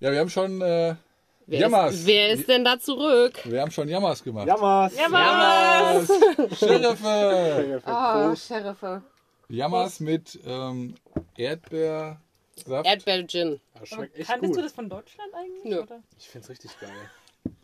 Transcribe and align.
Ja, 0.00 0.10
wir 0.10 0.20
haben 0.20 0.30
schon 0.30 0.60
äh, 0.62 0.94
Wer 1.46 1.60
Jammers. 1.60 1.94
ist, 1.94 2.06
wer 2.06 2.28
ist 2.30 2.48
denn 2.48 2.64
da 2.64 2.78
zurück? 2.78 3.38
Wir 3.44 3.60
haben 3.60 3.70
schon 3.70 3.88
Jammers 3.88 4.24
gemacht. 4.24 4.46
Jammers! 4.46 4.96
Jammers! 4.96 6.08
Scheriffe! 6.58 7.82
Oh, 7.86 8.34
Sheriffe. 8.34 9.02
Jammers 9.50 10.00
mit 10.00 10.38
ähm, 10.46 10.94
Erdbeersaft. 11.36 12.16
Erdbeer-Gin. 12.86 13.60
Das 13.78 13.88
schmeckt 13.90 14.16
echt 14.16 14.28
Kanntest 14.30 14.52
gut. 14.52 14.58
du 14.58 14.62
das 14.62 14.72
von 14.72 14.88
Deutschland 14.88 15.34
eigentlich? 15.34 15.64
Nö. 15.64 15.82
Oder? 15.82 16.02
Ich 16.18 16.26
find's 16.28 16.48
richtig 16.48 16.70
geil. 16.80 16.90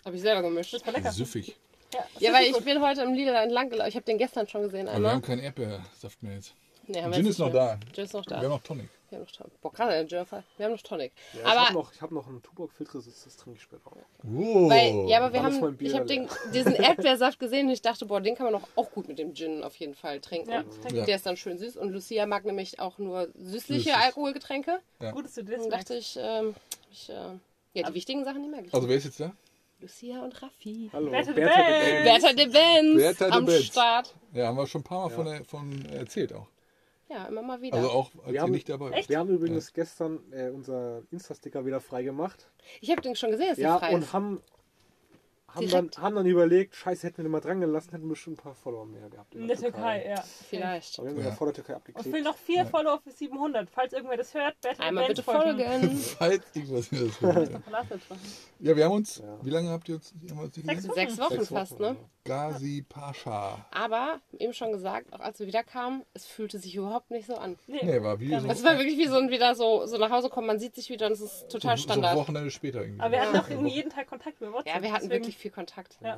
Habe 0.04 0.16
ich 0.16 0.20
selber 0.22 0.42
gemischt. 0.42 0.74
Das 0.74 0.84
war 0.84 0.92
lecker. 0.92 1.12
Süffig. 1.12 1.56
Ja, 1.94 2.00
Ja, 2.18 2.32
weil 2.34 2.44
ich 2.44 2.52
gut. 2.52 2.64
bin 2.66 2.82
heute 2.82 3.02
im 3.02 3.14
Lidl 3.14 3.34
entlang 3.34 3.70
gelaufen. 3.70 3.88
Ich 3.88 3.94
habe 3.96 4.04
den 4.04 4.18
gestern 4.18 4.46
schon 4.46 4.62
gesehen 4.64 4.86
Aber 4.86 4.98
wir 5.00 5.08
haben 5.08 5.14
einmal. 5.16 5.20
keinen 5.22 5.40
Erdbeersaft 5.40 6.22
mehr 6.22 6.34
jetzt. 6.34 6.54
Nee, 6.86 7.02
Gin 7.12 7.26
ist 7.26 7.38
noch 7.38 7.50
mehr. 7.52 7.78
da. 7.80 7.92
Gin 7.94 8.04
ist 8.04 8.12
noch 8.12 8.24
da. 8.26 8.36
Wir 8.36 8.42
haben 8.42 8.50
noch 8.56 8.62
Tonic. 8.62 8.88
Wir 9.10 9.18
haben 9.18 9.24
noch 9.24 9.32
Tonic. 9.32 9.60
Boah, 9.60 9.72
gerade 9.72 10.06
Gin. 10.06 10.24
Wir 10.56 10.66
haben 10.66 10.72
noch 10.72 10.82
Tonic. 10.82 11.12
Ja, 11.32 11.40
ich 11.40 11.46
aber 11.46 11.60
habe 11.60 11.74
noch, 11.74 11.92
ich 11.92 12.00
hab 12.00 12.10
noch 12.12 12.26
einen 12.28 12.42
Tuborg-Filterresist, 12.42 13.26
das 13.26 13.36
trinke 13.36 13.56
ich 13.58 13.62
später 13.62 13.88
auch. 13.88 13.96
Oh. 14.24 14.70
Weil, 14.70 15.08
ja, 15.08 15.18
aber 15.18 15.32
wir 15.32 15.42
haben, 15.42 15.76
ich 15.80 15.94
habe 15.94 16.06
diesen 16.06 16.74
Erdbeersaft 16.74 17.38
gesehen 17.40 17.66
und 17.66 17.72
ich 17.72 17.82
dachte, 17.82 18.06
boah, 18.06 18.20
den 18.20 18.36
kann 18.36 18.50
man 18.50 18.60
doch 18.60 18.68
auch 18.76 18.90
gut 18.92 19.08
mit 19.08 19.18
dem 19.18 19.34
Gin 19.34 19.64
auf 19.64 19.74
jeden 19.76 19.94
Fall 19.94 20.20
trinken. 20.20 20.50
Ja, 20.50 20.64
Ja. 20.92 21.04
Der 21.04 21.16
ist 21.16 21.26
dann 21.26 21.36
schön 21.36 21.58
süß 21.58 21.76
und 21.76 21.90
Lucia 21.90 22.26
mag 22.26 22.44
nämlich 22.44 22.78
auch 22.78 22.98
nur 22.98 23.28
süßliche 23.34 23.90
Süßes. 23.90 24.02
Alkoholgetränke. 24.04 24.78
gut, 25.12 25.24
dass 25.24 25.34
du 25.34 25.44
das 25.44 25.60
Dann 25.62 25.70
dachte 25.70 25.94
ich, 25.96 26.16
ähm, 26.20 26.54
ich 26.92 27.10
äh, 27.10 27.12
ja, 27.74 27.88
die 27.88 27.94
wichtigen 27.94 28.24
Sachen, 28.24 28.42
die 28.42 28.48
merke 28.48 28.66
ich. 28.68 28.74
Also 28.74 28.88
wer 28.88 28.96
ist 28.96 29.04
jetzt 29.04 29.20
da? 29.20 29.32
Lucia 29.80 30.22
und 30.22 30.40
Raffi. 30.42 30.90
Hallo, 30.92 31.10
Bertha 31.10 31.32
Bertha 31.32 31.62
de 31.62 31.72
Benz. 31.72 32.04
Bertha 32.04 32.32
de 32.34 32.46
Benz 32.46 32.96
Bertha 32.96 33.24
de 33.26 33.32
am. 33.56 33.62
Start. 33.62 34.14
Ja, 34.34 34.46
haben 34.48 34.56
wir 34.58 34.66
schon 34.66 34.82
ein 34.82 34.84
paar 34.84 35.08
Mal 35.08 35.10
Ja. 35.10 35.44
von, 35.44 35.44
von 35.46 35.86
erzählt 35.86 36.32
auch. 36.34 36.46
Ja, 37.10 37.24
immer 37.26 37.42
mal 37.42 37.60
wieder. 37.60 37.76
Also 37.76 37.90
auch, 37.90 38.10
als 38.24 38.32
Wir 38.32 38.40
haben- 38.42 38.52
nicht 38.52 38.68
dabei 38.68 38.90
Echt? 38.92 39.08
Wir 39.08 39.18
haben 39.18 39.30
übrigens 39.30 39.72
gestern 39.72 40.20
äh, 40.32 40.50
unser 40.50 41.02
Insta-Sticker 41.10 41.66
wieder 41.66 41.80
frei 41.80 42.04
gemacht. 42.04 42.48
ich 42.80 42.90
habe 42.90 43.02
den 43.02 43.16
schon 43.16 43.32
gesehen, 43.32 43.48
dass 43.48 43.58
Ja, 43.58 43.78
frei 43.78 43.94
und 43.94 44.02
ist. 44.02 44.12
haben, 44.12 44.40
haben, 45.54 45.68
dann, 45.68 45.90
haben 45.98 46.14
dann 46.16 46.26
überlegt, 46.26 46.74
scheiße, 46.74 47.06
hätten 47.06 47.18
wir 47.18 47.24
den 47.24 47.32
mal 47.32 47.40
dran 47.40 47.60
gelassen, 47.60 47.90
hätten 47.90 48.04
wir 48.04 48.10
bestimmt 48.10 48.38
ein 48.38 48.42
paar 48.42 48.54
Follower 48.54 48.86
mehr 48.86 49.08
gehabt. 49.08 49.34
In 49.34 49.48
der 49.48 49.56
Türkei, 49.56 50.06
ja. 50.08 50.22
Vielleicht. 50.48 50.98
Aber 50.98 51.08
wir 51.08 51.14
haben 51.14 51.22
Ja. 51.22 51.28
ja. 51.30 51.34
vor 51.34 51.46
der 51.48 51.54
Türkei 51.54 51.72
Und 51.74 51.78
abgeklebt. 51.78 52.10
fehlen 52.10 52.24
noch 52.24 52.36
vier 52.36 52.66
Follower 52.66 53.00
für 53.02 53.10
700. 53.10 53.68
Falls 53.70 53.92
irgendwer 53.92 54.16
das 54.16 54.32
hört, 54.34 54.56
de 54.64 54.70
Einmal 54.78 55.06
bitte 55.08 55.22
folgen. 55.22 55.96
Falls 56.18 56.42
irgendwas 56.54 56.88
das 56.90 57.20
hört, 57.20 57.50
ja. 57.50 57.60
Ja, 58.60 58.76
wir 58.76 58.84
haben 58.84 58.92
uns, 58.94 59.18
Ja. 59.18 59.38
wie 59.42 59.50
lange 59.50 59.70
habt 59.70 59.88
ihr 59.88 59.94
uns 59.96 60.12
haben 60.28 60.36
wir 60.38 60.44
uns 60.44 60.56
nicht 60.56 60.66
Sechs 60.66 60.82
gesehen? 60.86 60.94
Sechs 60.94 61.18
Wochen 61.18 61.34
Sechs 61.38 61.48
fast, 61.48 61.72
Wochen, 61.72 61.82
ne? 61.82 61.96
Gazi 62.24 62.84
Pascha. 62.86 63.64
Aber, 63.70 64.20
eben 64.38 64.52
schon 64.52 64.72
gesagt, 64.72 65.12
auch 65.14 65.20
als 65.20 65.40
wir 65.40 65.46
wieder 65.46 65.64
kamen, 65.64 66.04
es 66.12 66.26
fühlte 66.26 66.58
sich 66.58 66.74
überhaupt 66.76 67.10
nicht 67.10 67.26
so 67.26 67.34
an. 67.36 67.56
Nee. 67.66 67.80
Nee, 67.82 68.02
war 68.02 68.20
wie 68.20 68.38
so, 68.38 68.46
Es 68.46 68.62
war 68.62 68.76
wirklich 68.78 68.98
wie 68.98 69.06
so 69.06 69.16
ein 69.16 69.30
wieder 69.30 69.54
so, 69.54 69.86
so 69.86 69.96
nach 69.96 70.10
Hause 70.10 70.28
kommen, 70.28 70.46
man 70.46 70.58
sieht 70.58 70.74
sich 70.74 70.90
wieder 70.90 71.06
und 71.06 71.12
es 71.12 71.20
ist 71.22 71.48
total 71.50 71.76
so, 71.78 71.82
so 71.84 71.88
Standard. 71.88 72.16
Wochenende 72.16 72.50
später 72.50 72.82
irgendwie. 72.82 73.00
Aber 73.00 73.12
wir 73.12 73.22
hatten 73.22 73.36
auch 73.38 73.48
irgendwie 73.48 73.72
jeden 73.74 73.90
Tag 73.90 74.06
Kontakt 74.08 74.40
mit 74.42 74.52
WhatsApp. 74.52 74.74
ja, 74.76 74.82
wir 74.82 74.92
hatten 74.92 75.08
wirklich 75.10 75.38
viel 75.40 75.50
Kontakt. 75.50 75.98
Ja. 76.02 76.16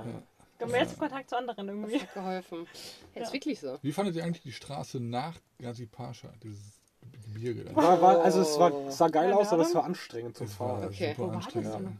Haben 0.60 0.74
jetzt 0.74 0.96
Kontakt 0.98 1.28
zu 1.28 1.36
anderen 1.36 1.66
Das 1.66 1.74
irgendwie. 1.74 1.98
hat 2.00 2.14
geholfen. 2.14 2.66
Ja, 3.14 3.22
ist 3.22 3.28
Ja. 3.28 3.32
wirklich 3.32 3.58
so. 3.60 3.78
Wie 3.82 3.92
fandet 3.92 4.14
ihr 4.16 4.22
eigentlich 4.24 4.42
die 4.42 4.52
Straße 4.52 5.00
nach 5.00 5.34
Gazi 5.60 5.86
Pascha, 5.86 6.32
dieses 6.42 6.80
Gebirge? 7.24 7.74
War, 7.74 8.00
war, 8.00 8.20
also 8.22 8.40
es, 8.42 8.56
war, 8.58 8.72
es 8.86 8.96
sah 8.98 9.08
geil 9.08 9.30
Keine 9.30 9.36
aus, 9.40 9.52
aber 9.52 9.62
es 9.62 9.74
war 9.74 9.84
anstrengend 9.84 10.36
zum 10.36 10.46
Das 10.46 10.60
war 10.60 10.68
Fahren. 10.78 10.88
Okay. 10.88 11.14
super 11.16 11.18
Wo 11.18 11.26
war 11.28 11.36
das 11.36 11.44
anstrengend. 11.46 11.66
denn 11.66 11.72
ja. 11.74 11.78
nochmal? 11.90 11.98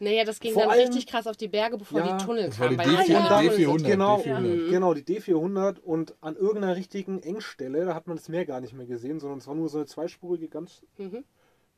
Naja, 0.00 0.24
das 0.24 0.40
ging 0.40 0.52
Vor 0.52 0.62
dann 0.62 0.70
allem- 0.72 0.86
richtig 0.86 1.06
krass 1.06 1.26
auf 1.26 1.36
die 1.36 1.48
Berge, 1.48 1.76
bevor 1.78 2.00
Ja, 2.00 2.16
die 2.16 2.24
Tunnel 2.24 2.46
Das 2.46 2.58
war 2.60 2.68
die 2.68 2.76
kamen. 2.76 2.96
weil 2.96 2.96
D400. 2.96 3.06
die 3.06 3.12
dann- 3.12 3.46
D400. 3.48 3.82
Genau, 3.86 4.16
D400. 4.18 4.70
genau, 4.70 4.94
die 4.94 5.02
D400 5.02 5.78
und 5.80 6.14
an 6.20 6.36
irgendeiner 6.36 6.76
richtigen 6.76 7.20
Engstelle, 7.22 7.84
da 7.86 7.94
hat 7.94 8.06
man 8.06 8.16
das 8.16 8.28
Meer 8.28 8.44
gar 8.46 8.60
nicht 8.60 8.74
mehr 8.74 8.86
gesehen, 8.86 9.18
sondern 9.20 9.38
es 9.38 9.46
war 9.48 9.54
nur 9.54 9.68
so 9.68 9.78
eine 9.78 9.86
zweispurige, 9.86 10.48
ganz 10.48 10.82
Mhm. 10.98 11.24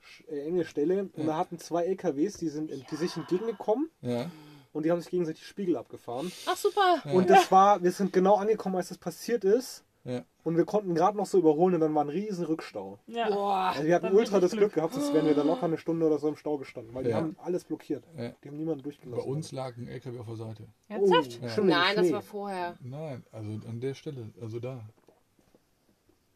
sch- 0.02 0.28
äh, 0.28 0.47
enge 0.47 0.64
Stelle. 0.64 1.08
Und 1.14 1.27
da 1.27 1.36
hatten 1.36 1.58
zwei 1.58 1.84
LKWs, 1.84 2.36
die, 2.39 2.48
sind, 2.48 2.70
die 2.91 2.97
sich 2.97 3.17
entgegengekommen 3.17 3.91
Ja. 4.02 4.30
Und 4.77 4.85
die 4.85 4.91
haben 4.93 5.01
sich 5.01 5.11
gegenseitig 5.11 5.41
die 5.43 5.47
Spiegel 5.49 5.77
abgefahren. 5.77 6.31
Ach 6.47 6.57
super. 6.57 7.03
Und 7.13 7.29
das 7.31 7.51
war, 7.51 7.83
wir 7.83 7.91
sind 7.92 8.13
genau 8.13 8.37
angekommen, 8.37 8.77
als 8.77 8.89
das 8.89 8.98
passiert 8.98 9.45
ist. 9.45 9.83
Ja. 10.05 10.23
Und 10.45 10.57
wir 10.57 10.64
konnten 10.64 10.95
gerade 10.95 11.17
noch 11.17 11.27
so 11.27 11.39
überholen 11.39 11.75
und 11.75 11.81
dann 11.81 11.92
war 11.92 12.05
ein 12.05 12.09
riesen 12.09 12.45
Rückstau. 12.45 13.01
Ja. 13.09 13.29
Boah. 13.29 13.73
Also 13.75 13.83
wir 13.83 13.95
hatten 13.97 14.15
ultra 14.15 14.39
das 14.39 14.53
Glück 14.53 14.61
Glück. 14.61 14.75
gehabt, 14.75 14.95
sonst 14.95 15.13
wären 15.13 15.27
wir 15.27 15.35
da 15.35 15.42
locker 15.42 15.65
eine 15.65 15.79
Stunde 15.79 16.07
oder 16.07 16.19
so 16.19 16.29
im 16.29 16.36
Stau 16.36 16.59
gestanden, 16.59 16.95
weil 16.95 17.03
die 17.03 17.11
Ja. 17.11 17.17
haben 17.17 17.35
alles 17.42 17.65
blockiert. 17.65 18.05
Ja. 18.17 18.29
Die 18.45 18.48
haben 18.48 18.57
niemanden 18.57 18.83
Bei 18.83 18.85
durchgelassen. 18.85 19.29
uns 19.29 19.51
lag 19.51 19.77
ein 19.77 19.89
LKW 19.89 20.20
auf 20.20 20.27
der 20.27 20.36
Seite. 20.36 20.69
oh, 20.91 20.92
Ernsthaft? 21.13 21.59
im 21.59 21.67
Nein, 21.67 21.97
das 21.97 22.13
war 22.13 22.23
vorher. 22.23 22.77
Nein, 22.81 23.25
also 23.33 23.51
an 23.69 23.81
der 23.81 23.95
Stelle, 23.95 24.31
also 24.41 24.61
da. 24.61 24.89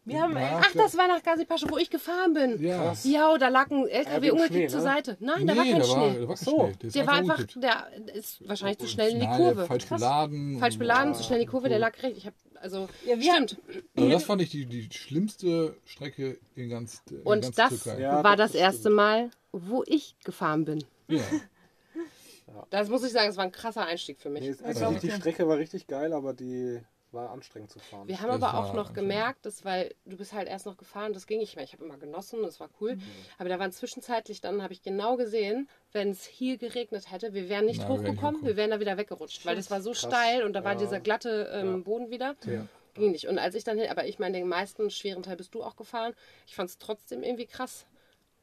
Wir 0.05 0.22
haben 0.22 0.34
Ach, 0.37 0.72
das 0.75 0.97
war 0.97 1.06
nach 1.09 1.22
Gazi 1.22 1.44
Pascha, 1.44 1.71
wo 1.71 1.77
ich 1.77 1.91
gefahren 1.91 2.33
bin. 2.33 2.61
Ja. 2.62 2.94
Ja, 3.05 3.37
da 3.38 3.49
lag 3.49 3.71
ein 3.71 3.81
Ja, 3.83 3.87
LKW 3.88 4.22
wegen 4.22 4.33
umgeknickt 4.33 4.53
Schnee, 4.55 4.69
zur 4.69 4.78
ne? 4.78 4.84
Seite. 4.84 5.16
Nein, 5.21 5.47
da 5.47 5.56
war 5.56 5.65
nee, 5.65 5.72
kein 5.72 5.81
da 5.83 5.88
war, 5.88 5.94
Schnee. 6.11 6.21
da 6.21 6.28
war 6.28 6.34
kein 6.37 6.44
so. 6.44 6.59
Schnee. 6.72 6.87
ist 6.87 6.97
Der 6.97 7.06
war 7.06 7.15
einfach, 7.15 7.38
umgekippt. 7.38 7.62
der 7.65 8.15
ist 8.15 8.49
wahrscheinlich 8.49 8.78
zu 8.78 8.87
schnell 8.88 9.11
in 9.11 9.21
die 9.21 9.27
Nein, 9.27 9.37
Kurve. 9.37 9.66
Falsch 9.66 9.87
beladen. 9.87 10.59
Falsch 10.59 10.78
beladen, 10.78 11.12
Ja. 11.12 11.19
zu 11.19 11.25
schnell 11.25 11.38
in 11.41 11.44
die 11.47 11.50
Kurve, 11.50 11.69
der 11.69 11.78
lag 11.78 12.03
recht. 12.03 12.16
Ich 12.16 12.27
hab, 12.27 12.34
also, 12.61 12.88
Ja, 13.06 13.19
wir 13.21 13.33
stimmt. 13.33 13.59
Also 13.97 14.11
das 14.11 14.25
fand 14.25 14.43
ich 14.43 14.50
die, 14.50 14.65
die 14.66 14.88
schlimmste 14.91 15.77
Strecke 15.84 16.38
in 16.56 16.71
ganz, 16.71 17.03
in 17.11 17.19
Und 17.22 17.43
ganz 17.43 17.56
das 17.56 17.82
Türkei. 17.82 18.00
Ja, 18.00 18.25
war 18.25 18.37
das 18.37 18.53
das 18.53 18.61
erste. 18.61 18.91
Mal, 18.91 19.31
wo 19.53 19.84
ich 19.87 20.17
gefahren 20.25 20.65
bin. 20.65 20.82
Ja. 21.09 21.21
Das 22.71 22.88
muss 22.88 23.05
ich 23.05 23.12
sagen, 23.12 23.31
es 23.31 23.37
war 23.37 23.44
ein 23.44 23.53
krasser 23.53 23.84
Einstieg 23.87 24.21
für 24.21 24.28
mich. 24.31 24.43
Nee, 24.43 24.55
Ja, 24.61 24.67
also 24.67 24.91
die. 25.00 25.11
Strecke 25.11 25.47
war 25.47 25.56
richtig 25.59 25.87
geil, 25.87 26.12
aber 26.12 26.32
die 26.34 26.81
war 27.12 27.31
anstrengend 27.31 27.71
zu 27.71 27.78
fahren. 27.78 28.06
Wir 28.09 28.21
haben 28.21 28.28
Das 28.28 28.43
aber 28.43 28.59
war 28.59 28.65
auch 28.65 28.75
noch 28.75 28.93
gemerkt, 28.93 29.44
dass, 29.47 29.65
weil 29.65 29.94
du 30.04 30.16
bist 30.16 30.32
halt 30.32 30.48
erst 30.48 30.66
noch 30.66 30.76
gefahren, 30.76 31.12
das 31.12 31.26
ging 31.26 31.38
nicht 31.38 31.56
mehr. 31.56 31.65
Ich 31.65 31.72
habe 31.72 31.84
immer 31.84 31.98
genossen, 31.98 32.43
das 32.43 32.60
war 32.60 32.69
cool. 32.81 32.97
Mhm. 32.97 33.03
Aber 33.38 33.48
da 33.48 33.59
waren 33.59 33.72
zwischenzeitlich, 33.72 34.41
dann 34.41 34.62
habe 34.62 34.72
ich 34.72 34.82
genau 34.82 35.16
gesehen, 35.16 35.69
wenn 35.93 36.10
es 36.10 36.25
hier 36.25 36.56
geregnet 36.59 37.10
hätte, 37.10 37.34
wir 37.34 37.49
wären 37.49 37.65
nicht 37.66 37.81
Na, 37.82 37.88
hochgekommen, 37.88 38.44
wir 38.44 38.56
wären 38.56 38.70
da 38.70 38.81
wieder 38.81 38.97
weggerutscht, 38.97 39.44
weil 39.47 39.56
das 39.56 39.70
war 39.70 39.81
so 39.81 39.91
Krass. 39.91 40.03
steil 40.03 40.44
und 40.44 40.53
da 40.53 40.65
war 40.65 40.72
Ja. 40.72 40.78
dieser 40.78 41.00
glatte 41.00 41.50
ähm, 41.53 41.70
Ja. 41.70 41.76
Boden 41.78 42.10
wieder. 42.10 42.37
Ja. 42.47 42.66
Ging 42.94 43.12
nicht. 43.12 43.28
Und 43.28 43.38
als 43.38 43.54
ich 43.54 43.62
dann 43.62 43.78
hin, 43.78 43.88
aber 43.88 44.06
ich 44.06 44.19
meine, 44.19 44.38
den 44.38 44.49
meisten 44.49 44.91
schweren 44.91 45.22
Teil 45.22 45.37
bist 45.37 45.54
du 45.54 45.62
auch 45.62 45.76
gefahren. 45.76 46.12
Ich 46.47 46.56
fand 46.56 46.70
es 46.70 46.78
trotzdem 46.78 47.22
irgendwie 47.22 47.47
krass 47.47 47.87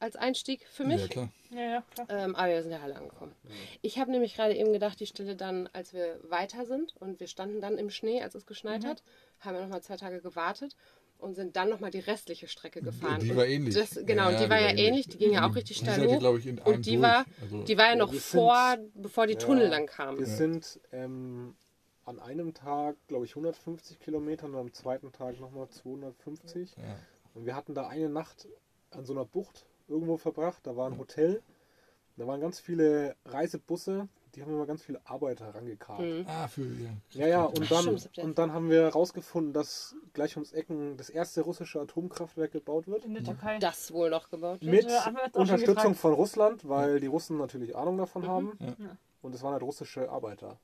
als 0.00 0.16
Einstieg 0.16 0.66
für 0.70 0.84
mich. 0.84 1.00
ja, 1.02 1.08
klar. 1.08 1.28
Ja, 1.50 1.60
ja, 1.60 1.82
klar. 1.94 2.06
Ähm, 2.10 2.36
aber 2.36 2.48
wir 2.52 2.62
sind 2.62 2.72
ja 2.72 2.80
alle 2.80 2.96
angekommen. 2.96 3.32
Ich 3.82 3.98
habe 3.98 4.10
nämlich 4.10 4.34
gerade 4.34 4.54
eben 4.56 4.72
gedacht, 4.72 5.00
die 5.00 5.06
Stelle 5.06 5.34
dann, 5.36 5.68
als 5.72 5.92
wir 5.92 6.20
weiter 6.28 6.66
sind 6.66 6.94
und 7.00 7.20
wir 7.20 7.26
standen 7.26 7.60
dann 7.60 7.78
im 7.78 7.90
Schnee, 7.90 8.22
als 8.22 8.34
es 8.34 8.46
geschneit 8.46 8.84
hat, 8.84 9.02
haben 9.40 9.54
wir 9.56 9.62
nochmal 9.62 9.82
zwei 9.82 9.96
Tage 9.96 10.20
gewartet 10.20 10.76
und 11.18 11.34
sind 11.34 11.56
dann 11.56 11.68
nochmal 11.68 11.90
die 11.90 11.98
restliche 11.98 12.46
Strecke 12.46 12.80
gefahren. 12.80 13.20
Die 13.20 13.34
war 13.34 13.44
ähnlich. 13.46 13.74
Das, 13.74 13.98
genau, 14.06 14.28
und 14.28 14.38
die 14.38 14.48
war 14.48 14.60
ja 14.60 14.70
ähnlich, 14.76 15.08
die 15.08 15.18
ging 15.18 15.32
ja 15.32 15.48
auch 15.48 15.54
richtig 15.56 15.78
Die 15.78 15.84
steil 15.84 16.06
hoch. 16.06 16.18
glaube 16.20 16.38
ich, 16.38 16.46
in 16.46 16.60
einem 16.60 16.74
Und 16.76 16.86
die 16.86 16.92
durch. 16.92 17.02
war, 17.02 17.24
Also, 17.42 17.62
die 17.64 17.76
war 17.78 17.86
ja 17.86 17.96
noch 17.96 18.12
wir 18.12 18.20
sind- 18.20 18.40
vor, 18.40 18.76
bevor 18.94 19.26
die 19.26 19.32
Ja. 19.32 19.38
Tunnel 19.40 19.70
dann 19.70 19.86
kamen. 19.86 20.18
Wir 20.20 20.26
sind 20.26 20.78
ähm, 20.92 21.56
an 22.04 22.20
einem 22.20 22.54
Tag, 22.54 22.96
glaube 23.08 23.24
ich, 23.24 23.32
150 23.32 23.98
Kilometer 23.98 24.46
und 24.46 24.54
am 24.54 24.72
zweiten 24.72 25.10
Tag 25.10 25.40
nochmal 25.40 25.68
250. 25.70 26.76
ja. 26.76 26.82
Und 27.34 27.46
wir 27.46 27.56
hatten 27.56 27.74
da 27.74 27.88
eine 27.88 28.08
Nacht 28.08 28.46
an 28.92 29.04
so 29.04 29.12
einer 29.12 29.24
Bucht 29.24 29.66
irgendwo 29.88 30.16
verbracht. 30.16 30.66
Da 30.66 30.76
war 30.76 30.90
ein 30.90 30.98
Hotel. 30.98 31.42
Da 32.16 32.26
waren 32.26 32.40
ganz 32.40 32.60
viele 32.60 33.16
Reisebusse. 33.24 34.08
Die 34.34 34.42
haben 34.42 34.52
immer 34.52 34.66
ganz 34.66 34.82
viele 34.82 35.00
Arbeiter 35.06 35.54
rangekarrt. 35.54 36.00
Mhm. 36.00 36.24
Ah, 36.28 36.48
für 36.48 36.62
ja. 36.62 36.90
Ja, 37.10 37.26
ja, 37.26 37.44
und 37.44 37.70
dann, 37.70 37.98
und 38.16 38.38
dann 38.38 38.52
haben 38.52 38.70
wir 38.70 38.82
herausgefunden, 38.82 39.52
dass 39.52 39.96
gleich 40.12 40.36
ums 40.36 40.52
Ecken 40.52 40.96
das 40.96 41.08
erste 41.10 41.40
russische 41.40 41.80
Atomkraftwerk 41.80 42.52
gebaut 42.52 42.86
wird. 42.86 43.04
In 43.04 43.14
der 43.14 43.24
Türkei. 43.24 43.58
Das 43.58 43.92
wohl 43.92 44.10
noch 44.10 44.30
gebaut. 44.30 44.60
wird. 44.60 44.70
Mit 44.70 44.86
Unterstützung 45.34 45.94
von 45.94 46.12
Russland, 46.12 46.68
weil 46.68 47.00
die 47.00 47.06
Russen 47.06 47.38
natürlich 47.38 47.74
Ahnung 47.74 47.96
davon 47.96 48.26
haben. 48.26 48.58
Ja. 48.60 48.96
Und 49.22 49.34
es 49.34 49.42
waren 49.42 49.52
halt 49.52 49.62
russische 49.62 50.10
Arbeiter. 50.10 50.58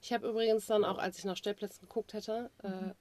Ich 0.00 0.12
habe 0.12 0.28
übrigens 0.28 0.66
dann 0.66 0.84
auch, 0.84 0.98
als 0.98 1.18
ich 1.18 1.24
nach 1.24 1.36
Stellplätzen 1.36 1.80
geguckt 1.82 2.12
hätte, 2.12 2.50
äh, 2.62 2.92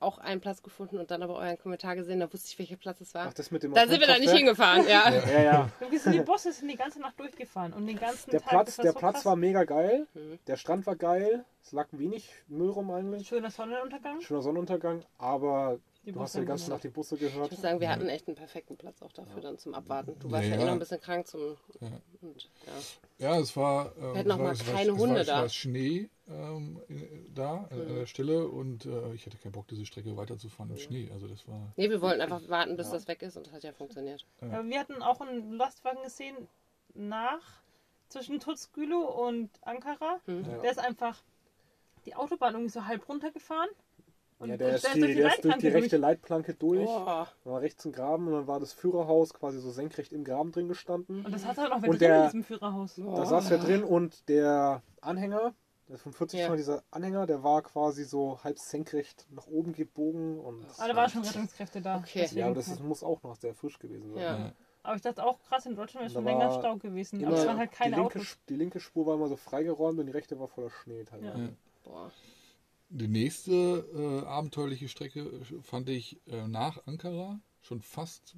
auch 0.00 0.18
einen 0.18 0.40
Platz 0.40 0.62
gefunden 0.62 0.98
und 0.98 1.10
dann 1.10 1.22
aber 1.22 1.36
euren 1.36 1.58
Kommentar 1.58 1.96
gesehen, 1.96 2.20
da 2.20 2.32
wusste 2.32 2.48
ich, 2.50 2.58
welcher 2.58 2.76
Platz 2.76 3.00
es 3.00 3.14
war. 3.14 3.26
Ach, 3.28 3.32
das 3.34 3.50
mit 3.50 3.62
dem 3.62 3.74
Da 3.74 3.86
sind 3.86 4.00
wir 4.00 4.06
da 4.06 4.18
nicht 4.18 4.30
hingefahren, 4.32 4.86
ja. 4.88 5.10
Ja, 5.10 5.42
ja. 5.42 5.68
Wir 5.90 5.98
sind 6.00 6.12
die 6.12 6.20
Bosse 6.20 6.52
sind 6.52 6.68
die 6.68 6.76
ganze 6.76 7.00
Nacht 7.00 7.18
durchgefahren 7.18 7.72
und 7.72 7.86
den 7.86 7.98
ganzen 7.98 8.30
Der 8.30 8.40
Tag. 8.40 8.50
Platz, 8.50 8.76
der 8.76 8.92
so 8.92 8.98
Platz 8.98 9.14
krass. 9.16 9.24
war 9.26 9.36
mega 9.36 9.64
geil. 9.64 10.06
Mhm. 10.14 10.38
Der 10.46 10.56
Strand 10.56 10.86
war 10.86 10.96
geil. 10.96 11.44
Es 11.62 11.72
lag 11.72 11.86
wenig 11.92 12.30
Müll 12.48 12.70
rum 12.70 12.90
eigentlich. 12.90 13.28
schöner 13.28 13.50
Sonnenuntergang. 13.50 14.20
Schöner 14.20 14.42
Sonnenuntergang. 14.42 15.02
Aber 15.18 15.78
Die 16.08 16.12
du 16.12 16.20
hast 16.20 16.32
Busse 16.32 16.38
ja 16.38 16.42
die 16.42 16.48
ganze 16.48 16.70
Nacht 16.70 16.84
die 16.84 16.88
Busse 16.88 17.16
gehört. 17.16 17.46
Ich 17.46 17.50
muss 17.52 17.60
sagen, 17.60 17.80
wir 17.80 17.90
hatten 17.90 18.08
echt 18.08 18.26
einen 18.28 18.34
perfekten 18.36 18.76
Platz 18.76 19.02
auch 19.02 19.12
dafür 19.12 19.42
dann 19.42 19.58
zum 19.58 19.74
Abwarten. 19.74 20.18
Du 20.20 20.30
warst 20.30 20.44
Ja, 20.44 20.50
ja, 20.50 20.56
eh 20.56 20.60
ja. 20.60 20.64
noch 20.66 20.72
ein 20.72 20.78
bisschen 20.78 21.00
krank 21.00 21.26
zum. 21.26 21.56
Ja. 21.80 21.88
Und, 22.22 22.50
ja. 23.18 23.28
Ja, 23.34 23.38
es 23.40 23.54
war. 23.56 23.92
Äh, 23.98 24.14
hätten 24.16 24.30
auch 24.30 24.36
es 24.36 24.38
war, 24.38 24.46
mal 24.46 24.52
es 24.52 24.66
war- 24.66 24.74
keine 24.74 24.90
es 24.92 24.98
Hunde 24.98 25.14
war, 25.14 25.20
es 25.20 25.26
da. 25.26 25.40
war 25.42 25.48
Schnee 25.50 26.08
ähm, 26.28 26.80
in- 26.88 27.34
da 27.34 27.68
äh, 27.70 27.74
an 27.74 27.94
der 27.94 28.06
Stelle 28.06 28.48
und 28.48 28.86
äh, 28.86 29.12
ich 29.12 29.26
hatte 29.26 29.36
keinen 29.38 29.52
Bock, 29.52 29.68
diese 29.68 29.84
Strecke 29.86 30.16
weiterzufahren 30.16 30.70
im 30.72 30.78
Schnee. 30.78 31.10
Also 31.12 31.28
das 31.28 31.46
war. 31.46 31.72
Nee, 31.76 31.90
wir 31.90 32.00
wollten 32.00 32.20
einfach 32.22 32.40
warten, 32.48 32.76
bis 32.76 32.90
das 32.90 33.06
weg 33.06 33.20
ist 33.22 33.36
und 33.36 33.46
das 33.46 33.52
hat 33.52 33.62
ja 33.64 33.72
funktioniert. 33.72 34.24
Aber 34.40 34.64
wir 34.64 34.80
hatten 34.80 35.02
auch 35.02 35.20
einen 35.20 35.52
Lastwagen 35.54 36.02
gesehen 36.02 36.36
nach 36.94 37.42
zwischen 38.08 38.40
Tutzgülo 38.40 39.26
und 39.26 39.50
Ankara. 39.62 40.20
Mhm. 40.26 40.44
Ja. 40.44 40.58
Der 40.58 40.70
ist 40.70 40.78
einfach 40.78 41.22
die 42.06 42.14
Autobahn 42.14 42.54
irgendwie 42.54 42.70
so 42.72 42.86
halb 42.86 43.06
runtergefahren 43.08 43.68
Und 44.38 44.50
Ja, 44.50 44.56
der 44.56 44.68
und 44.68 44.74
ist, 44.76 44.94
die, 44.94 45.00
der 45.14 45.28
ist 45.34 45.44
durch 45.44 45.56
die 45.56 45.68
rechte 45.68 45.96
Leitplanke 45.96 46.54
durch. 46.54 46.84
Boah. 46.86 47.26
Dann 47.44 47.52
war 47.52 47.60
rechts 47.60 47.84
ein 47.84 47.92
Graben 47.92 48.28
und 48.28 48.34
dann 48.34 48.46
war 48.46 48.60
das 48.60 48.72
Führerhaus 48.72 49.34
quasi 49.34 49.58
so 49.60 49.70
senkrecht 49.70 50.12
im 50.12 50.22
Graben 50.22 50.52
drin 50.52 50.68
gestanden. 50.68 51.24
Und 51.24 51.32
das 51.32 51.44
hat 51.44 51.56
halt 51.58 51.72
auch 51.72 51.76
Und 51.76 51.88
drin 51.88 51.98
der- 51.98 52.18
in 52.18 52.24
diesem 52.26 52.44
Führerhaus. 52.44 52.94
Da 52.96 53.24
saß 53.26 53.50
wer 53.50 53.58
drin 53.58 53.82
und 53.82 54.28
der 54.28 54.82
Anhänger, 55.00 55.54
der 55.88 55.98
45 55.98 56.38
Ja. 56.38 56.54
Dieser 56.54 56.84
Anhänger, 56.92 57.26
der 57.26 57.42
war 57.42 57.62
quasi 57.62 58.04
so 58.04 58.38
halb 58.44 58.58
senkrecht 58.60 59.26
nach 59.30 59.46
oben 59.48 59.72
gebogen 59.72 60.38
und 60.38 60.64
Aber 60.78 60.88
da 60.88 60.94
waren 60.96 61.10
schon 61.10 61.22
Rettungskräfte 61.24 61.80
da. 61.80 61.96
Okay. 61.98 62.28
ja, 62.32 62.46
aber 62.46 62.54
das 62.54 62.68
ist, 62.68 62.80
muss 62.82 63.02
auch 63.02 63.20
noch 63.24 63.34
sehr 63.34 63.54
frisch 63.54 63.78
gewesen 63.80 64.12
sein. 64.14 64.22
Ja. 64.22 64.52
Aber 64.84 64.94
ich 64.96 65.02
dachte 65.02 65.24
auch 65.24 65.40
krass, 65.42 65.66
in 65.66 65.74
Deutschland 65.74 66.04
wäre 66.04 66.12
schon 66.14 66.24
länger 66.24 66.52
Stau 66.52 66.76
gewesen. 66.76 67.24
Aber 67.24 67.36
es 67.36 67.44
waren 67.46 67.58
halt 67.58 67.72
die, 67.72 67.76
keine 67.76 67.96
linke, 67.96 68.18
Autos. 68.20 68.38
die 68.48 68.54
linke 68.54 68.78
Spur 68.78 69.04
war 69.06 69.16
immer 69.16 69.26
so 69.28 69.36
freigeräumt 69.36 69.98
und 69.98 70.06
die 70.06 70.12
rechte 70.12 70.38
war 70.38 70.46
voller 70.46 70.70
Schnee 70.70 71.02
teilweise. 71.04 71.38
Ja. 71.42 71.48
Boah. 71.84 72.12
Die 72.90 73.08
nächste 73.08 73.52
äh, 73.52 74.26
abenteuerliche 74.26 74.88
Strecke 74.88 75.30
fand 75.62 75.88
ich 75.90 76.20
äh, 76.26 76.46
nach 76.48 76.86
Ankara, 76.86 77.38
schon 77.60 77.80
fast 77.82 78.34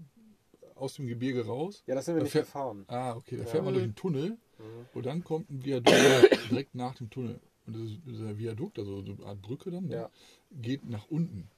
aus 0.74 0.94
dem 0.94 1.06
Gebirge 1.06 1.46
raus. 1.46 1.82
Ja, 1.86 1.94
das 1.94 2.06
sind 2.06 2.14
wir 2.14 2.20
Da 2.20 2.24
nicht 2.24 2.32
fährt- 2.32 2.46
gefahren. 2.46 2.84
Ah, 2.88 3.14
okay, 3.14 3.36
da 3.36 3.42
Ja. 3.44 3.48
fährt 3.48 3.64
man 3.64 3.74
durch 3.74 3.84
einen 3.84 3.94
Tunnel 3.94 4.30
Mhm. 4.58 4.86
und 4.94 5.06
dann 5.06 5.22
kommt 5.24 5.50
ein 5.50 5.64
Viadukt 5.64 5.94
direkt 6.50 6.74
nach 6.74 6.94
dem 6.96 7.10
Tunnel. 7.10 7.38
Und 7.66 7.76
das 7.76 7.82
ist, 7.82 7.98
dieser 8.06 8.36
Viadukt, 8.38 8.78
also 8.78 9.02
so 9.04 9.12
eine 9.12 9.24
Art 9.26 9.40
Brücke 9.40 9.70
dann, 9.70 9.86
ne, 9.86 9.94
Ja. 9.94 10.10
geht 10.50 10.84
nach 10.88 11.06
unten. 11.10 11.48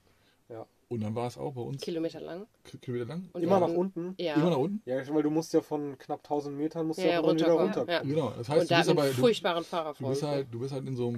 Ja. 0.51 0.67
Und 0.89 1.01
dann 1.01 1.15
war 1.15 1.27
es 1.27 1.39
auch 1.39 1.55
bei 1.55 1.63
uns 1.63 1.81
Kilometer 1.81 2.21
lang. 2.21 2.47
K- 2.65 2.77
Kilometer 2.77 3.07
lang. 3.07 3.31
Und 3.33 3.43
Immer 3.43 3.59
nach 3.61 3.69
unten. 3.71 4.15
Ja. 4.19 4.35
Immer 4.35 4.51
nach 4.51 4.59
unten? 4.59 4.83
Ja, 4.85 4.97
weil 5.15 5.23
du 5.23 5.31
musst 5.31 5.55
ja 5.55 5.63
von 5.63 5.97
knapp 5.97 6.21
1000 6.23 6.55
Metern 6.57 6.87
musst 6.87 6.99
du 6.99 7.09
Ja, 7.09 7.21
auch 7.21 7.25
immer 7.25 7.35
wieder 7.37 7.53
runterkommen, 7.53 7.75
runter. 7.79 7.93
ja. 7.93 8.03
Genau. 8.03 8.31
Das 8.37 8.49
heißt, 8.51 8.61
Und 8.63 8.71
du 8.71 8.75
da 8.75 8.79
bist 8.81 8.89
hat 8.91 8.97
aber 8.97 9.03
einen 9.05 9.15
du, 9.17 9.21
furchtbaren 9.21 9.65
Fahrer 9.65 9.95
du 9.95 10.09
bist 10.09 10.23
halt, 10.23 10.49
du 10.53 10.59
bist 10.61 10.73
halt 10.75 10.87
in 10.87 10.95
so 10.97 11.09
einem 11.09 11.17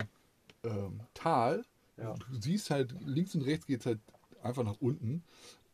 ähm, 0.64 1.00
Tal. 1.14 1.64
Ja. 1.96 2.14
Du 2.14 2.40
siehst 2.40 2.70
halt 2.70 2.94
links 3.04 3.34
und 3.34 3.42
rechts 3.42 3.66
geht 3.66 3.80
es 3.80 3.86
halt 3.86 4.00
einfach 4.42 4.64
nach 4.64 4.80
unten. 4.80 5.22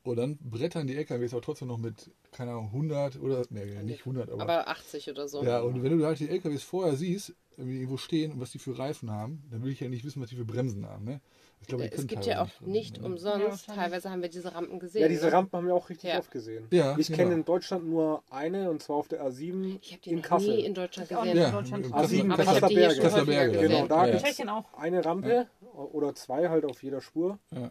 Und 0.03 0.17
dann 0.17 0.39
brettern 0.39 0.87
die 0.87 0.97
LKWs 0.97 1.33
aber 1.33 1.43
trotzdem 1.43 1.69
noch 1.69 1.79
mit, 1.79 2.11
keine 2.33 2.53
Ahnung, 2.53 2.67
100 2.67 3.21
oder, 3.21 3.45
nee, 3.51 3.83
nicht 3.83 4.01
100, 4.01 4.31
aber, 4.31 4.43
Aber 4.43 4.69
80 4.69 5.11
oder 5.11 5.29
so. 5.29 5.45
Ja, 5.45 5.61
und 5.61 5.83
wenn 5.83 5.99
du 5.99 6.05
halt 6.07 6.19
die 6.21 6.29
LKWs 6.29 6.63
vorher 6.63 6.97
siehst, 6.97 7.35
irgendwo 7.59 7.99
stehen 7.99 8.33
und 8.33 8.41
was 8.41 8.53
die 8.53 8.59
für 8.59 8.79
Reifen 8.79 9.11
haben, 9.11 9.43
dann 9.51 9.63
will 9.63 9.73
ich 9.73 9.81
ja 9.81 9.89
nicht 9.89 10.05
wissen, 10.05 10.23
was 10.23 10.31
die 10.31 10.37
für 10.37 10.47
Bremsen 10.47 10.87
haben. 10.87 11.05
Ne? 11.05 11.21
Ich 11.63 11.67
glaube, 11.67 11.93
es 11.93 12.07
gibt 12.07 12.25
ja 12.27 12.43
auch 12.43 12.61
nicht 12.63 13.01
bremsen, 13.01 13.25
ne? 13.25 13.31
Ja, 13.31 13.35
umsonst. 13.37 13.69
wahrscheinlich. 13.69 13.85
Teilweise 13.85 14.11
haben 14.11 14.23
wir 14.23 14.29
diese 14.31 14.55
Rampen 14.55 14.79
gesehen. 14.81 15.03
Ja, 15.03 15.09
diese 15.09 15.27
ne? 15.27 15.33
Rampen 15.33 15.57
haben 15.59 15.67
wir 15.67 15.75
auch 15.75 15.89
richtig 15.91 16.11
Ja. 16.11 16.19
oft 16.19 16.31
gesehen. 16.31 16.67
Ja, 16.71 16.97
ich 16.99 17.07
genau. 17.09 17.17
kenne 17.19 17.35
in 17.35 17.45
Deutschland 17.45 17.89
nur 17.89 18.23
eine 18.31 18.71
und 18.71 18.83
zwar 18.83 18.97
auf 18.97 19.09
der 19.09 19.23
A7 19.25 19.79
Ich 19.83 19.93
habe 19.93 20.03
die 20.03 20.11
in 20.11 20.23
Kassel. 20.23 20.57
nie 20.57 20.65
in 20.65 20.75
Deutschland 20.75 21.09
gesehen. 21.11 21.37
Ja, 21.37 21.51
Deutschland. 21.51 21.87
im 21.87 21.93
Ah, 21.95 22.05
sieben 22.05 22.33
Aber 22.33 22.43
ich 22.43 22.49
habe 22.49 22.67
die 22.69 22.75
hier 22.77 22.91
schon 22.91 23.03
Kasseler 23.03 23.21
häufiger 23.23 23.37
Berge, 23.37 23.53
gesehen. 23.53 23.69
Genau, 23.71 23.87
da 23.87 24.07
Ja. 24.07 24.13
In 24.15 24.19
Tschechien 24.25 24.49
auch. 24.49 24.65
eine 24.75 25.05
Rampe 25.05 25.47
oder 25.93 26.15
zwei 26.15 26.49
halt 26.49 26.65
auf 26.65 26.83
jeder 26.83 27.01
Spur 27.03 27.39
Ja. 27.53 27.71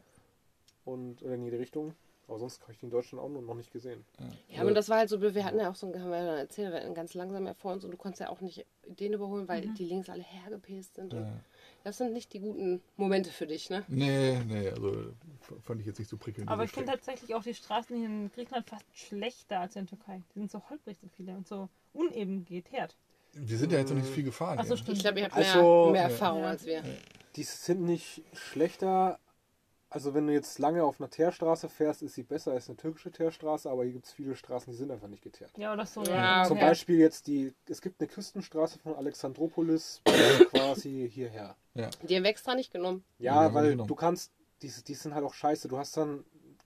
und 0.86 1.22
oder 1.24 1.34
in 1.34 1.44
jede 1.44 1.60
Richtung. 1.60 1.94
Aber 2.28 2.38
sonst 2.38 2.62
habe 2.62 2.74
ich 2.74 2.78
die 2.78 2.86
in 2.86 2.92
Deutschland 2.92 3.24
auch 3.24 3.30
noch 3.30 3.56
nicht 3.56 3.74
gesehen. 3.74 4.06
Ja, 4.50 4.62
aber 4.62 4.72
das 4.72 4.88
war 4.88 4.98
halt 5.00 5.10
so, 5.10 5.18
blöd. 5.18 5.34
wir 5.34 5.44
hatten 5.46 5.58
ja 5.60 5.72
auch 5.72 5.76
so, 5.76 5.88
ein- 5.88 6.00
haben 6.00 6.12
wir 6.12 6.18
ja 6.24 6.36
erzählt, 6.38 6.72
wir 6.72 6.80
hatten 6.80 6.94
ganz 6.94 7.16
langsam 7.16 7.48
ja 7.48 7.56
vor 7.56 7.74
uns 7.74 7.84
und 7.84 7.90
du 7.90 7.98
konntest 7.98 8.22
ja 8.22 8.30
auch 8.30 8.40
nicht 8.40 8.68
den 8.86 9.14
überholen, 9.14 9.48
weil 9.48 9.62
die 9.62 9.84
links 9.86 10.10
alle 10.10 10.22
hergepäst 10.22 10.94
sind. 10.94 11.16
Und 11.16 11.22
Ja. 11.22 11.34
Das 11.84 11.98
sind 11.98 12.14
nicht 12.14 12.34
die 12.34 12.40
guten 12.40 12.82
Momente 12.98 13.32
für 13.32 13.48
dich, 13.48 13.70
ne? 13.70 13.84
Nee, 13.88 14.40
nee, 14.48 14.70
also 14.70 15.14
fand 15.64 15.80
ich 15.82 15.88
jetzt 15.88 16.00
nicht 16.00 16.10
so 16.10 16.18
prickelnd. 16.18 16.50
Aber 16.50 16.64
ich 16.64 16.72
finde 16.72 16.92
tatsächlich 16.92 17.34
auch 17.36 17.44
die 17.44 17.54
Straßen 17.54 17.96
hier 17.96 18.06
in 18.08 18.32
Griechenland 18.32 18.68
fast 18.70 18.86
schlechter 18.94 19.60
als 19.62 19.76
in 19.76 19.86
der 19.86 19.98
Türkei. 19.98 20.22
Die 20.36 20.40
sind 20.40 20.52
so 20.52 20.62
holprig 20.70 20.98
so 21.02 21.08
viele 21.16 21.34
und 21.36 21.48
so 21.48 21.70
uneben 21.94 22.46
geteert. 22.46 22.96
Wir 23.34 23.58
sind 23.58 23.72
ja 23.72 23.80
jetzt 23.80 23.90
noch 23.90 23.98
nicht 23.98 24.08
so 24.08 24.14
viel 24.14 24.24
gefahren. 24.24 24.58
Ach 24.60 24.64
so, 24.66 24.70
hier. 24.70 24.78
stimmt. 24.78 24.98
Ich 24.98 25.04
glaube, 25.04 25.20
ihr 25.20 25.26
habt 25.26 25.36
Also- 25.36 25.84
mehr, 25.86 25.92
mehr 25.92 26.02
Ja. 26.04 26.08
Erfahrung 26.10 26.42
Ja. 26.44 26.50
als 26.50 26.66
wir. 26.66 26.84
Die 27.36 27.44
sind 27.44 27.82
nicht 27.82 28.24
schlechter. 28.34 29.20
Also 29.92 30.14
wenn 30.14 30.28
du 30.28 30.34
jetzt 30.34 30.60
lange 30.60 30.84
auf 30.84 31.00
einer 31.02 31.10
Teerstraße 31.10 31.68
fährst, 31.68 32.04
ist 32.04 32.14
sie 32.14 32.22
besser 32.24 32.52
als 32.52 32.68
eine 32.70 32.78
türkische 32.78 33.12
Teerstraße, 33.12 33.70
aber 33.70 33.84
hier 33.86 33.94
gibt 33.94 34.06
es 34.06 34.12
viele 34.14 34.36
Straßen, 34.36 34.72
die 34.72 34.78
sind 34.78 34.92
einfach 34.92 35.08
nicht 35.08 35.24
geteert. 35.24 35.52
Ja, 35.58 35.74
oder 35.74 35.86
so. 35.86 36.04
Ja, 36.04 36.44
Zum 36.46 36.58
okay. 36.58 36.68
Beispiel 36.68 37.00
jetzt 37.00 37.26
die, 37.26 37.54
es 37.68 37.82
gibt 37.82 38.00
eine 38.00 38.08
Küstenstraße 38.08 38.78
von 38.80 38.96
Alexandropolis 38.96 40.02
quasi 40.52 41.10
hierher. 41.12 41.56
Ja. 41.74 41.90
Die 42.08 42.16
haben 42.16 42.24
wir 42.24 42.30
extra 42.30 42.54
nicht 42.54 42.72
genommen. 42.72 43.04
Ja, 43.18 43.46
Ja, 43.46 43.54
weil 43.54 43.72
genommen. 43.72 43.88
du 43.88 43.96
kannst, 43.96 44.32
die, 44.62 44.72
die 44.88 44.94
sind 44.94 45.16
halt 45.16 45.26
auch 45.26 45.34
scheiße. 45.34 45.68
Du 45.68 45.78
hast 45.80 45.98
dann 45.98 46.24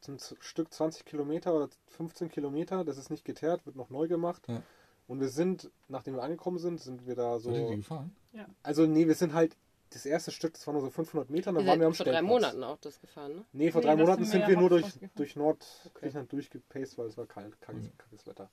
ein 0.07 0.17
Stück 0.41 0.73
20 0.73 1.05
Kilometer 1.05 1.53
oder 1.53 1.69
15 1.87 2.27
Kilometer, 2.29 2.83
das 2.83 2.97
ist 2.97 3.09
nicht 3.09 3.23
geteert, 3.23 3.65
wird 3.65 3.77
noch 3.77 3.89
neu 3.89 4.09
gemacht. 4.09 4.43
Ja. 4.49 4.61
Und 5.07 5.21
wir 5.21 5.29
sind, 5.29 5.69
nachdem 5.87 6.15
wir 6.15 6.23
angekommen 6.23 6.57
sind, 6.59 6.81
sind 6.81 7.07
wir 7.07 7.15
da 7.15 7.39
Seid 7.39 7.53
ihr 7.53 7.59
die 7.61 7.67
so. 7.67 7.75
gefahren? 7.77 8.15
Also 8.63 8.85
nee, 8.85 9.07
wir 9.07 9.15
sind 9.15 9.33
halt, 9.33 9.55
das 9.93 10.05
erste 10.05 10.31
Stück, 10.31 10.53
das 10.53 10.65
war 10.65 10.73
nur 10.73 10.81
so 10.81 10.89
500 10.89 11.29
Meter, 11.29 11.53
dann 11.53 11.65
waren 11.65 11.79
wir 11.79 11.87
am 11.87 11.93
vor 11.93 12.05
drei 12.05 12.13
Stellplatz. 12.13 12.29
Monaten 12.29 12.63
auch 12.63 12.77
das 12.77 12.99
gefahren, 12.99 13.35
ne? 13.35 13.45
Nee, 13.53 13.71
vor 13.71 13.81
Nee, 13.81 13.87
drei 13.87 13.95
Monaten 13.95 14.23
sind 14.23 14.31
sind 14.31 14.41
wir 14.41 14.47
wir 14.49 14.57
nur 14.57 14.69
durch, 14.69 14.85
durch 15.15 15.35
Nordgriechenland 15.35 16.31
durchgepaced, 16.31 16.97
weil 16.97 17.07
es 17.07 17.17
war 17.17 17.25
kalt, 17.25 17.59
kalt, 17.61 17.97
kaltes 17.97 18.25
Wetter. 18.25 18.49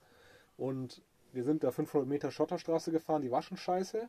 Und 0.57 1.03
wir 1.33 1.45
sind 1.45 1.65
da 1.65 1.71
500 1.71 2.09
Meter 2.09 2.31
Schotterstraße 2.31 2.93
gefahren, 2.93 3.23
die 3.23 3.31
war 3.31 3.43
schon 3.43 3.57
scheiße. 3.57 4.09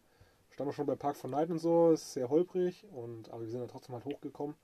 Standen 0.49 0.69
wir 0.69 0.73
schon 0.73 0.85
bei 0.85 0.95
Park 0.95 1.15
von 1.15 1.31
Night 1.31 1.49
und 1.49 1.59
so, 1.59 1.91
ist 1.91 2.13
sehr 2.13 2.29
holprig, 2.29 2.85
und, 2.91 3.29
aber 3.29 3.41
wir 3.41 3.49
sind 3.49 3.61
dann 3.61 3.69
trotzdem 3.69 3.95
halt 3.95 4.03
hochgekommen. 4.05 4.55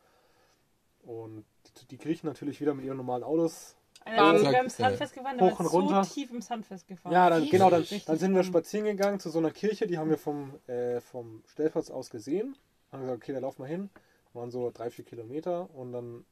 Und 1.04 1.46
die, 1.80 1.86
die 1.86 1.98
Griechen 1.98 2.28
natürlich 2.28 2.60
wieder 2.60 2.74
mit 2.74 2.84
ihren 2.84 2.98
normalen 2.98 3.24
Autos. 3.24 3.77
Bam. 4.16 4.36
ist 4.36 4.46
sogar 4.46 4.62
im 4.62 4.70
Zack, 4.70 4.78
Sand 4.80 4.94
äh, 4.94 4.98
festgefahren, 4.98 5.42
hoch 5.42 5.60
und 5.60 5.66
runter. 5.68 6.04
so 6.04 6.14
tief 6.14 6.32
im 6.32 6.42
Sand 6.42 6.66
festgefahren. 6.66 7.14
Ja, 7.14 7.30
dann, 7.30 7.50
genau, 7.50 7.70
dann, 7.70 7.86
dann 8.06 8.18
sind 8.18 8.36
wir 8.36 8.44
spazieren 8.44 8.86
gegangen 8.86 9.20
zu 9.20 9.30
so 9.30 9.40
einer 9.40 9.52
Kirche, 9.52 9.88
die 9.88 9.98
haben 9.98 10.10
wir 10.10 10.18
vom, 10.18 10.54
äh, 10.68 11.02
vom 11.02 11.44
Stellplatz 11.48 11.90
aus 11.90 12.10
gesehen. 12.10 12.56
Haben 12.92 13.02
gesagt, 13.02 13.24
okay, 13.24 13.34
da 13.34 13.40
laufen 13.40 13.64
wir 13.64 13.68
hin. 13.68 13.90
Waren 14.34 14.52
so 14.52 14.72
drei, 14.74 14.90
vier 14.90 15.06
Kilometer 15.06 15.70
und 15.74 15.92
dann 15.92 16.26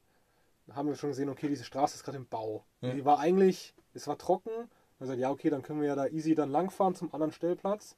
haben 0.73 0.87
wir 0.87 0.95
schon 0.95 1.09
gesehen, 1.09 1.29
okay, 1.29 1.47
diese 1.47 1.63
Straße 1.63 1.95
ist 1.95 2.03
gerade 2.03 2.17
im 2.17 2.27
Bau. 2.27 2.63
Ja. 2.81 2.93
Die 2.93 3.05
war 3.05 3.19
eigentlich, 3.19 3.73
es 3.93 4.07
war 4.07 4.17
trocken. 4.17 4.51
Dann 4.51 4.63
haben 4.63 4.69
wir 4.99 5.05
gesagt, 5.05 5.19
ja, 5.19 5.31
okay, 5.31 5.49
dann 5.49 5.61
können 5.61 5.81
wir 5.81 5.87
ja 5.87 5.95
da 5.95 6.07
easy 6.07 6.35
dann 6.35 6.49
langfahren 6.49 6.95
zum 6.95 7.13
anderen 7.13 7.31
Stellplatz. 7.31 7.95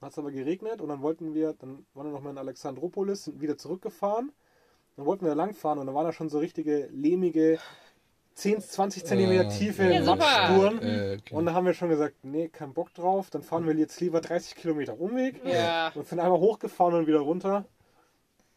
Dann 0.00 0.06
hat 0.06 0.12
es 0.12 0.18
aber 0.18 0.30
geregnet 0.30 0.80
und 0.80 0.88
dann 0.88 1.02
wollten 1.02 1.34
wir, 1.34 1.54
dann 1.54 1.84
waren 1.94 2.06
wir 2.06 2.12
nochmal 2.12 2.32
in 2.32 2.38
Alexandropolis, 2.38 3.24
sind 3.24 3.40
wieder 3.40 3.58
zurückgefahren. 3.58 4.32
Dann 4.96 5.06
wollten 5.06 5.24
wir 5.24 5.30
da 5.30 5.34
langfahren 5.34 5.78
und 5.78 5.86
dann 5.86 5.94
waren 5.94 6.06
da 6.06 6.12
schon 6.12 6.28
so 6.28 6.38
richtige 6.38 6.86
lehmige 6.86 7.58
10, 8.38 8.60
20 8.60 9.04
Zentimeter 9.04 9.44
Äh, 9.48 9.58
tiefe 9.58 9.82
Ja, 9.82 10.02
super. 10.02 10.16
Matschspuren. 10.16 10.78
Äh, 10.82 11.16
okay. 11.18 11.34
Und 11.34 11.46
dann 11.46 11.54
haben 11.54 11.66
wir 11.66 11.74
schon 11.74 11.88
gesagt, 11.88 12.14
nee, 12.22 12.48
kein 12.48 12.72
Bock 12.72 12.94
drauf. 12.94 13.30
Dann 13.30 13.42
fahren 13.42 13.66
wir 13.66 13.74
jetzt 13.74 14.00
lieber 14.00 14.20
30 14.20 14.54
Kilometer 14.54 14.98
Umweg 15.00 15.44
Ja. 15.44 15.90
und 15.94 16.06
sind 16.06 16.20
einmal 16.20 16.38
hochgefahren 16.38 16.94
und 16.94 17.06
wieder 17.06 17.18
runter. 17.20 17.64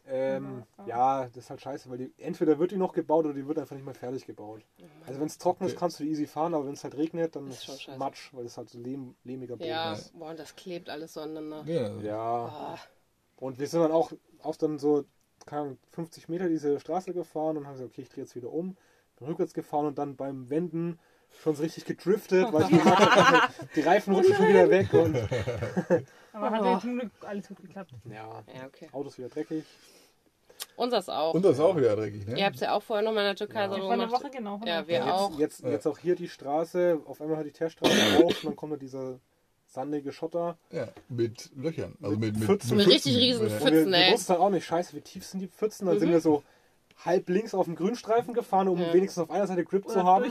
Ähm, 0.08 0.64
ja, 0.86 1.26
das 1.28 1.38
ist 1.46 1.50
halt 1.50 1.62
scheiße, 1.62 1.90
weil 1.90 1.98
die, 1.98 2.14
entweder 2.18 2.60
wird 2.60 2.72
die 2.72 2.78
noch 2.78 2.94
gebaut 2.94 3.26
oder 3.26 3.34
die 3.34 3.48
wird 3.48 3.60
einfach 3.60 3.76
nicht 3.76 3.86
mehr 3.86 3.94
fertig 3.96 4.26
gebaut. 4.26 4.62
Also 5.08 5.20
wenn 5.20 5.28
es 5.28 5.38
trocken 5.38 5.66
ist, 5.66 5.72
Okay. 5.72 5.80
kannst 5.80 6.00
du 6.00 6.04
die 6.04 6.10
easy 6.12 6.28
fahren, 6.28 6.54
aber 6.54 6.66
wenn 6.66 6.74
es 6.74 6.84
halt 6.84 6.98
regnet, 6.98 7.36
dann 7.36 7.48
Ist 7.48 7.68
ist 7.70 7.88
es. 7.88 7.98
Matsch, 7.98 8.30
weil 8.34 8.46
es 8.46 8.58
halt 8.58 8.70
so 8.70 8.80
lehm, 8.80 9.16
lehmiger 9.24 9.56
Boden 9.56 9.70
Ja, 9.70 9.94
ist. 9.94 10.14
boah, 10.14 10.30
und 10.32 10.40
das 10.40 10.56
klebt 10.56 10.90
alles 10.90 11.14
so 11.14 11.22
aneinander. 11.22 11.66
ja, 11.66 12.02
Ja, 12.02 12.46
Ah, 12.46 12.78
und 13.38 13.60
wir 13.60 13.68
sind 13.68 13.82
dann 13.82 13.92
auch, 13.92 14.12
auch 14.44 14.56
dann 14.56 14.78
so 14.80 15.06
keine 15.46 15.62
Ahnung, 15.62 15.78
50 15.92 16.30
Meter 16.30 16.48
diese 16.50 16.80
Straße 16.80 17.14
gefahren 17.14 17.58
und 17.58 17.66
haben 17.66 17.74
gesagt, 17.74 17.92
okay, 17.92 18.02
ich 18.04 18.10
drehe 18.10 18.24
jetzt 18.24 18.36
wieder 18.36 18.52
um. 18.52 18.78
Rückwärts 19.28 19.54
gefahren 19.54 19.86
und 19.88 19.98
dann 19.98 20.16
beim 20.16 20.50
Wenden 20.50 21.00
schon 21.42 21.56
so 21.56 21.64
richtig 21.64 21.86
gedriftet, 21.86 22.52
weil 22.52 22.64
ich 22.64 22.70
gemerkt 22.70 23.00
habe, 23.00 23.54
die 23.76 23.82
Reifen 23.82 24.14
rutschen 24.16 24.36
schon 24.36 24.48
wieder 24.50 24.70
weg 24.70 24.94
und 24.94 25.16
Aber 26.34 26.52
hat 26.52 26.64
ja 26.66 26.80
zum 26.80 27.00
Glück 27.00 27.12
alles 27.22 27.48
gut 27.48 27.62
geklappt. 27.62 27.92
ja, 28.06 28.16
ja, 28.54 28.66
okay. 28.68 28.90
Autos 28.92 29.18
wieder 29.18 29.30
dreckig. 29.30 29.64
Unseres 30.76 31.10
auch. 31.10 31.34
Und 31.34 31.44
das 31.44 31.54
ist 31.54 31.60
auch 31.60 31.76
wieder 31.76 31.96
dreckig, 31.96 32.26
ne? 32.28 32.38
Ihr 32.38 32.46
habt 32.46 32.56
es 32.56 32.62
ja 32.62 32.74
auch 32.74 32.84
vorher 32.84 33.04
nochmal 33.04 33.24
in 33.24 33.30
der 33.30 33.36
Türkei 33.36 33.62
Ja. 33.64 33.70
so 33.70 33.76
Ja, 33.76 33.82
vor 33.82 33.92
einer 33.94 34.06
gemacht. 34.06 34.24
Woche 34.24 34.32
genau. 34.32 34.62
Ja, 34.66 34.88
wir 34.88 34.96
jetzt, 34.96 35.08
auch. 35.08 35.40
Jetzt, 35.40 35.64
jetzt 35.64 35.88
auch 35.88 35.98
hier 35.98 36.16
die 36.16 36.30
Straße, 36.30 37.00
auf 37.06 37.20
einmal 37.22 37.38
hört 37.38 37.48
die 37.48 37.52
Teerstraße 37.52 37.94
auf 38.26 38.44
und 38.44 38.46
dann 38.46 38.56
kommt 38.56 38.74
da 38.74 38.78
dieser 38.78 39.20
sandige 39.68 40.12
Schotter. 40.12 40.58
Ja, 40.72 40.88
mit 41.10 41.50
Löchern. 41.56 41.96
Also 42.02 42.18
mit, 42.18 42.36
mit, 42.38 42.44
Pfützen. 42.46 42.78
Mit 42.78 42.88
richtig 42.88 43.16
riesen 43.18 43.48
Ja. 43.48 43.52
Wir, 43.54 43.60
Pfützen, 43.60 43.92
wir 43.92 43.98
ey. 43.98 44.14
wussten 44.14 44.34
dann 44.34 44.42
auch 44.42 44.50
nicht, 44.50 44.66
scheiße, 44.66 44.96
wie 44.96 45.02
tief 45.02 45.26
sind 45.26 45.40
die 45.40 45.48
Pfützen? 45.48 45.88
Dann 45.88 46.00
sind 46.00 46.10
Mhm. 46.10 46.14
wir 46.14 46.22
so 46.22 46.44
halb 47.06 47.30
links 47.30 47.54
auf 47.54 47.66
dem 47.66 47.76
Grünstreifen 47.76 48.34
gefahren, 48.34 48.68
um 48.68 48.80
Ja. 48.80 48.94
wenigstens 48.94 49.24
auf 49.24 49.32
einer 49.32 49.48
Seite 49.48 49.64
Grip 49.64 49.86
Oder 49.86 49.94
zu 49.94 50.04
haben. 50.04 50.26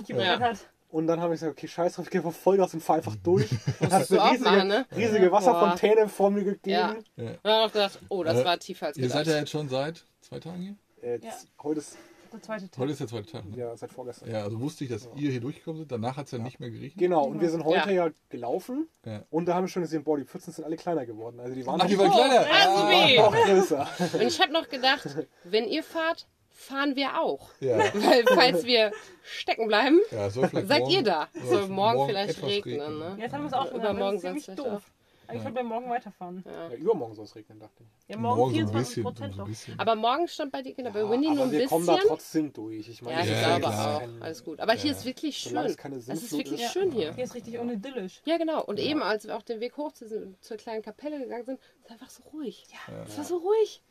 Und 0.92 1.06
dann 1.06 1.20
habe 1.20 1.34
ich 1.34 1.40
gesagt, 1.40 1.56
okay, 1.56 1.68
scheiß 1.68 1.94
drauf, 1.94 2.06
ich 2.06 2.10
gehe 2.10 2.20
Vollgas 2.22 2.74
und 2.74 2.82
fahr 2.82 2.96
einfach 2.96 3.14
durch. 3.22 3.48
Dann 3.78 3.88
Musstest 3.90 4.10
du 4.10 4.18
auch 4.20 4.32
riesige, 4.32 4.50
machen, 4.50 4.68
ne? 4.68 4.86
riesige 4.96 5.26
Ja. 5.26 5.32
Wasserfontäne 5.32 6.08
vor 6.08 6.30
mir 6.30 6.42
gegeben. 6.44 6.60
Ja. 6.70 6.96
Ja. 7.16 7.30
Und 7.30 7.38
dann 7.44 7.68
auch 7.68 7.72
gedacht, 7.72 7.98
oh, 8.08 8.24
das 8.24 8.40
Äh, 8.40 8.44
war 8.44 8.58
tiefer 8.58 8.86
als 8.86 8.96
Ihr 8.96 9.08
seid 9.08 9.26
ja 9.28 9.36
jetzt 9.38 9.50
schon 9.50 9.68
seit 9.68 10.04
zwei 10.20 10.40
Tagen 10.40 10.60
hier? 10.60 10.74
Äh, 11.02 11.14
jetzt- 11.14 11.24
Ja. 11.44 11.62
Heute 11.62 11.78
ist, 11.80 11.96
Der 12.32 12.42
zweite 12.42 12.68
Tag. 12.70 12.78
Heute 12.80 12.92
ist 12.92 13.00
der 13.00 13.06
zweite 13.08 13.26
Tag. 13.32 13.44
Ne? 13.44 13.56
ja, 13.56 13.76
seit 13.76 13.90
vorgestern. 13.90 14.30
Ja, 14.30 14.42
also 14.44 14.60
wusste 14.60 14.84
ich, 14.84 14.90
dass 14.90 15.08
ihr 15.16 15.30
hier 15.32 15.40
durchgekommen 15.40 15.80
seid. 15.82 15.90
Danach 15.92 16.16
hat 16.16 16.26
es 16.26 16.32
ja, 16.32 16.38
nicht 16.38 16.60
mehr 16.60 16.70
geregnet. 16.70 16.94
Genau, 16.96 17.24
und 17.24 17.40
wir 17.40 17.50
sind 17.50 17.64
heute 17.64 17.92
ja, 17.92 18.08
gelaufen 18.28 18.88
Ja. 19.04 19.22
und 19.30 19.46
da 19.46 19.54
haben 19.54 19.64
wir 19.64 19.68
schon 19.68 19.82
gesehen, 19.82 20.02
boah, 20.04 20.16
die 20.16 20.24
Pfützen 20.24 20.52
sind 20.52 20.64
alle 20.64 20.76
kleiner 20.76 21.06
geworden. 21.06 21.40
Also 21.40 21.54
die 21.54 21.66
waren 21.66 21.80
Ach, 21.80 21.86
die 21.86 21.98
waren 21.98 22.10
kleiner. 22.12 22.46
Also 22.52 22.88
wie? 22.88 23.16
noch 23.18 23.32
größer. 23.34 23.88
Und 24.14 24.22
ich 24.22 24.40
habe 24.40 24.52
noch 24.52 24.68
gedacht, 24.68 25.08
wenn 25.44 25.64
ihr 25.66 25.82
fahrt, 25.82 26.26
fahren 26.60 26.94
wir 26.96 27.20
auch. 27.20 27.50
Ja. 27.60 27.78
Weil 27.94 28.24
falls 28.26 28.64
wir 28.64 28.92
stecken 29.22 29.66
bleiben, 29.66 30.00
ja, 30.10 30.30
vielleicht 30.30 30.68
seid 30.68 30.80
morgen, 30.80 30.92
ihr 30.92 31.02
da. 31.02 31.28
soll 31.34 31.46
Soll 31.46 31.68
morgen 31.68 31.96
morgen 31.96 32.08
vielleicht 32.10 32.42
regnen, 32.42 32.80
regnen. 32.80 32.98
ne? 32.98 33.16
Jetzt 33.18 33.32
haben 33.32 33.42
wir 33.42 33.48
es 33.48 33.52
auch 33.54 33.72
übermorgen 33.72 34.20
vielleicht 34.20 34.58
doof. 34.58 34.66
Aber 34.66 34.82
ich 35.32 35.44
wollte 35.44 35.58
ja 35.58 35.62
morgen 35.64 35.88
weiterfahren. 35.90 36.44
Ja, 36.46 36.74
übermorgen 36.76 37.14
soll 37.14 37.24
es 37.24 37.34
regnen, 37.34 37.58
dachte 37.60 37.82
ich. 37.82 38.08
Ja, 38.08 38.16
Morgen 38.18 38.38
morgen 38.40 38.52
so 38.54 38.60
ein 38.60 38.66
24 38.68 38.88
bisschen. 38.88 39.02
Prozent 39.04 39.34
So 39.34 39.34
ein 39.34 39.38
noch. 39.38 39.48
bisschen. 39.48 39.78
Aber 39.80 39.94
morgen 39.94 40.28
stand 40.28 40.52
bei 40.52 40.62
dir 40.62 40.74
Kinder 40.74 40.90
bei 40.90 41.00
Ja, 41.00 41.10
Windy 41.10 41.28
nur 41.28 41.36
aber 41.38 41.44
ein 41.46 41.52
wir 41.52 41.66
kommen 41.66 41.86
da 41.86 41.92
bisschen. 41.94 42.08
trotzdem 42.08 42.52
durch. 42.52 42.88
Ich 42.88 43.02
meine, 43.02 43.18
Ja, 43.18 43.24
ich 43.24 43.30
Ja, 43.42 43.58
glaube 43.58 43.74
auch. 43.76 44.02
Alles 44.22 44.44
gut. 44.44 44.60
Aber 44.60 44.72
hier 44.72 44.90
ist 44.92 45.04
wirklich 45.04 45.36
schön. 45.36 45.56
Es 45.56 46.08
ist 46.22 46.32
wirklich 46.32 46.62
ist. 46.62 46.72
schön 46.72 46.90
hier. 46.92 47.14
Hier 47.14 47.24
ist 47.24 47.34
richtig 47.34 47.58
unidyllisch. 47.58 48.22
Ja, 48.24 48.36
genau. 48.38 48.64
Und 48.64 48.78
eben, 48.78 49.02
als 49.02 49.26
wir 49.26 49.36
auch 49.36 49.42
den 49.42 49.60
Weg 49.60 49.76
hoch 49.76 49.92
zu, 49.92 50.36
zur 50.40 50.56
kleinen 50.56 50.82
Kapelle 50.82 51.18
gegangen 51.20 51.44
sind, 51.44 51.60
ist 51.60 51.84
es 51.86 51.90
einfach 51.90 52.10
so 52.10 52.22
ruhig. 52.32 52.66
Ja. 52.88 53.02
Es 53.06 53.16
war 53.16 53.24
so 53.24 53.36
ruhig. 53.38 53.82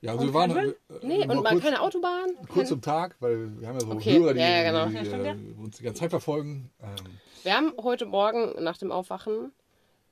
Ja, 0.00 0.12
also 0.12 0.22
wir 0.22 0.28
Und 0.28 0.34
waren 0.34 0.54
kein 0.54 0.64
Müll? 0.66 0.76
äh, 0.90 1.06
Nee, 1.06 1.22
und 1.26 1.42
mal 1.42 1.50
kurz, 1.52 1.64
keine 1.64 1.80
Autobahn. 1.80 2.26
kurz 2.48 2.68
zum 2.68 2.80
Tag, 2.80 3.16
weil 3.20 3.60
wir 3.60 3.66
haben 3.68 3.74
ja 3.74 3.80
so 3.86 3.90
Okay, 3.92 4.18
Hörer, 4.18 4.34
die, 4.34 4.40
ja, 4.40 4.48
ja, 4.48 4.70
genau. 4.70 4.86
die, 4.86 4.94
Ja, 5.08 5.16
ja. 5.24 5.32
äh, 5.34 5.54
uns 5.58 5.76
die 5.78 5.82
ganze 5.84 6.00
Zeit 6.00 6.10
verfolgen. 6.10 6.70
Ähm, 6.80 6.94
wir 7.42 7.54
haben 7.56 7.72
heute 7.82 8.06
Morgen 8.06 8.62
nach 8.62 8.76
dem 8.78 8.92
Aufwachen 8.92 9.52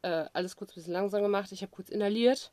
äh, 0.03 0.25
alles 0.33 0.57
kurz 0.57 0.71
ein 0.73 0.75
bisschen 0.77 0.93
langsam 0.93 1.23
gemacht. 1.23 1.51
Ich 1.53 1.63
habe 1.63 1.73
kurz 1.73 1.89
inhaliert 1.89 2.51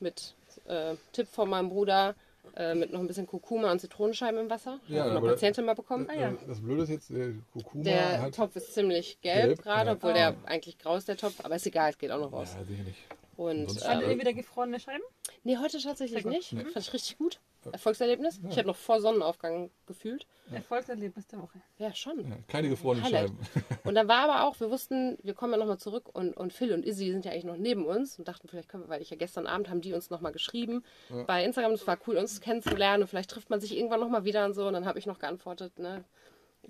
mit 0.00 0.34
äh, 0.66 0.94
Tipp 1.12 1.28
von 1.28 1.48
meinem 1.48 1.68
Bruder 1.68 2.14
äh, 2.56 2.74
mit 2.74 2.92
noch 2.92 3.00
ein 3.00 3.06
bisschen 3.06 3.26
Kurkuma 3.26 3.72
und 3.72 3.80
Zitronenscheiben 3.80 4.38
im 4.40 4.50
Wasser. 4.50 4.78
Ja, 4.88 5.04
einer 5.04 5.16
aber- 5.16 5.30
Patientin 5.30 5.64
mal 5.64 5.74
bekommen. 5.74 6.08
äh, 6.08 6.32
Das 6.46 6.60
Blöde 6.60 6.82
ist 6.84 6.90
jetzt, 6.90 7.10
der 7.10 7.32
Kurkuma 7.52 7.82
Der 7.84 8.22
hat... 8.22 8.34
Topf 8.34 8.54
ist 8.56 8.72
ziemlich 8.72 9.20
gelb, 9.20 9.46
Gelb, 9.46 9.62
gerade, 9.62 9.86
ja. 9.90 9.92
obwohl 9.94 10.10
Ah. 10.12 10.14
der 10.14 10.34
eigentlich 10.44 10.78
grau 10.78 10.96
ist, 10.96 11.08
der 11.08 11.16
Topf. 11.16 11.44
Aber 11.44 11.56
ist 11.56 11.66
egal, 11.66 11.90
es 11.90 11.98
geht 11.98 12.10
auch 12.10 12.20
noch 12.20 12.32
raus. 12.32 12.54
Ja, 12.58 12.64
sicherlich. 12.64 12.96
Und 13.36 13.68
Sonst- 13.68 13.86
Hattet 13.86 14.08
äh, 14.08 14.12
ihr 14.12 14.18
wieder 14.18 14.32
gefrorene 14.32 14.80
Scheiben? 14.80 15.02
nee, 15.44 15.56
heute 15.58 15.78
tatsächlich 15.78 16.24
nicht. 16.24 16.52
Nee. 16.52 16.64
Fand 16.64 16.78
ich 16.78 16.92
richtig 16.92 17.18
gut. 17.18 17.38
Erfolgserlebnis. 17.72 18.40
Ich 18.48 18.56
habe 18.58 18.68
noch 18.68 18.76
vor 18.76 19.00
Sonnenaufgang 19.00 19.70
gefühlt. 19.86 20.26
Erfolgserlebnis 20.52 21.26
der 21.26 21.42
Woche. 21.42 21.60
Ja, 21.78 21.92
schon. 21.92 22.20
Ja, 22.28 22.36
keine 22.46 22.68
gefrorenen 22.68 23.04
Highlight. 23.04 23.28
Scheiben. 23.30 23.38
Und 23.84 23.94
dann 23.96 24.06
war 24.06 24.28
aber 24.28 24.44
auch, 24.44 24.60
wir 24.60 24.70
wussten, 24.70 25.18
wir 25.22 25.34
kommen 25.34 25.52
ja 25.52 25.58
nochmal 25.58 25.78
zurück 25.78 26.08
und, 26.12 26.36
und 26.36 26.52
Phil 26.52 26.72
und 26.72 26.84
Izzy 26.86 27.10
sind 27.10 27.24
ja 27.24 27.32
eigentlich 27.32 27.44
noch 27.44 27.56
neben 27.56 27.84
uns 27.84 28.18
und 28.20 28.28
dachten, 28.28 28.46
vielleicht 28.46 28.68
können 28.68 28.84
wir, 28.84 28.88
weil 28.88 29.02
ich 29.02 29.10
ja 29.10 29.16
gestern 29.16 29.48
Abend 29.48 29.68
haben 29.68 29.80
die 29.80 29.92
uns 29.92 30.10
nochmal 30.10 30.30
geschrieben 30.32 30.84
bei 31.26 31.44
Instagram, 31.44 31.72
es 31.72 31.86
war 31.88 31.98
cool, 32.06 32.16
uns 32.16 32.40
kennenzulernen 32.40 33.02
und 33.02 33.08
vielleicht 33.08 33.30
trifft 33.30 33.50
man 33.50 33.60
sich 33.60 33.76
irgendwann 33.76 33.98
nochmal 34.00 34.24
wieder 34.24 34.44
und 34.44 34.54
so. 34.54 34.66
Und 34.68 34.72
dann 34.74 34.86
habe 34.86 35.00
ich 35.00 35.06
noch 35.06 35.18
geantwortet, 35.18 35.76
ne, 35.80 36.04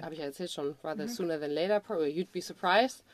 habe 0.00 0.14
ich 0.14 0.20
ja 0.20 0.26
erzählt 0.26 0.50
schon, 0.50 0.76
rather 0.82 1.08
sooner 1.08 1.38
than 1.38 1.50
later, 1.50 1.82
or 1.90 2.04
you'd 2.04 2.30
be 2.32 2.40
surprised. 2.40 3.04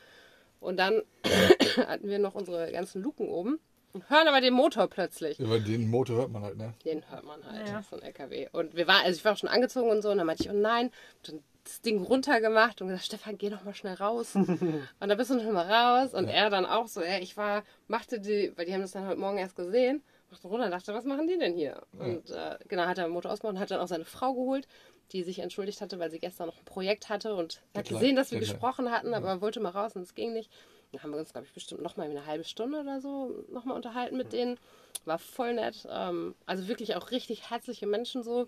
Und 0.63 0.77
dann 0.77 1.01
hatten 1.77 2.07
wir 2.07 2.19
noch 2.19 2.35
unsere 2.35 2.71
ganzen 2.71 3.01
Luken 3.01 3.27
oben 3.27 3.59
und 3.93 4.09
hören 4.09 4.27
aber 4.27 4.41
den 4.41 4.53
Motor 4.53 4.87
plötzlich. 4.87 5.39
Über 5.39 5.59
den 5.59 5.89
Motor 5.89 6.17
hört 6.17 6.31
man 6.31 6.41
halt, 6.43 6.57
ne? 6.57 6.73
Den 6.85 7.03
hört 7.11 7.23
man 7.25 7.43
halt, 7.45 7.67
Ja. 7.67 7.73
das 7.75 7.85
ist 7.85 7.93
ein 7.93 8.01
LKW. 8.01 8.47
Und 8.51 8.75
wir 8.75 8.87
waren, 8.87 9.05
also 9.05 9.17
ich 9.17 9.23
war 9.25 9.33
auch 9.33 9.37
schon 9.37 9.49
angezogen 9.49 9.89
und 9.89 10.01
so, 10.01 10.09
und 10.11 10.17
dann 10.17 10.25
meinte 10.27 10.43
ich, 10.43 10.49
oh 10.49 10.53
nein, 10.53 10.87
hab 10.87 11.23
dann 11.23 11.43
das 11.63 11.79
Ding 11.81 12.01
runtergemacht 12.03 12.81
und 12.81 12.87
gesagt, 12.87 13.05
Stefan, 13.05 13.37
geh 13.37 13.49
doch 13.49 13.63
mal 13.63 13.73
schnell 13.75 13.93
raus. 13.93 14.35
und 14.35 14.81
dann 14.99 15.17
bist 15.17 15.29
du 15.29 15.35
noch 15.35 15.51
mal 15.51 15.69
raus. 15.71 16.13
Und 16.13 16.27
er 16.27 16.49
dann 16.49 16.65
auch 16.65 16.87
so, 16.87 17.01
ja, 17.01 17.19
ich 17.19 17.37
war, 17.37 17.63
machte 17.87 18.19
die, 18.19 18.51
weil 18.55 18.65
die 18.65 18.73
haben 18.73 18.81
das 18.81 18.91
dann 18.91 19.07
heute 19.07 19.19
Morgen 19.19 19.37
erst 19.37 19.55
gesehen, 19.55 20.03
machte 20.29 20.47
runter 20.47 20.65
und 20.65 20.71
dachte, 20.71 20.93
was 20.93 21.05
machen 21.05 21.27
die 21.27 21.37
denn 21.37 21.53
hier? 21.53 21.81
Und 21.97 22.31
äh, 22.31 22.57
genau, 22.67 22.85
hat 22.85 22.97
er 22.97 23.05
den 23.05 23.13
Motor 23.13 23.31
ausgemacht 23.31 23.55
und 23.55 23.61
hat 23.61 23.71
dann 23.71 23.79
auch 23.79 23.87
seine 23.87 24.03
Frau 24.05 24.33
geholt, 24.33 24.67
die 25.11 25.23
sich 25.23 25.39
entschuldigt 25.39 25.81
hatte, 25.81 25.99
weil 25.99 26.09
sie 26.09 26.19
gestern 26.19 26.47
noch 26.47 26.57
ein 26.57 26.65
Projekt 26.65 27.09
hatte 27.09 27.35
und 27.35 27.61
hat 27.75 27.85
klar, 27.85 27.99
gesehen, 27.99 28.15
dass 28.15 28.31
wir 28.31 28.39
ja, 28.39 28.45
klar. 28.45 28.55
gesprochen 28.55 28.91
hatten, 28.91 29.13
aber 29.13 29.41
wollte 29.41 29.59
mal 29.59 29.69
raus 29.69 29.95
und 29.95 30.01
es 30.01 30.15
ging 30.15 30.33
nicht. 30.33 30.49
Dann 30.91 31.03
haben 31.03 31.11
wir 31.11 31.19
uns, 31.19 31.33
glaube 31.33 31.47
ich, 31.47 31.53
bestimmt 31.53 31.81
noch 31.81 31.97
mal 31.97 32.09
eine 32.09 32.25
halbe 32.25 32.43
Stunde 32.43 32.79
oder 32.79 33.01
so 33.01 33.43
noch 33.51 33.65
mal 33.65 33.73
unterhalten 33.75 34.15
mit 34.15 34.31
denen. 34.31 34.59
War 35.05 35.17
voll 35.19 35.53
nett. 35.55 35.87
Ähm, 35.89 36.35
also 36.45 36.67
wirklich 36.67 36.95
auch 36.95 37.11
richtig 37.11 37.49
herzliche 37.49 37.87
Menschen 37.87 38.23
so. 38.23 38.47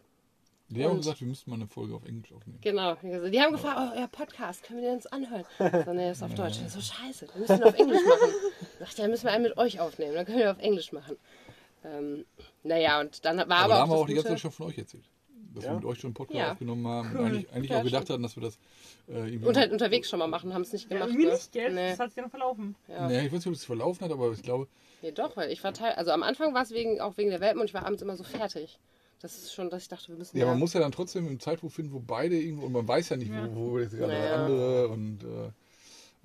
Die 0.69 0.83
haben 0.83 0.91
Und- 0.91 0.97
gesagt, 0.97 1.21
wir 1.21 1.27
müssten 1.27 1.49
mal 1.49 1.57
eine 1.57 1.67
Folge 1.67 1.93
auf 1.95 2.05
Englisch 2.05 2.31
aufnehmen. 2.33 2.59
Genau. 2.61 2.95
Die 3.03 3.39
haben 3.41 3.51
gefragt, 3.51 3.79
oh, 3.79 3.99
euer 3.99 4.07
Podcast, 4.07 4.63
können 4.63 4.81
wir 4.81 4.87
den 4.89 4.95
uns 4.97 5.05
anhören? 5.07 5.45
So, 5.85 5.93
nee, 5.93 6.09
ist 6.11 6.23
auf 6.23 6.33
Deutsch. 6.33 6.57
So, 6.67 6.81
scheiße, 6.81 7.27
dann 7.27 7.39
müssen 7.41 7.59
wir 7.59 7.67
auf 7.67 7.75
Englisch 7.79 8.01
machen. 8.03 8.33
Sagt, 8.79 8.97
ja, 8.97 9.07
müssen 9.07 9.25
wir 9.25 9.31
einen 9.31 9.43
mit 9.43 9.57
euch 9.57 9.79
aufnehmen, 9.79 10.15
dann 10.15 10.25
können 10.25 10.39
wir 10.39 10.51
auf 10.51 10.59
Englisch 10.59 10.91
machen. 10.91 11.17
Ähm, 11.83 12.25
naja, 12.63 12.99
und 12.99 13.23
dann 13.25 13.37
war 13.37 13.43
aber, 13.43 13.55
Aber 13.57 13.73
da 13.73 13.79
haben 13.81 13.89
wir 13.91 13.95
auch 13.95 14.07
die 14.07 14.13
ganze 14.15 14.29
Zeit 14.29 14.39
schon 14.39 14.51
von 14.51 14.67
euch 14.67 14.77
erzählt. 14.77 15.05
Dass 15.55 15.63
Ja? 15.63 15.71
wir 15.71 15.75
mit 15.77 15.85
euch 15.85 15.99
schon 15.99 16.09
einen 16.09 16.13
Podcast 16.15 16.37
Ja. 16.39 16.51
aufgenommen 16.51 16.87
haben. 16.87 17.09
Cool. 17.13 17.19
Und 17.19 17.25
eigentlich, 17.27 17.51
eigentlich 17.53 17.71
Ja, 17.71 17.79
auch 17.79 17.83
gedacht 17.83 18.09
hatten, 18.09 18.23
dass 18.23 18.35
wir 18.35 18.43
das 18.43 18.57
äh, 19.07 19.13
irgendwie. 19.29 19.47
Und 19.47 19.57
halt 19.57 19.71
unterwegs 19.71 20.09
schon 20.09 20.19
mal 20.19 20.27
machen, 20.27 20.53
haben 20.53 20.61
es 20.63 20.73
nicht 20.73 20.83
Ja, 20.83 20.97
gemacht. 20.97 21.09
irgendwie 21.09 21.25
ne? 21.25 21.33
nicht, 21.33 21.51
gell? 21.51 21.73
Nee. 21.73 21.89
Das 21.89 21.99
hat 21.99 22.09
sich 22.11 22.21
dann 22.21 22.29
verlaufen. 22.29 22.75
Ja. 22.87 23.07
Nee, 23.07 23.19
ich 23.21 23.25
weiß 23.25 23.39
nicht, 23.39 23.47
ob 23.47 23.53
es 23.53 23.65
verlaufen 23.65 24.03
hat, 24.05 24.11
aber 24.11 24.31
ich 24.31 24.41
glaube, 24.43 24.67
Nee, 25.01 25.11
doch, 25.11 25.35
weil 25.37 25.51
ich 25.51 25.63
war 25.63 25.73
teil 25.73 25.93
also 25.93 26.11
am 26.11 26.23
Anfang 26.23 26.53
war 26.53 26.63
es 26.63 26.71
wegen, 26.71 26.99
auch 27.01 27.17
wegen 27.17 27.29
der 27.29 27.39
Welpen 27.39 27.59
und 27.61 27.67
ich 27.67 27.73
war 27.73 27.85
abends 27.85 28.01
immer 28.01 28.15
so 28.15 28.23
fertig. 28.23 28.79
Das 29.21 29.37
ist 29.37 29.53
schon, 29.53 29.69
dass 29.69 29.83
ich 29.83 29.87
dachte, 29.89 30.09
wir 30.09 30.17
müssen 30.17 30.37
ja, 30.37 30.45
man 30.45 30.59
muss 30.59 30.73
ja 30.73 30.79
dann 30.79 30.91
trotzdem 30.91 31.27
im 31.27 31.39
Zeitpunkt 31.39 31.73
finden, 31.75 31.93
wo 31.93 31.99
beide 31.99 32.35
irgendwo, 32.37 32.65
und 32.65 32.71
man 32.73 32.87
weiß 32.87 33.09
ja 33.09 33.17
nicht, 33.17 33.31
Ja. 33.31 33.47
wo, 33.53 33.71
wo 33.71 33.79
jetzt 33.79 33.95
gerade 33.95 34.11
der 34.11 34.21
Naja. 34.21 34.35
andere 34.45 34.87
und 34.89 35.23
äh, 35.23 35.51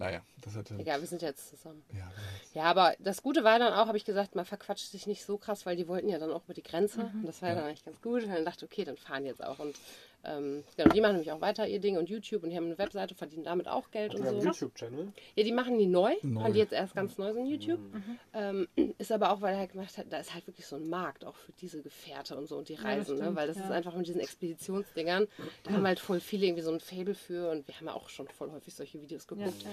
naja, 0.01 0.23
das 0.41 0.57
hat. 0.57 0.71
Egal, 0.71 1.01
wir 1.01 1.07
sind 1.07 1.21
jetzt 1.21 1.51
zusammen. 1.51 1.83
Ja, 1.93 2.11
Ja, 2.55 2.63
aber 2.65 2.95
das 3.01 3.23
Gute 3.23 3.45
war 3.45 3.59
dann 3.59 3.75
auch, 3.75 3.87
habe 3.87 3.99
ich 3.99 4.07
gesagt, 4.07 4.35
man 4.35 4.47
verquatscht 4.47 4.91
sich 4.91 5.07
nicht 5.07 5.27
so 5.27 5.37
krass, 5.37 5.67
weil 5.67 5.77
die 5.77 5.89
wollten 5.89 6.09
ja 6.09 6.19
dann 6.19 6.33
auch 6.33 6.43
über 6.45 6.55
die 6.55 6.63
Grenze. 6.63 7.05
Mhm. 7.05 7.21
Und 7.21 7.27
das 7.27 7.43
war 7.43 7.51
ja 7.51 7.55
dann 7.55 7.65
eigentlich 7.65 7.85
ganz 7.85 8.01
gut. 8.01 8.25
Und 8.25 8.31
dann 8.31 8.47
dachte 8.47 8.65
ich, 8.65 8.73
okay, 8.73 8.85
dann 8.87 8.97
fahren 8.97 9.27
jetzt 9.27 9.45
auch. 9.45 9.59
Und 9.59 9.77
ähm, 10.25 10.65
genau, 10.77 10.91
die 10.91 11.01
machen 11.01 11.13
nämlich 11.13 11.33
auch 11.33 11.41
weiter 11.41 11.67
ihr 11.67 11.81
Ding 11.81 11.97
und 11.97 12.09
YouTube 12.09 12.43
und 12.43 12.51
die 12.51 12.57
haben 12.57 12.67
eine 12.67 12.79
Webseite, 12.79 13.15
verdienen 13.15 13.45
damit 13.45 13.69
auch 13.69 13.91
Geld 13.91 14.15
und 14.15 14.21
haben 14.21 14.29
einen 14.29 14.41
so. 14.41 14.49
YouTube-Channel. 14.49 15.13
Ja, 15.35 15.45
die 15.45 15.53
machen 15.53 15.79
die 15.79 15.87
neu, 15.87 16.15
Neu. 16.23 16.43
haben 16.43 16.53
die 16.53 16.59
jetzt 16.59 16.73
erst 16.73 16.95
ganz 16.95 17.17
neu 17.19 17.33
so 17.33 17.41
ein 17.41 17.47
YouTube. 17.47 17.81
Mhm. 17.81 18.19
Ähm, 18.35 18.69
ist 18.99 19.13
aber 19.13 19.33
auch, 19.33 19.41
weil 19.41 19.55
er 19.55 19.61
halt 19.61 19.73
gemacht 19.73 19.97
hat, 19.99 20.07
da 20.11 20.19
ist 20.19 20.35
halt 20.35 20.47
wirklich 20.47 20.67
so 20.67 20.77
ein 20.77 20.89
Markt 20.89 21.25
auch 21.25 21.37
für 21.37 21.53
diese 21.53 21.81
Gefährte 21.83 22.37
und 22.37 22.47
so 22.49 22.57
und 22.59 22.69
die 22.69 22.77
das 22.77 22.85
Reisen, 22.85 23.17
ne? 23.17 23.23
stimmt, 23.23 23.37
weil 23.37 23.49
das 23.49 23.57
ja. 23.57 23.65
ist 23.65 23.71
einfach 23.71 23.95
mit 23.95 24.07
diesen 24.07 24.21
Expeditionsdingern, 24.21 25.27
da 25.65 25.73
haben 25.73 25.87
halt 25.87 26.01
voll 26.01 26.21
viele 26.21 26.47
irgendwie 26.47 26.63
so 26.63 26.73
ein 26.73 26.81
Fable 26.81 27.15
für 27.15 27.51
und 27.51 27.67
wir 27.67 27.75
haben 27.77 27.87
ja 27.87 27.95
auch 27.95 28.09
schon 28.09 28.29
voll 28.29 28.51
häufig 28.53 28.75
solche 28.75 29.01
Videos 29.01 29.27
Ja, 29.31 29.37
geguckt. 29.37 29.63
ja, 29.63 29.71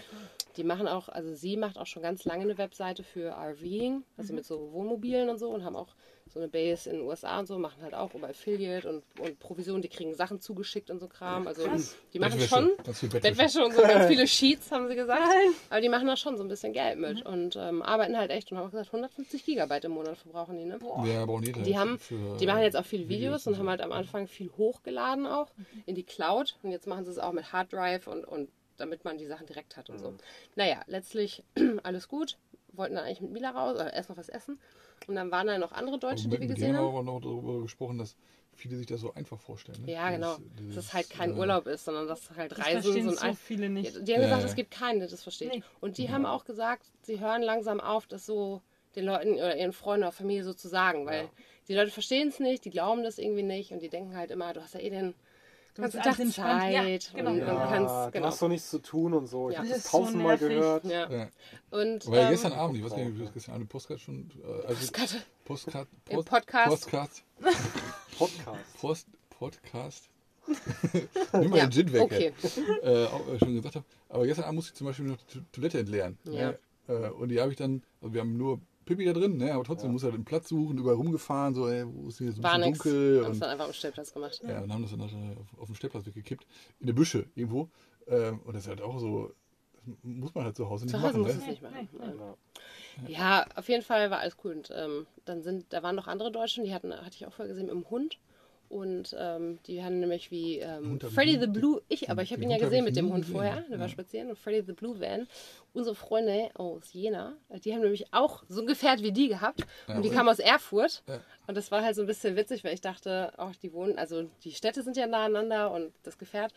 Die 0.56 0.64
machen 0.64 0.88
auch, 0.88 1.10
also 1.10 1.34
sie 1.34 1.58
macht 1.58 1.78
auch 1.78 1.86
schon 1.88 2.02
ganz 2.04 2.26
lange 2.26 2.44
eine 2.44 2.58
Webseite 2.58 3.04
für 3.04 3.32
RVing, 3.36 4.04
also 4.18 4.34
mit 4.34 4.46
so 4.46 4.72
Wohnmobilen 4.72 5.30
und 5.30 5.38
so 5.40 5.50
und 5.50 5.64
haben 5.64 5.76
auch 5.76 5.96
so 6.32 6.40
eine 6.40 6.48
Base 6.48 6.90
in 6.90 6.98
den 6.98 7.06
USA 7.06 7.40
und 7.40 7.48
so, 7.48 7.58
machen 7.58 7.82
halt 7.82 7.94
auch 7.94 8.14
über 8.14 8.30
Affiliate 8.30 8.88
und, 8.90 9.04
und 9.20 9.40
Provision, 9.40 9.82
die 9.82 9.88
kriegen 9.88 10.14
Sachen 10.16 10.40
zugeschickt 10.42 10.90
und 10.90 11.00
so 11.00 11.08
Kram. 11.08 11.48
Also 11.48 11.64
die 12.14 12.20
machen 12.20 12.40
Bettwäsche, 12.40 12.48
schon 12.48 12.72
Bettwäsche. 12.78 13.08
Bettwäsche 13.08 13.66
und 13.66 13.74
so, 13.74 13.82
ganz 13.82 14.08
viele 14.08 14.28
Sheets, 14.28 14.72
haben 14.72 14.88
sie 14.88 14.96
gesagt. 14.96 15.22
Nein. 15.22 15.54
Aber 15.70 15.82
die 15.82 15.90
machen 15.90 16.08
da 16.08 16.16
schon 16.16 16.38
so 16.38 16.44
ein 16.44 16.50
bisschen 16.50 16.74
Geld 16.74 16.98
mit 17.00 17.26
und 17.26 17.56
ähm, 17.56 17.82
arbeiten 17.82 18.18
halt 18.18 18.32
echt 18.32 18.52
und 18.52 18.58
haben 18.58 18.68
auch 18.68 18.72
gesagt, 18.72 18.88
150 18.88 19.46
Gigabyte 19.46 19.86
im 19.86 19.92
Monat 19.92 20.18
verbrauchen 20.18 20.58
die, 20.58 20.66
ne? 20.66 20.80
Ja, 21.06 21.26
brauchen 21.26 21.44
die, 21.44 21.52
Die 21.52 21.78
haben, 21.78 22.00
für, 22.00 22.38
die 22.40 22.46
machen 22.46 22.62
jetzt 22.62 22.76
auch 22.78 22.86
viele 22.86 23.10
Videos 23.10 23.48
und 23.48 23.54
so. 23.54 23.60
haben 23.60 23.70
halt 23.70 23.82
am 23.82 23.92
Anfang 23.92 24.28
viel 24.28 24.52
hochgeladen 24.58 25.26
auch 25.26 25.48
in 25.86 25.96
die 25.96 26.04
Cloud 26.04 26.58
und 26.64 26.72
jetzt 26.72 26.88
machen 26.88 27.06
sie 27.06 27.12
es 27.12 27.20
auch 27.20 27.32
mit 27.32 27.52
Hard 27.52 27.74
Drive 27.74 28.08
und, 28.08 28.26
und 28.26 28.50
damit 28.78 29.04
man 29.06 29.18
die 29.18 29.26
Sachen 29.26 29.46
direkt 29.48 29.78
hat 29.78 29.90
und 29.90 30.00
so. 30.00 30.14
Naja, 30.56 30.82
letztlich 30.88 31.44
alles 31.84 32.08
gut. 32.08 32.38
Wollten 32.74 32.96
dann 32.96 33.06
eigentlich 33.06 33.22
mit 33.22 33.32
Mila 33.32 33.50
raus, 33.52 33.80
äh, 33.80 33.96
erst 33.96 34.10
noch 34.10 34.18
was 34.18 34.30
essen. 34.30 34.60
Und 35.08 35.16
dann 35.16 35.32
waren 35.32 35.48
da 35.48 35.58
noch 35.58 35.72
andere 35.72 35.98
Deutsche, 35.98 36.28
die 36.28 36.40
wir 36.40 36.48
gesehen 36.48 36.76
haben 36.76 36.86
haben. 36.86 36.94
wir 36.94 37.00
auch 37.00 37.04
noch 37.04 37.20
darüber 37.22 37.62
gesprochen, 37.62 37.98
dass 37.98 38.16
viele 38.54 38.76
sich 38.78 38.86
das 38.88 39.02
so 39.02 39.14
einfach 39.14 39.40
vorstellen. 39.40 39.84
Ne? 39.86 39.94
Ja, 39.94 40.10
genau. 40.12 40.38
Dieses- 40.60 40.76
Dass 40.76 40.86
es 40.86 40.94
halt 40.94 41.10
kein 41.10 41.36
äh, 41.36 41.40
Urlaub 41.40 41.66
ist, 41.68 41.86
sondern 41.86 42.08
dass 42.08 42.30
halt 42.36 42.52
Das 42.52 42.60
Reisen 42.60 42.82
verstehen 42.84 43.10
so 43.10 43.18
ein 43.22 43.32
so 43.34 43.36
viele 43.40 43.70
nicht. 43.70 43.96
Ja, 43.96 44.02
Die 44.02 44.14
haben 44.14 44.22
gesagt, 44.22 44.42
Ja, 44.42 44.46
es 44.46 44.52
ja. 44.52 44.56
gibt 44.56 44.72
keine, 44.72 45.08
das 45.08 45.24
verstehe 45.24 45.48
ich. 45.50 45.56
Nee. 45.58 45.64
Und 45.80 45.98
die 45.98 46.10
haben 46.10 46.26
auch 46.26 46.46
gesagt, 46.46 46.86
sie 47.04 47.20
hören 47.20 47.42
langsam 47.42 47.80
auf, 47.80 48.06
das 48.08 48.26
so 48.26 48.62
den 48.96 49.06
Leuten 49.06 49.34
oder 49.36 49.56
ihren 49.56 49.74
Freunden 49.74 50.04
oder 50.04 50.12
Familie 50.12 50.44
so 50.44 50.54
zu 50.54 50.68
sagen, 50.68 51.06
weil 51.06 51.24
Ja. 51.24 51.30
die 51.68 51.76
Leute 51.76 51.92
verstehen 51.92 52.28
es 52.30 52.40
nicht, 52.40 52.66
die 52.66 52.70
glauben 52.72 53.04
das 53.04 53.18
irgendwie 53.20 53.44
nicht 53.44 53.72
und 53.72 53.82
die 53.82 53.90
denken 53.90 54.16
halt 54.16 54.32
immer, 54.32 54.54
du 54.54 54.62
hast 54.62 54.74
ja 54.74 54.80
eh 54.80 54.90
den 54.90 55.14
bist 55.78 55.96
Tag 55.96 56.06
alles 56.06 56.20
entspannt. 56.20 56.72
Ja, 56.74 56.82
Zeit 56.84 57.12
genau. 57.16 57.32
und, 57.32 57.38
Ja, 57.40 57.68
kannst, 57.68 57.94
du 57.96 58.12
genau. 58.12 58.28
hast 58.28 58.42
doch 58.42 58.48
nichts 58.48 58.70
zu 58.70 58.80
tun 58.80 59.14
und 59.14 59.28
so. 59.28 59.50
Ich 59.50 59.54
Ja. 59.54 59.60
habe 59.60 59.70
Das 59.70 59.84
das 59.84 59.92
so 59.92 59.98
tausendmal 60.00 60.38
nervig. 60.38 60.48
gehört. 60.50 60.84
Ja. 60.86 61.10
Ja. 61.12 61.28
Und 61.70 62.08
Weil 62.12 62.20
ähm, 62.24 62.30
gestern 62.32 62.54
Abend, 62.54 62.78
ich 62.78 62.84
weiß 62.84 62.92
gar 62.92 62.98
nicht, 62.98 63.08
ob 63.10 63.18
du 63.18 63.24
das 63.26 63.34
gestern 63.34 63.56
Abend 63.56 63.70
Postcard 63.70 64.00
schon. 64.00 64.30
Äh, 64.44 64.68
also 64.68 64.80
Postkarte. 64.80 65.16
Postcard. 65.46 65.88
Im 66.10 66.24
Podcast. 66.26 66.70
Postcard. 66.70 67.10
Podcast. 68.18 68.80
Post, 68.82 69.08
Podcast. 69.30 70.10
Nimm 71.34 71.50
mal 71.50 71.58
Ja, 71.58 71.66
den 71.66 71.72
Gin 71.72 71.94
weg. 71.94 72.02
okay. 72.02 72.34
Äh, 72.82 73.06
auch, 73.06 73.28
äh, 73.28 73.40
schon 73.40 73.54
gesagt 73.56 73.76
habe. 73.76 73.86
Aber 74.10 74.26
gestern 74.26 74.46
Abend 74.46 74.56
musste 74.56 74.72
ich 74.72 74.78
zum 74.78 74.88
Beispiel 74.88 75.06
noch 75.06 75.18
die 75.18 75.40
To- 75.40 75.46
Toilette 75.52 75.80
entleeren. 75.80 76.18
Ja. 76.24 76.54
Äh, 76.88 77.10
und 77.10 77.30
die 77.30 77.40
habe 77.42 77.52
ich 77.52 77.58
dann, 77.58 77.84
also 78.02 78.14
wir 78.14 78.22
haben 78.22 78.38
nur 78.38 78.62
Pippi 78.88 79.06
da 79.06 79.14
drin, 79.14 79.38
ne? 79.38 79.54
aber 79.54 79.64
trotzdem 79.64 79.92
muss 79.92 80.02
er 80.04 80.12
den 80.12 80.26
Platz 80.26 80.50
suchen, 80.50 80.78
überall 80.80 80.96
rumgefahren, 80.96 81.54
so, 81.54 81.68
ey, 81.68 81.86
wo 81.86 82.08
ist 82.08 82.18
hier 82.18 82.32
so 82.32 82.40
ein 82.40 82.44
War 82.44 82.56
bisschen 82.58 82.72
nix. 82.72 82.80
dunkel. 82.84 83.24
Haben 83.26 83.32
es 83.34 83.40
dann 83.40 83.50
einfach 83.52 83.66
am 83.68 83.74
Stellplatz 83.74 84.14
gemacht. 84.14 84.42
ja, 84.48 84.62
und 84.62 84.74
haben 84.74 84.82
das 84.82 84.92
dann 84.92 85.02
auf, 85.02 85.60
auf 85.60 85.66
dem 85.68 85.76
Stellplatz 85.76 86.06
weggekippt. 86.08 86.48
In 86.80 86.88
der 86.88 86.94
Büsche 86.94 87.26
irgendwo. 87.36 87.70
Ähm, 88.08 88.40
und 88.46 88.56
das 88.56 88.64
ist 88.64 88.70
halt 88.70 88.82
auch 88.82 88.98
so, 89.00 89.32
das 89.74 89.84
muss 90.04 90.34
man 90.34 90.46
halt 90.46 90.56
zu 90.56 90.70
Hause 90.70 90.86
nicht 90.86 90.96
Zu 90.96 91.02
Hause 91.02 91.20
machen. 91.20 91.22
muss 91.24 91.36
Ne? 91.36 91.42
es 91.42 91.48
nicht 91.48 91.62
machen. 91.62 91.90
Ja. 92.00 92.36
Ja, 93.08 93.46
auf 93.56 93.70
jeden 93.70 93.84
Fall 93.84 94.10
war 94.10 94.20
alles 94.20 94.36
cool. 94.44 94.54
Und 94.54 94.72
ähm, 94.76 95.06
dann 95.26 95.44
sind, 95.44 95.66
da 95.72 95.84
waren 95.84 95.96
noch 95.96 96.08
andere 96.08 96.32
Deutsche, 96.32 96.64
die 96.64 96.74
hatten, 96.74 96.92
hatte 96.92 97.12
ich 97.16 97.28
auch 97.28 97.34
vorher 97.34 97.54
gesehen, 97.54 97.70
im 97.70 97.88
Hund. 97.90 98.18
Und 98.70 99.16
ähm, 99.18 99.60
die 99.66 99.82
haben 99.84 100.00
nämlich 100.00 100.30
wie 100.30 100.60
ähm, 100.60 101.00
Freddy 101.00 101.40
the 101.40 101.48
Blue, 101.48 101.82
ich, 101.88 102.10
aber 102.10 102.22
ich 102.22 102.34
habe 102.34 102.44
ihn 102.44 102.52
ja 102.52 102.58
gesehen 102.58 102.84
mit 102.84 102.98
dem 102.98 103.12
Hund 103.14 103.26
vorher, 103.26 103.62
der 103.70 103.80
war 103.80 103.86
Ja. 103.86 103.92
spazieren 103.92 104.30
und 104.30 104.38
Freddy 104.38 104.62
the 104.66 104.74
Blue 104.74 105.00
Van, 105.00 105.26
unsere 105.74 105.96
Freunde 105.96 106.50
aus 106.56 106.92
Jena, 106.92 107.38
die 107.64 107.74
haben 107.74 107.82
nämlich 107.82 108.14
auch 108.14 108.44
so 108.50 108.60
ein 108.62 108.68
Gefährt 108.68 109.02
wie 109.04 109.14
die 109.14 109.30
gehabt 109.30 109.66
und 109.88 110.04
die 110.04 110.10
kamen 110.10 110.28
aus 110.28 110.40
Erfurt 110.40 111.02
Ja. 111.08 111.22
und 111.48 111.56
das 111.56 111.72
war 111.72 111.82
halt 111.82 111.96
so 111.96 112.02
ein 112.02 112.08
bisschen 112.08 112.36
witzig, 112.36 112.64
weil 112.66 112.74
ich 112.74 112.82
dachte, 112.82 113.32
auch 113.40 113.56
die 113.56 113.72
wohnen, 113.72 113.98
also 113.98 114.24
die 114.44 114.52
Städte 114.52 114.84
sind 114.84 114.98
ja 114.98 115.08
nahe 115.08 115.26
aneinander 115.28 115.72
und 115.72 115.94
das 116.04 116.18
Gefährt 116.18 116.54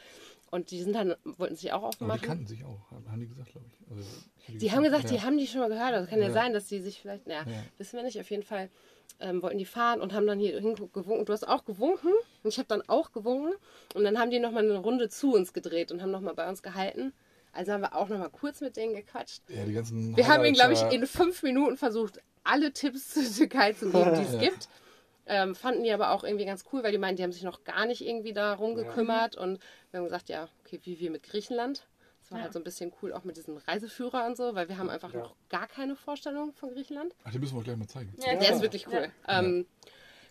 Und 0.52 0.73
die 0.73 0.83
sind 0.83 0.95
dann, 0.97 1.14
wollten 1.23 1.55
sich 1.55 1.73
auch 1.73 1.76
Aber 1.85 1.90
die 1.90 1.97
aufmachen. 2.02 2.23
kannten 2.26 2.47
sich 2.49 2.64
auch, 2.64 2.90
haben 2.90 3.21
die 3.21 3.29
gesagt, 3.29 3.52
glaube 3.52 3.67
ich. 3.69 3.88
Also, 3.88 4.02
hätte 4.47 4.59
Die 4.59 4.73
haben 4.73 4.83
gesagt, 4.83 5.09
die 5.11 5.21
haben 5.21 5.38
die 5.38 5.47
schon 5.47 5.61
mal 5.61 5.69
gehört. 5.69 5.93
Also 5.95 6.11
kann 6.11 6.21
ja, 6.21 6.33
sein, 6.33 6.52
dass 6.52 6.67
die 6.67 6.81
sich 6.81 7.00
vielleicht, 7.00 7.29
naja, 7.29 7.45
Ja. 7.47 7.62
wissen 7.79 7.97
wir 7.97 8.02
nicht. 8.02 8.19
Auf 8.19 8.29
jeden 8.33 8.43
Fall 8.43 8.69
ähm, 9.19 9.43
wollten 9.43 9.59
die 9.59 9.64
fahren 9.64 10.00
und 10.00 10.12
haben 10.12 10.26
dann 10.26 10.38
hier 10.38 10.61
gewunken. 10.61 11.25
Du 11.25 11.33
hast 11.33 11.47
auch 11.47 11.64
gewunken 11.64 12.12
und 12.43 12.49
ich 12.50 12.59
habe 12.59 12.69
dann 12.69 12.83
auch 12.88 13.12
gewunken. 13.12 13.55
Und 13.95 14.05
dann 14.05 14.19
haben 14.19 14.31
die 14.31 14.38
nochmal 14.38 14.64
eine 14.64 14.79
Runde 14.79 15.09
zu 15.09 15.35
uns 15.35 15.52
gedreht 15.52 15.90
und 15.93 16.02
haben 16.02 16.11
nochmal 16.11 16.35
bei 16.35 16.49
uns 16.49 16.62
gehalten. 16.62 17.12
Also 17.52 17.73
haben 17.73 17.81
wir 17.81 17.97
auch 17.97 18.09
nochmal 18.09 18.31
kurz 18.31 18.61
mit 18.61 18.76
denen 18.76 18.95
gequatscht. 18.95 19.43
Ja, 19.49 19.64
die 19.64 19.73
ganzen 19.73 20.17
Wir 20.17 20.29
haben 20.29 20.45
ihnen, 20.45 20.55
glaube 20.55 20.75
ich, 20.75 20.83
in 20.93 21.07
fünf 21.07 21.43
Minuten 21.43 21.76
versucht, 21.76 22.21
alle 22.45 22.73
Tipps 22.73 23.11
zur 23.14 23.23
Türkei 23.37 23.73
zu 23.73 23.90
geben, 23.90 24.14
die 24.14 24.23
es 24.26 24.33
Ja. 24.35 24.38
gibt. 24.38 24.69
Ähm, 25.26 25.55
fanden 25.55 25.85
die 25.85 25.93
aber 25.93 26.11
auch 26.11 26.25
irgendwie 26.25 26.45
ganz 26.47 26.64
cool, 26.73 26.83
weil 26.83 26.93
die 26.93 26.99
meinten, 26.99 27.17
die 27.19 27.23
haben 27.23 27.33
sich 27.33 27.43
noch 27.45 27.62
gar 27.64 27.87
nicht 27.87 28.05
irgendwie 28.05 28.33
darum 28.33 28.75
gekümmert. 28.75 29.37
Und 29.37 29.61
wir 29.90 29.99
haben 29.99 30.05
gesagt, 30.05 30.29
ja, 30.29 30.49
okay, 30.61 30.81
wie 30.85 30.99
wir 30.99 31.11
mit 31.11 31.23
Griechenland. 31.23 31.87
Das 32.31 32.37
war 32.37 32.39
Ja. 32.39 32.45
halt 32.45 32.53
so 32.53 32.61
ein 32.61 32.65
bisschen 32.65 32.93
cool, 33.03 33.13
auch 33.13 33.25
mit 33.25 33.37
diesem 33.37 33.57
Reiseführer 33.57 34.25
und 34.25 34.37
so, 34.37 34.55
weil 34.55 34.69
wir 34.69 34.79
haben 34.79 34.89
einfach 34.89 35.13
Ja. 35.13 35.19
noch 35.19 35.35
gar 35.49 35.67
keine 35.67 35.97
Vorstellung 35.97 36.53
von 36.53 36.71
Griechenland. 36.71 37.13
Ach, 37.25 37.33
die 37.33 37.41
müssen 37.41 37.57
wir 37.57 37.65
gleich 37.65 37.77
mal 37.77 37.89
zeigen. 37.89 38.15
Ja, 38.19 38.35
Der 38.37 38.51
Ja. 38.51 38.55
ist 38.55 38.63
wirklich 38.63 38.87
cool. 38.87 39.11
Ähm, 39.29 39.67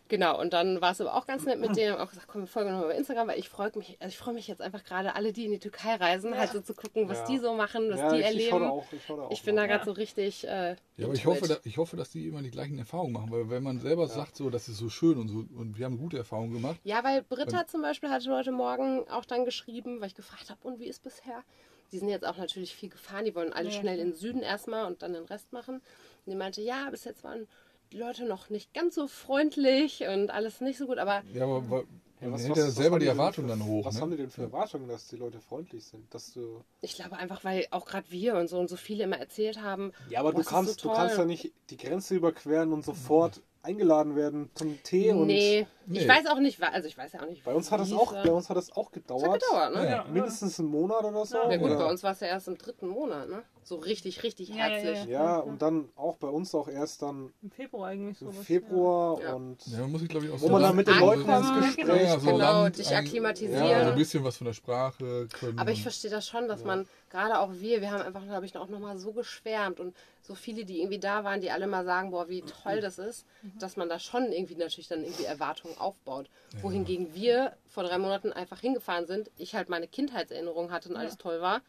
Genau, 0.08 0.42
und 0.42 0.54
dann 0.54 0.82
war 0.82 0.94
es 0.94 1.02
aber 1.02 1.14
auch 1.14 1.28
ganz 1.28 1.46
nett 1.46 1.60
mit 1.60 1.76
denen. 1.76 1.96
Auch 1.96 2.10
gesagt, 2.10 2.26
komm, 2.28 2.42
wir 2.42 2.48
folgen 2.48 2.72
nochmal 2.72 2.88
bei 2.88 2.96
Instagram, 2.96 3.28
weil 3.28 3.38
ich 3.38 3.48
freue 3.48 3.72
mich, 3.76 3.96
also 4.00 4.10
ich 4.12 4.18
freue 4.18 4.34
mich 4.34 4.48
jetzt 4.48 4.60
einfach 4.60 4.84
gerade, 4.84 5.14
alle, 5.14 5.34
die 5.34 5.46
in 5.46 5.52
die 5.52 5.60
Türkei 5.60 5.94
reisen, 5.98 6.36
halt 6.36 6.52
so 6.52 6.62
zu 6.62 6.74
gucken, 6.74 7.08
was 7.08 7.20
Ja. 7.20 7.26
die 7.28 7.38
so 7.38 7.54
machen, 7.54 7.92
was 7.92 8.00
ja, 8.00 8.10
die 8.10 8.22
ich, 8.22 8.36
ich 8.38 8.50
schaue 8.50 8.60
erleben. 8.62 8.66
da 8.66 8.70
auch. 8.72 8.92
Ich, 8.92 9.06
schaue 9.06 9.18
da 9.18 9.24
auch 9.26 9.32
Ich 9.32 9.44
bin 9.44 9.56
da 9.56 9.68
gerade 9.68 9.86
so 9.86 9.92
richtig. 9.92 10.48
Äh, 10.48 10.78
Ja, 10.98 11.06
aber 11.06 11.14
ich 11.14 11.28
hoffe, 11.28 11.48
da, 11.48 11.58
ich 11.64 11.78
hoffe, 11.78 11.96
dass 11.96 12.10
die 12.10 12.26
immer 12.26 12.42
die 12.42 12.50
gleichen 12.50 12.80
Erfahrungen 12.80 13.14
machen, 13.14 13.30
weil 13.32 13.52
wenn 13.52 13.62
man 13.62 13.80
selber 13.80 14.08
sagt, 14.08 14.36
so, 14.36 14.50
das 14.50 14.68
ist 14.68 14.78
so 14.78 14.90
schön 14.90 15.16
und 15.20 15.28
so, 15.28 15.46
und 15.56 15.78
wir 15.78 15.86
haben 15.86 16.00
gute 16.00 16.18
Erfahrungen 16.18 16.54
gemacht, 16.54 16.80
Ja, 16.84 17.04
weil 17.04 17.22
Britta 17.22 17.68
zum 17.68 17.84
Beispiel 17.84 18.10
hatte 18.10 18.32
heute 18.32 18.52
Morgen 18.52 19.08
auch 19.10 19.26
dann 19.26 19.46
geschrieben, 19.46 20.02
weil 20.02 20.08
ich 20.08 20.16
gefragt 20.16 20.50
habe, 20.50 20.60
und 20.68 20.80
wie 20.80 20.88
ist 20.88 21.04
bisher? 21.04 21.44
Die 21.92 22.00
sind 22.00 22.10
jetzt 22.10 22.26
auch 22.26 22.38
natürlich 22.38 22.76
viel 22.76 22.90
gefahren, 22.90 23.26
die 23.26 23.34
wollen 23.36 23.54
alle 23.54 23.70
Ja, 23.70 23.80
schnell 23.80 24.00
in 24.00 24.10
den 24.12 24.16
Süden 24.16 24.42
erstmal 24.42 24.86
und 24.86 25.02
dann 25.02 25.14
den 25.14 25.26
Rest 25.26 25.52
machen. 25.54 25.76
Und 25.76 26.32
die 26.32 26.36
meinte, 26.36 26.62
ja, 26.62 26.90
bis 26.90 27.04
jetzt 27.06 27.24
waren 27.24 27.48
die 27.92 27.98
Leute 27.98 28.26
noch 28.26 28.50
nicht 28.50 28.74
ganz 28.74 28.96
so 28.96 29.08
freundlich 29.08 30.04
und 30.08 30.30
alles 30.30 30.62
nicht 30.62 30.78
so 30.78 30.86
gut, 30.86 31.00
aber 31.00 31.24
ja, 31.34 31.44
aber 31.44 31.70
weil- 31.70 31.86
Ja, 32.22 32.32
was- 32.32 32.42
hält 32.42 32.52
was- 32.52 32.58
ja 32.58 32.68
was 32.68 32.76
selber 32.76 32.96
haben 32.96 33.00
die 33.00 33.08
Erwartungen 33.08 33.48
für, 33.50 33.58
dann 33.58 33.66
hoch. 33.66 33.86
Was 33.86 33.96
ne? 33.96 34.02
haben 34.02 34.12
die 34.12 34.18
denn 34.18 34.30
für. 34.30 34.42
Erwartungen, 34.42 34.88
dass 34.90 35.08
die 35.08 35.16
Leute 35.16 35.40
freundlich 35.40 35.86
sind? 35.86 36.14
Dass 36.14 36.34
du 36.34 36.64
ich 36.82 36.94
glaube 36.96 37.16
einfach, 37.16 37.44
weil 37.46 37.66
auch 37.72 37.86
gerade 37.86 38.12
wir 38.12 38.36
und 38.36 38.50
so 38.50 38.60
und 38.60 38.68
so 38.70 38.76
viele 38.76 39.06
immer 39.06 39.18
erzählt 39.18 39.62
haben. 39.62 39.94
ja, 40.10 40.20
aber 40.20 40.34
boah, 40.34 40.44
du 40.44 40.50
kannst, 40.50 40.82
so 40.82 40.90
du 40.90 40.96
kannst 40.96 41.18
ja 41.18 41.24
nicht 41.26 41.54
die 41.70 41.78
Grenze 41.78 42.16
überqueren 42.16 42.74
und 42.74 42.84
sofort 42.84 43.42
eingeladen 43.70 44.16
werden 44.16 44.50
zum 44.56 44.82
Tee 44.84 45.12
und 45.14 45.28
Nee, 45.28 45.66
ich 45.92 46.08
weiß 46.08 46.26
auch 46.28 46.40
nicht, 46.40 46.62
also 46.62 46.88
ich 46.88 46.98
weiß 46.98 47.14
ja 47.14 47.22
auch 47.22 47.28
nicht. 47.28 47.44
bei 47.44 47.54
uns 47.54 47.72
hat 47.72 47.80
es 47.82 47.90
wie 47.92 47.96
auch, 47.96 48.12
bei 48.14 48.32
uns 48.32 48.50
hat 48.50 48.58
es 48.58 48.72
auch 48.76 48.86
Das 48.92 48.94
gedauert. 48.94 49.24
hat 49.34 49.40
gedauert, 49.42 49.76
ne? 49.76 49.84
Ja. 49.84 49.90
Ja, 49.90 50.06
Mindestens 50.12 50.60
einen 50.60 50.70
Monat 50.70 51.04
oder 51.04 51.26
so. 51.26 51.38
Ja, 51.38 51.52
Ja 51.52 51.58
gut, 51.58 51.68
oder? 51.72 51.78
bei 51.80 51.86
uns 51.90 52.04
war 52.04 52.12
es 52.12 52.20
ja 52.20 52.28
erst 52.28 52.48
im 52.48 52.58
dritten 52.58 52.88
Monat, 52.88 53.30
ne? 53.30 53.44
So 53.70 53.76
richtig, 53.76 54.24
richtig 54.24 54.50
Ja, 54.50 54.56
herzlich. 54.56 55.04
ja. 55.04 55.24
Ja, 55.36 55.38
und 55.42 55.62
dann 55.62 55.90
auch 55.96 56.16
bei 56.16 56.28
uns 56.28 56.56
auch 56.56 56.68
erst 56.68 57.04
dann 57.04 57.32
Im 57.44 57.52
Februar 57.52 57.90
eigentlich 57.90 58.20
im 58.20 58.32
sowas. 58.32 58.44
Februar 58.48 59.22
Ja. 59.22 59.34
und 59.36 59.64
Ja, 59.68 59.78
man 59.82 59.92
muss 59.92 60.02
sich, 60.02 60.10
glaube 60.10 60.26
ich, 60.26 60.32
auch 60.32 60.42
Wo 60.42 60.50
man 60.50 60.64
dann 60.64 60.76
mit 60.76 60.88
den 60.88 61.00
Leuten 61.00 61.22
so- 61.28 61.32
ins 61.38 61.54
Gespräch 61.78 62.02
ja, 62.04 62.20
so 62.20 62.26
Genau, 62.32 62.38
Land 62.64 62.80
dich 62.80 62.88
ein- 62.88 63.06
akklimatisieren. 63.06 63.64
Ja, 63.70 63.84
so 63.84 63.90
ein 63.92 63.96
bisschen 63.96 64.24
was 64.24 64.38
von 64.38 64.46
der 64.46 64.54
Sprache 64.54 65.28
können. 65.40 65.60
Aber 65.60 65.70
ich 65.72 65.84
verstehe 65.84 66.10
das 66.10 66.28
schon, 66.28 66.48
dass 66.48 66.64
man, 66.64 66.88
gerade 67.12 67.38
auch 67.38 67.52
wir, 67.54 67.82
wir 67.82 67.92
haben 67.92 68.02
einfach, 68.02 68.24
glaube 68.24 68.48
ich, 68.48 68.58
auch 68.58 68.70
nochmal 68.70 68.98
so 68.98 69.12
geschwärmt 69.14 69.80
und 69.80 69.96
so 70.24 70.34
viele, 70.34 70.66
die 70.66 70.80
irgendwie 70.80 70.98
da 71.00 71.24
waren, 71.24 71.40
die 71.40 71.52
alle 71.52 71.68
mal 71.68 71.86
sagen, 71.86 72.10
boah, 72.10 72.28
wie 72.28 72.42
toll 72.42 72.82
das 72.82 72.98
ist, 72.98 73.28
dass 73.60 73.78
man 73.78 73.88
da 73.88 74.00
schon 74.00 74.32
irgendwie 74.32 74.56
natürlich 74.56 74.88
dann 74.88 75.04
irgendwie 75.04 75.26
Erwartungen 75.26 75.78
aufbaut. 75.78 76.28
Wohingegen 76.64 77.14
wir 77.14 77.56
vor 77.68 77.84
drei 77.84 78.00
Monaten 78.00 78.34
einfach 78.34 78.62
hingefahren 78.62 79.06
sind, 79.06 79.30
ich 79.38 79.54
halt 79.54 79.70
meine 79.70 79.88
Kindheitserinnerungen 79.88 80.72
hatte 80.72 80.90
und 80.90 80.96
alles 80.98 81.20
toll 81.20 81.40
war. 81.40 81.62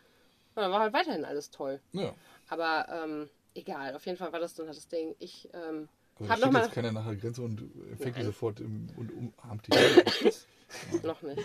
Und 0.55 0.63
dann 0.63 0.71
war 0.71 0.81
halt 0.81 0.93
weiterhin 0.93 1.25
alles 1.25 1.51
toll. 1.51 1.81
Ja. 1.93 2.13
Aber 2.49 2.87
ähm, 2.91 3.29
egal, 3.55 3.95
auf 3.95 4.05
jeden 4.07 4.19
Fall 4.19 4.33
war 4.33 4.41
das 4.41 4.55
dann 4.55 4.67
halt 4.67 4.77
das 4.77 4.89
Ding. 4.89 5.15
Ich 5.19 5.49
ähm, 5.53 5.89
habe 6.29 6.41
nochmal. 6.41 6.63
jetzt 6.65 6.75
keiner 6.75 6.93
nach 6.93 7.07
der 7.07 7.17
Grenze 7.17 7.43
und 7.43 7.63
fängt 7.99 8.17
die 8.17 8.25
sofort 8.25 8.61
im, 8.61 8.89
und 8.97 9.11
umarmt 9.13 9.67
die. 9.67 10.33
Noch 11.03 11.23
nicht. 11.23 11.43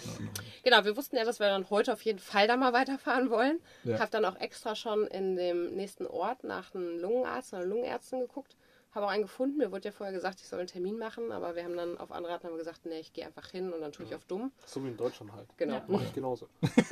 Genau, 0.63 0.85
wir 0.85 0.95
wussten 0.95 1.15
ja, 1.15 1.25
dass 1.25 1.39
wir 1.39 1.47
dann 1.47 1.69
heute 1.71 1.93
auf 1.93 2.01
jeden 2.03 2.19
Fall 2.19 2.47
da 2.47 2.57
mal 2.57 2.73
weiterfahren 2.73 3.31
wollen. 3.31 3.59
Ja. 3.83 3.99
Habe 3.99 4.11
dann 4.11 4.25
auch 4.25 4.39
extra 4.39 4.75
schon 4.75 5.07
in 5.07 5.35
dem 5.35 5.75
nächsten 5.75 6.05
Ort 6.05 6.43
nach 6.43 6.75
einem 6.75 6.99
Lungenarzt 6.99 7.53
oder 7.53 7.65
Lungenärztin 7.65 8.21
geguckt. 8.21 8.55
Habe 8.95 9.05
auch 9.07 9.09
einen 9.11 9.23
gefunden. 9.23 9.57
Mir 9.57 9.71
wurde 9.71 9.85
ja 9.89 9.91
vorher 9.91 10.13
gesagt, 10.13 10.39
ich 10.41 10.47
soll 10.47 10.59
einen 10.59 10.67
Termin 10.69 10.97
machen, 10.97 11.31
aber 11.33 11.55
wir 11.55 11.63
haben 11.65 11.75
dann 11.75 11.97
auf 11.97 12.11
Anraten 12.11 12.45
haben 12.47 12.53
wir 12.53 12.57
gesagt, 12.59 12.85
nee, 12.85 12.99
ich 12.99 13.11
gehe 13.13 13.25
einfach 13.25 13.47
hin 13.49 13.73
und 13.73 13.81
dann 13.81 13.91
tue 13.91 14.05
ich 14.05 14.15
auf 14.15 14.23
dumm. 14.25 14.51
so 14.65 14.81
wie 14.83 14.87
in 14.87 14.95
Deutschland 14.97 15.33
halt. 15.33 15.47
Genau. 15.57 15.75
Ja. 15.75 15.83
Mach 15.87 16.01
ich 16.01 16.13
genauso. 16.13 16.47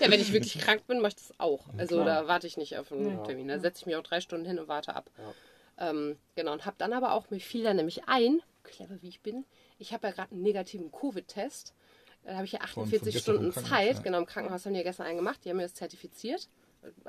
Ja, 0.00 0.10
wenn 0.10 0.20
ich 0.20 0.32
wirklich 0.32 0.58
krank 0.58 0.86
bin, 0.86 0.98
mache 1.00 1.08
ich 1.10 1.14
das 1.16 1.32
auch. 1.38 1.64
Also 1.78 1.96
klar. 2.02 2.22
da 2.22 2.28
warte 2.28 2.46
ich 2.46 2.56
nicht 2.56 2.76
auf 2.76 2.92
einen 2.92 3.16
Ja. 3.18 3.22
Termin. 3.22 3.48
Da 3.48 3.58
setze 3.58 3.80
ich 3.80 3.86
mich 3.86 3.96
auch 3.96 4.02
drei 4.02 4.20
Stunden 4.20 4.44
hin 4.46 4.58
und 4.58 4.68
warte 4.68 4.94
ab. 4.94 5.10
Ja. 5.78 5.90
Ähm, 5.90 6.18
genau, 6.34 6.52
und 6.52 6.66
habe 6.66 6.76
dann 6.78 6.92
aber 6.92 7.12
auch, 7.12 7.30
mir 7.30 7.40
fiel 7.40 7.62
dann 7.64 7.76
nämlich 7.76 8.08
ein, 8.08 8.42
clever 8.64 9.00
wie 9.00 9.08
ich 9.08 9.20
bin, 9.20 9.44
ich 9.78 9.92
habe 9.92 10.08
ja 10.08 10.12
gerade 10.12 10.32
einen 10.32 10.42
negativen 10.42 10.90
Covid-Test. 10.92 11.74
Da 12.24 12.34
habe 12.34 12.44
ich 12.44 12.52
ja 12.52 12.58
Von- 12.60 12.68
von 12.68 12.82
48 12.84 13.14
gestern 13.14 13.36
vom 13.36 13.52
Stunden 13.52 13.68
Zeit. 13.68 13.96
ja. 13.96 14.02
Genau, 14.02 14.18
im 14.18 14.26
Krankenhaus 14.26 14.64
haben 14.66 14.72
die 14.74 14.78
ja 14.80 14.84
gestern 14.84 15.06
einen 15.06 15.16
gemacht. 15.16 15.40
Die 15.44 15.50
haben 15.50 15.56
mir 15.56 15.62
das 15.64 15.74
zertifiziert. 15.74 16.48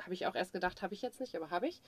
Habe 0.01 0.13
ich 0.13 0.25
auch 0.27 0.35
erst 0.35 0.53
gedacht, 0.53 0.81
habe 0.81 0.93
ich 0.93 1.01
jetzt 1.01 1.19
nicht, 1.19 1.35
aber 1.35 1.49
habe 1.49 1.67
ich. 1.67 1.81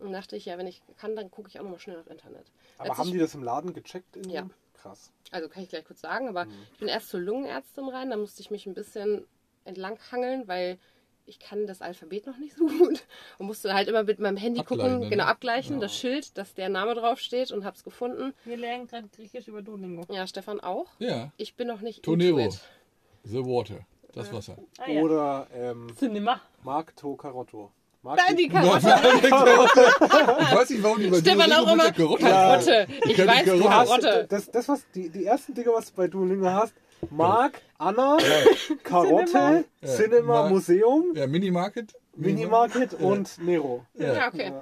Und 0.00 0.12
dachte 0.12 0.36
ich, 0.36 0.46
ja, 0.46 0.56
wenn 0.58 0.66
ich 0.66 0.82
kann, 0.96 1.14
dann 1.14 1.30
gucke 1.30 1.48
ich 1.48 1.58
auch 1.58 1.62
nochmal 1.64 1.78
schnell 1.78 1.98
auf 2.00 2.06
Internet. 2.08 2.46
Aber 2.78 2.90
Als 2.90 2.98
haben 2.98 3.12
die 3.12 3.18
das 3.18 3.34
im 3.34 3.42
Laden 3.42 3.72
gecheckt? 3.74 4.16
In 4.16 4.30
Ja. 4.30 4.48
Krass. 4.74 5.12
Also 5.30 5.48
kann 5.50 5.62
ich 5.62 5.68
gleich 5.68 5.84
kurz 5.84 6.00
sagen, 6.00 6.26
aber 6.28 6.46
Mhm. 6.46 6.52
ich 6.72 6.78
bin 6.78 6.88
erst 6.88 7.10
zur 7.10 7.20
Lungenärztin 7.20 7.86
rein, 7.88 8.08
da 8.10 8.16
musste 8.16 8.40
ich 8.40 8.50
mich 8.50 8.64
ein 8.66 8.72
bisschen 8.72 9.26
entlang 9.64 9.98
hangeln, 10.10 10.48
weil 10.48 10.78
ich 11.26 11.38
kann 11.38 11.66
das 11.66 11.82
Alphabet 11.82 12.26
noch 12.26 12.38
nicht 12.38 12.56
so 12.56 12.66
gut 12.96 13.04
und 13.38 13.46
musste 13.46 13.74
halt 13.74 13.88
immer 13.88 14.04
mit 14.04 14.18
meinem 14.20 14.38
Handy 14.38 14.60
Abgleichen, 14.60 14.86
gucken, 14.94 15.00
ne? 15.00 15.10
genau 15.10 15.24
abgleichen, 15.24 15.74
Ja. 15.76 15.80
das 15.82 15.94
Schild, 15.94 16.36
dass 16.38 16.54
der 16.54 16.70
Name 16.70 16.94
draufsteht 16.94 17.52
und 17.52 17.62
hab's 17.66 17.84
gefunden. 17.84 18.32
Wir 18.44 18.56
lernen 18.56 18.86
gerade 18.86 19.06
Griechisch 19.08 19.48
über 19.48 19.60
Duolingo. 19.60 20.10
Ja, 20.12 20.26
Stefan 20.26 20.60
auch. 20.60 20.86
Ja, 20.98 21.30
Ich 21.36 21.54
bin 21.56 21.68
noch 21.68 21.82
nicht 21.82 22.02
Tonero. 22.02 22.48
The 23.24 23.44
Water, 23.44 23.80
das 24.14 24.32
Wasser. 24.32 24.56
Ah, 24.78 24.88
ja. 24.90 25.02
Oder 25.02 25.46
ähm, 25.52 25.94
Cinema. 25.94 26.40
Mark 26.62 26.96
To 26.96 27.16
Carotto. 27.16 27.70
Mark 28.02 28.18
Nein, 28.26 28.36
die 28.36 28.48
Nein, 28.48 28.62
Karotte. 28.64 28.88
ich 30.40 30.54
weiß 30.54 30.70
nicht, 30.70 30.82
warum 30.82 30.98
die 31.00 31.08
bei 31.08 31.18
Stefan 31.18 31.52
auch 31.52 31.70
immer 31.72 31.92
Karotte 31.92 32.22
Karotte. 32.24 32.86
Ich 33.06 33.16
die 33.16 33.26
weiß, 33.26 33.44
Karotte. 33.44 33.62
Du 33.62 33.70
hast, 33.70 33.88
Karotte. 33.88 34.26
das, 34.28 34.50
das, 34.50 34.68
was 34.70 34.86
die, 34.94 35.10
die 35.10 35.26
ersten 35.26 35.52
Dinge, 35.54 35.70
was 35.74 35.90
du 35.90 35.96
bei 35.96 36.08
Duolingo 36.08 36.46
hast, 36.46 36.72
Mark, 37.10 37.60
Anna, 37.76 38.16
Karotte, 38.84 39.64
Ja. 39.82 39.88
Cinema, 39.88 40.44
Ma- 40.44 40.48
Museum, 40.48 41.12
Ja, 41.14 41.26
Minimarket. 41.26 41.92
Minimarket 42.16 42.94
und 42.94 43.38
Nero. 43.42 43.84
Ja, 43.94 44.14
Ja, 44.14 44.28
okay. 44.28 44.52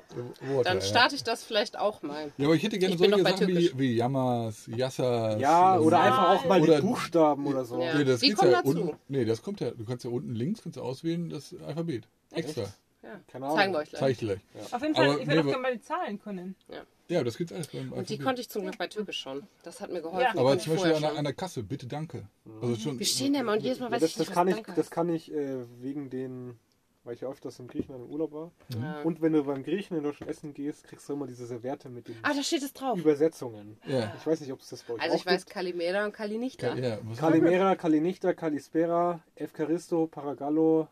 Dann 0.64 0.76
ja. 0.78 0.80
starte 0.84 1.14
ich 1.14 1.24
das 1.24 1.42
vielleicht 1.44 1.78
auch 1.78 2.02
mal. 2.02 2.30
Ja, 2.36 2.46
aber 2.46 2.54
ich 2.54 2.62
hätte 2.62 2.78
gerne 2.78 2.94
Ich 2.94 3.00
solche 3.00 3.22
Sachen 3.22 3.48
wie, 3.48 3.72
wie 3.76 3.96
Yamas, 3.96 4.66
Yassas. 4.66 5.40
Ja, 5.40 5.76
ähm, 5.76 5.82
oder 5.82 5.96
Ja, 5.96 6.02
einfach 6.04 6.28
auch 6.30 6.44
mal 6.48 6.60
oder- 6.60 6.76
die 6.76 6.82
Buchstaben 6.86 7.46
oder 7.46 7.64
so. 7.64 7.80
Ja. 7.80 7.94
Nee, 7.98 8.04
das 8.04 8.20
Die 8.20 8.32
kommen 8.32 8.50
ja 8.52 8.62
dazu. 8.62 8.70
unten. 8.82 8.96
Nee, 9.08 9.24
das 9.24 9.42
kommt 9.42 9.60
ja. 9.60 9.70
Du 9.70 9.84
kannst 9.84 10.04
ja 10.04 10.10
unten 10.10 10.34
links 10.34 10.60
kannst 10.62 10.76
du 10.76 10.82
auswählen 10.82 11.30
das 11.30 11.54
Alphabet. 11.66 12.04
Extra. 12.32 12.64
Ja. 13.08 13.20
Keine 13.26 13.46
Ahnung. 13.46 13.56
Zeigen 13.58 13.72
wir 13.72 13.78
euch 13.78 13.88
gleich. 13.88 14.00
Zeig 14.00 14.10
ich 14.12 14.18
dir 14.18 14.26
gleich. 14.26 14.72
Auf 14.74 14.82
jeden 14.82 14.94
Fall, 14.94 15.04
Aber 15.10 15.20
ich 15.20 15.26
nee, 15.26 15.26
würde 15.28 15.40
auch 15.40 15.44
aber- 15.44 15.50
gerne 15.52 15.62
mal 15.62 15.74
die 15.74 15.80
Zahlen 15.82 16.20
können. 16.20 16.54
Ja, 17.08 17.24
das 17.24 17.38
gibt's 17.38 17.52
alles 17.54 17.68
beim 17.68 17.80
Und 17.84 17.90
die 17.90 17.96
Alphabet. 18.14 18.24
konnte 18.26 18.40
ich 18.42 18.48
zum 18.50 18.62
Glück 18.62 18.76
bei 18.76 18.86
Türkisch 18.86 19.18
schon. 19.18 19.42
Das 19.62 19.80
hat 19.80 19.90
mir 19.90 20.02
geholfen. 20.02 20.20
Ja. 20.34 20.38
Aber 20.40 20.58
zum 20.58 20.74
Beispiel 20.74 20.92
an 20.94 21.00
der, 21.00 21.16
an 21.16 21.24
der 21.24 21.32
Kasse, 21.32 21.62
bitte 21.62 21.86
danke. 21.86 22.28
Also 22.60 22.76
schon, 22.76 22.98
Wir 22.98 23.06
stehen 23.06 23.32
da 23.32 23.40
immer 23.40 23.52
und 23.54 23.62
jedes 23.62 23.78
Mal 23.80 23.86
Ja, 23.86 23.92
weiß 23.92 24.00
das, 24.02 24.10
ich 24.10 24.16
das 24.16 24.26
nicht, 24.28 24.34
kann 24.34 24.46
was 24.46 24.50
ich, 24.50 24.56
Danke 24.56 24.70
das 24.72 24.78
heißt. 24.86 24.90
kann 24.90 25.08
ich 25.08 25.32
äh, 25.32 25.64
wegen 25.80 26.10
den, 26.10 26.58
weil 27.04 27.14
ich 27.14 27.22
ja 27.22 27.28
öfters 27.30 27.58
in 27.60 27.66
Griechenland 27.66 28.04
im 28.04 28.10
Urlaub 28.10 28.32
war. 28.32 28.50
Ja. 28.78 29.00
Und 29.04 29.22
wenn 29.22 29.32
du 29.32 29.42
beim 29.42 29.62
Griechen 29.64 29.96
in 29.96 30.02
Deutschland 30.02 30.30
essen 30.30 30.52
gehst, 30.52 30.84
kriegst 30.84 31.08
du 31.08 31.14
immer 31.14 31.26
diese 31.26 31.46
Serviette 31.46 31.88
mit 31.88 32.08
den 32.08 32.16
Ah, 32.22 32.34
da 32.34 32.42
steht 32.42 32.62
es 32.62 32.74
drauf. 32.74 32.98
Übersetzungen. 32.98 33.78
Ja. 33.86 34.12
Ich 34.18 34.26
weiß 34.26 34.42
nicht, 34.42 34.52
ob 34.52 34.60
es 34.60 34.68
das 34.68 34.82
bei 34.82 34.92
euch 34.92 35.00
Also 35.00 35.14
auch 35.14 35.18
ich 35.20 35.24
weiß 35.24 35.46
gibt. 35.46 35.54
Kalimera 35.54 36.04
und 36.04 36.12
Kalinichta. 36.12 36.74
Ja, 36.74 36.98
was, 37.04 37.16
Kalimera, 37.16 37.74
Kalinichta, 37.74 38.34
Kalispera, 38.34 39.20
Evkaristo, 39.34 40.08
Paragallo. 40.08 40.88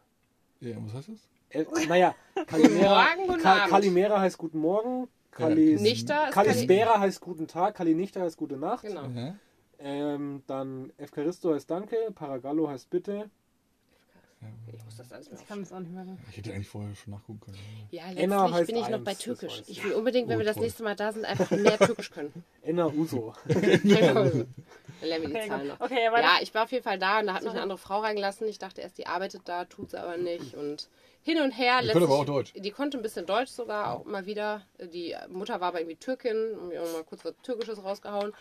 ja, 0.60 0.76
was 0.78 0.94
heißt 0.94 1.08
das? 1.10 1.18
Äh, 1.50 1.64
naja, 1.88 2.14
Kalimera, 2.46 3.04
Morgen, 3.04 3.26
guten 3.28 3.42
Ka. 3.42 3.68
Kalimera 3.68 4.20
heißt 4.20 4.38
Guten 4.38 4.58
Morgen. 4.58 5.08
Kalis, 5.30 5.80
Nichta 5.82 6.26
ist 6.28 6.32
Kalispera 6.34 6.98
heißt 6.98 7.20
Guten 7.20 7.46
Tag. 7.46 7.74
Kalinichta 7.74 8.20
heißt 8.20 8.36
Gute 8.36 8.56
Nacht. 8.56 8.84
Genau. 8.84 9.04
Ja. 9.14 9.34
Ähm, 9.78 10.42
dann 10.46 10.92
Evkaristo 10.96 11.52
heißt 11.54 11.70
Danke. 11.70 11.96
Paragallo 12.14 12.68
heißt 12.68 12.88
Bitte. 12.90 13.30
Ich 14.72 14.84
muss 14.84 14.96
das 14.96 15.12
alles 15.12 15.28
Ich 15.32 15.46
kann 15.46 15.60
das 15.60 15.72
auch 15.72 15.80
nicht 15.80 15.92
mehr. 15.92 16.04
Ich 16.30 16.36
hätte 16.36 16.52
eigentlich 16.52 16.68
vorher 16.68 16.94
schon 16.94 17.12
nachgucken 17.14 17.40
können. 17.40 17.58
Ja, 17.90 18.04
letztlich 18.10 18.66
bin 18.66 18.76
ich 18.76 18.88
noch 18.88 19.00
bei 19.00 19.14
Türkisch. 19.14 19.62
ich. 19.66 19.82
Will 19.84 19.92
unbedingt, 19.94 20.28
wenn 20.28 20.36
Oh, 20.36 20.40
wir 20.40 20.46
das 20.46 20.56
nächste 20.56 20.82
Mal 20.82 20.96
da 20.96 21.12
sind, 21.12 21.24
einfach 21.24 21.50
mehr 21.50 21.78
Türkisch 21.78 22.10
können. 22.10 22.44
Enna 22.62 22.86
Uso. 22.92 23.32
Dann 23.46 23.62
lernen 23.62 24.46
wir 25.22 25.28
die 25.28 25.34
Okay, 25.36 25.48
Zahlen 25.48 25.68
noch. 25.68 25.80
Okay, 25.80 26.06
aber 26.06 26.20
Ja, 26.20 26.38
ich 26.40 26.54
war 26.54 26.64
auf 26.64 26.72
jeden 26.72 26.84
Fall 26.84 26.98
da 26.98 27.20
und 27.20 27.26
da 27.26 27.34
hat 27.34 27.42
mich 27.42 27.52
eine 27.52 27.62
andere 27.62 27.78
Frau 27.78 28.00
reingelassen. 28.00 28.46
Ich 28.48 28.58
dachte 28.58 28.80
erst, 28.80 28.98
die 28.98 29.06
arbeitet 29.06 29.42
da, 29.44 29.64
tut 29.64 29.90
sie 29.90 30.00
aber 30.00 30.16
nicht. 30.16 30.54
Und 30.54 30.88
hin 31.22 31.40
und 31.40 31.50
her. 31.52 31.80
Die 31.82 31.88
konnte 31.88 32.06
aber 32.06 32.18
auch 32.18 32.24
Deutsch. 32.24 32.52
Die 32.56 32.70
konnte 32.70 32.96
ein 32.96 33.02
bisschen 33.02 33.26
Deutsch 33.26 33.50
sogar, 33.50 33.92
auch 33.94 34.04
mal 34.04 34.26
wieder. 34.26 34.62
Die 34.92 35.14
Mutter 35.28 35.60
war 35.60 35.68
aber 35.68 35.80
irgendwie 35.80 35.96
Türkin, 35.96 36.36
auch 36.54 36.92
mal 36.92 37.04
kurz 37.04 37.24
was 37.24 37.34
Türkisches 37.42 37.82
rausgehauen. 37.82 38.32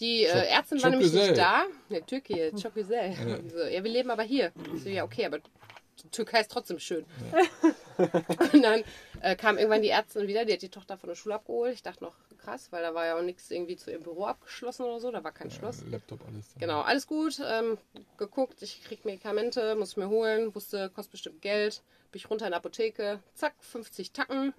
Die 0.00 0.24
äh, 0.24 0.46
Ärztin 0.48 0.82
war 0.82 0.90
nämlich 0.90 1.12
nicht 1.12 1.36
da. 1.36 1.64
Ja, 1.88 2.00
Türkei, 2.00 2.52
çok 2.60 2.74
güzel. 2.74 3.12
Ja. 3.12 3.38
So, 3.50 3.58
ja, 3.64 3.82
wir 3.82 3.90
leben 3.90 4.10
aber 4.10 4.22
hier. 4.22 4.52
Ich 4.74 4.82
so, 4.84 4.88
ja, 4.88 5.04
okay, 5.04 5.26
aber 5.26 5.40
Türkei 6.12 6.40
ist 6.40 6.50
trotzdem 6.50 6.78
schön. 6.78 7.04
Und 8.52 8.62
dann 8.62 8.84
äh, 9.20 9.34
kam 9.34 9.58
irgendwann 9.58 9.82
die 9.82 9.88
Ärztin 9.88 10.28
wieder, 10.28 10.44
die 10.44 10.52
hat 10.52 10.62
die 10.62 10.68
Tochter 10.68 10.96
von 10.96 11.08
der 11.08 11.16
Schule 11.16 11.34
abgeholt. 11.34 11.74
Ich 11.74 11.82
dachte 11.82 12.04
noch, 12.04 12.14
krass, 12.38 12.68
weil 12.70 12.82
da 12.82 12.94
war 12.94 13.06
ja 13.06 13.16
auch 13.16 13.22
nichts 13.22 13.50
irgendwie 13.50 13.76
zu 13.76 13.90
ihrem 13.90 14.04
Büro 14.04 14.24
abgeschlossen 14.24 14.84
oder 14.84 15.00
so, 15.00 15.10
da 15.10 15.24
war 15.24 15.32
kein 15.32 15.50
Schloss. 15.50 15.82
Äh, 15.82 15.90
Laptop, 15.90 16.20
alles. 16.28 16.54
da. 16.54 16.60
Genau, 16.60 16.80
alles 16.82 17.06
gut. 17.06 17.40
Ähm, 17.44 17.78
geguckt, 18.16 18.62
ich 18.62 18.82
krieg 18.84 19.04
Medikamente, 19.04 19.74
muss 19.74 19.92
ich 19.92 19.96
mir 19.96 20.08
holen, 20.08 20.54
wusste, 20.54 20.90
kostet 20.90 21.12
bestimmt 21.12 21.42
Geld. 21.42 21.82
Bin 22.12 22.20
ich 22.20 22.30
runter 22.30 22.46
in 22.46 22.52
die 22.52 22.56
Apotheke, 22.56 23.20
zack, 23.34 23.54
50 23.60 24.12
Tacken. 24.12 24.54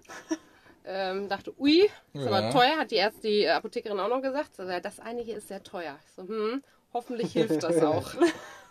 Ähm, 0.84 1.28
dachte, 1.28 1.52
ui, 1.60 1.90
ist 2.14 2.26
aber 2.26 2.40
Ja. 2.40 2.50
teuer, 2.52 2.78
hat 2.78 2.90
die 2.90 2.96
Ärzte, 2.96 3.28
die 3.28 3.46
Apothekerin 3.48 4.00
auch 4.00 4.08
noch 4.08 4.22
gesagt. 4.22 4.58
Also, 4.58 4.72
das 4.80 4.98
eine 5.00 5.20
hier 5.22 5.36
ist 5.36 5.48
sehr 5.48 5.62
teuer. 5.62 5.98
Ich 6.06 6.12
so, 6.12 6.22
hm, 6.22 6.62
hoffentlich 6.94 7.32
hilft 7.32 7.62
das 7.62 7.78
auch. 7.82 8.12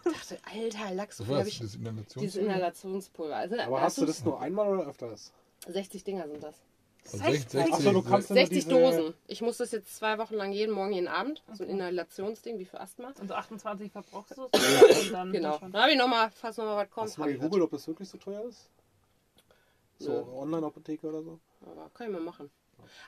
Ich 0.06 0.13
dachte, 0.13 0.38
alter 0.56 0.93
Lachs, 0.95 1.17
so 1.17 1.26
habe 1.28 1.39
das? 1.39 1.48
ich. 1.50 1.60
Das 1.60 1.76
Inhalations 1.76 2.13
Dieses 2.13 2.36
Inhalationspulver. 2.38 3.36
Also, 3.36 3.60
Aber 3.60 3.82
hast 3.82 3.98
du 3.98 4.06
das 4.06 4.24
nur 4.24 4.39
einmal 4.39 4.69
oder 4.69 4.88
öfters? 4.88 5.34
60 5.67 6.06
Dinger 6.06 6.26
sind 6.30 6.41
das. 6.41 6.56
Also 7.04 7.17
60? 7.17 7.50
60, 7.52 7.74
Achso, 7.74 7.91
du 7.91 8.02
kannst 8.02 8.30
nur 8.30 8.38
60 8.38 8.63
diese... 8.65 8.69
Dosen. 8.69 9.13
Ich 9.28 9.41
muss 9.41 9.58
das 9.58 9.72
jetzt 9.74 9.93
zwei 9.98 10.17
Wochen 10.17 10.36
lang 10.36 10.54
jeden 10.54 10.74
Morgen, 10.74 10.93
jeden 10.93 11.10
Abend. 11.10 11.43
So 11.52 11.65
ein 11.65 11.69
Inhalationsding 11.69 12.58
wie 12.60 12.65
für 12.65 12.80
Asthma. 12.80 13.13
Und 13.19 13.28
so 13.28 13.34
28 13.34 13.91
verbrauchst 13.91 14.38
du 14.38 14.48
es. 14.52 15.04
Und 15.06 15.12
dann 15.12 15.34
Genau. 15.34 15.58
Dann 15.60 15.74
habe 15.74 15.91
ich 15.91 15.98
nochmal, 15.98 16.32
falls 16.34 16.56
nochmal 16.56 16.78
was 16.78 16.89
kommt. 16.89 17.08
Hast 17.10 17.17
du 17.17 17.22
mal 17.22 17.34
gegoogelt, 17.34 17.63
ob 17.63 17.72
das 17.72 17.86
wirklich 17.86 18.08
so 18.08 18.17
teuer 18.17 18.45
ist? 18.45 18.69
So. 20.00 20.13
Online-Apotheke 20.34 21.08
oder 21.08 21.22
so? 21.24 21.39
Aber 21.62 21.89
kann 21.93 22.08
ich 22.08 22.13
mal 22.13 22.22
machen. 22.22 22.50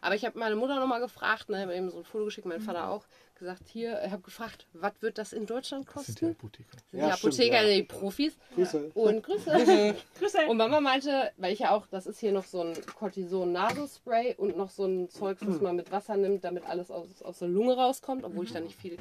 Aber 0.01 0.15
ich 0.15 0.25
habe 0.25 0.37
meine 0.37 0.55
Mutter 0.55 0.79
nochmal 0.79 0.99
gefragt, 0.99 1.49
ne, 1.49 1.61
hab 1.61 1.71
eben 1.71 1.89
so 1.89 1.97
ein 1.97 2.03
Foto 2.03 2.25
geschickt, 2.25 2.45
mein 2.45 2.61
Vater 2.61 2.89
auch, 2.89 3.05
gesagt, 3.35 3.67
hier, 3.67 4.01
ich 4.05 4.11
habe 4.11 4.21
gefragt, 4.21 4.67
was 4.73 4.93
wird 5.01 5.17
das 5.17 5.33
in 5.33 5.45
Deutschland 5.45 5.87
Das 5.93 6.05
sind 6.05 6.21
die 6.21 6.25
kosten? 6.25 6.37
Apotheker. 6.37 6.77
Die 6.91 6.97
Ja, 6.97 7.17
stimmt, 7.17 7.33
Apotheker, 7.33 7.61
ja. 7.63 7.75
die 7.75 7.83
Profis. 7.83 8.37
Grüße. 8.55 8.91
Und 8.93 9.23
Grüße. 9.23 9.95
Grüße. 10.19 10.45
Und 10.47 10.57
Mama 10.57 10.79
meinte, 10.79 11.31
weil 11.37 11.53
ich 11.53 11.59
ja 11.59 11.71
auch, 11.71 11.87
das 11.87 12.05
ist 12.05 12.19
hier 12.19 12.31
noch 12.31 12.45
so 12.45 12.61
ein 12.61 12.73
Cortison-Nasenspray 12.95 14.35
und 14.37 14.57
noch 14.57 14.69
so 14.69 14.85
ein 14.85 15.09
Zeug, 15.09 15.37
was 15.41 15.59
man 15.59 15.75
mit 15.75 15.91
Wasser 15.91 16.17
nimmt, 16.17 16.43
damit 16.43 16.65
alles 16.65 16.91
aus, 16.91 17.21
aus 17.21 17.39
der 17.39 17.47
Lunge 17.47 17.75
rauskommt, 17.75 18.23
obwohl 18.23 18.45
ich 18.45 18.53
da 18.53 18.59
nicht 18.59 18.79
viel, 18.79 18.97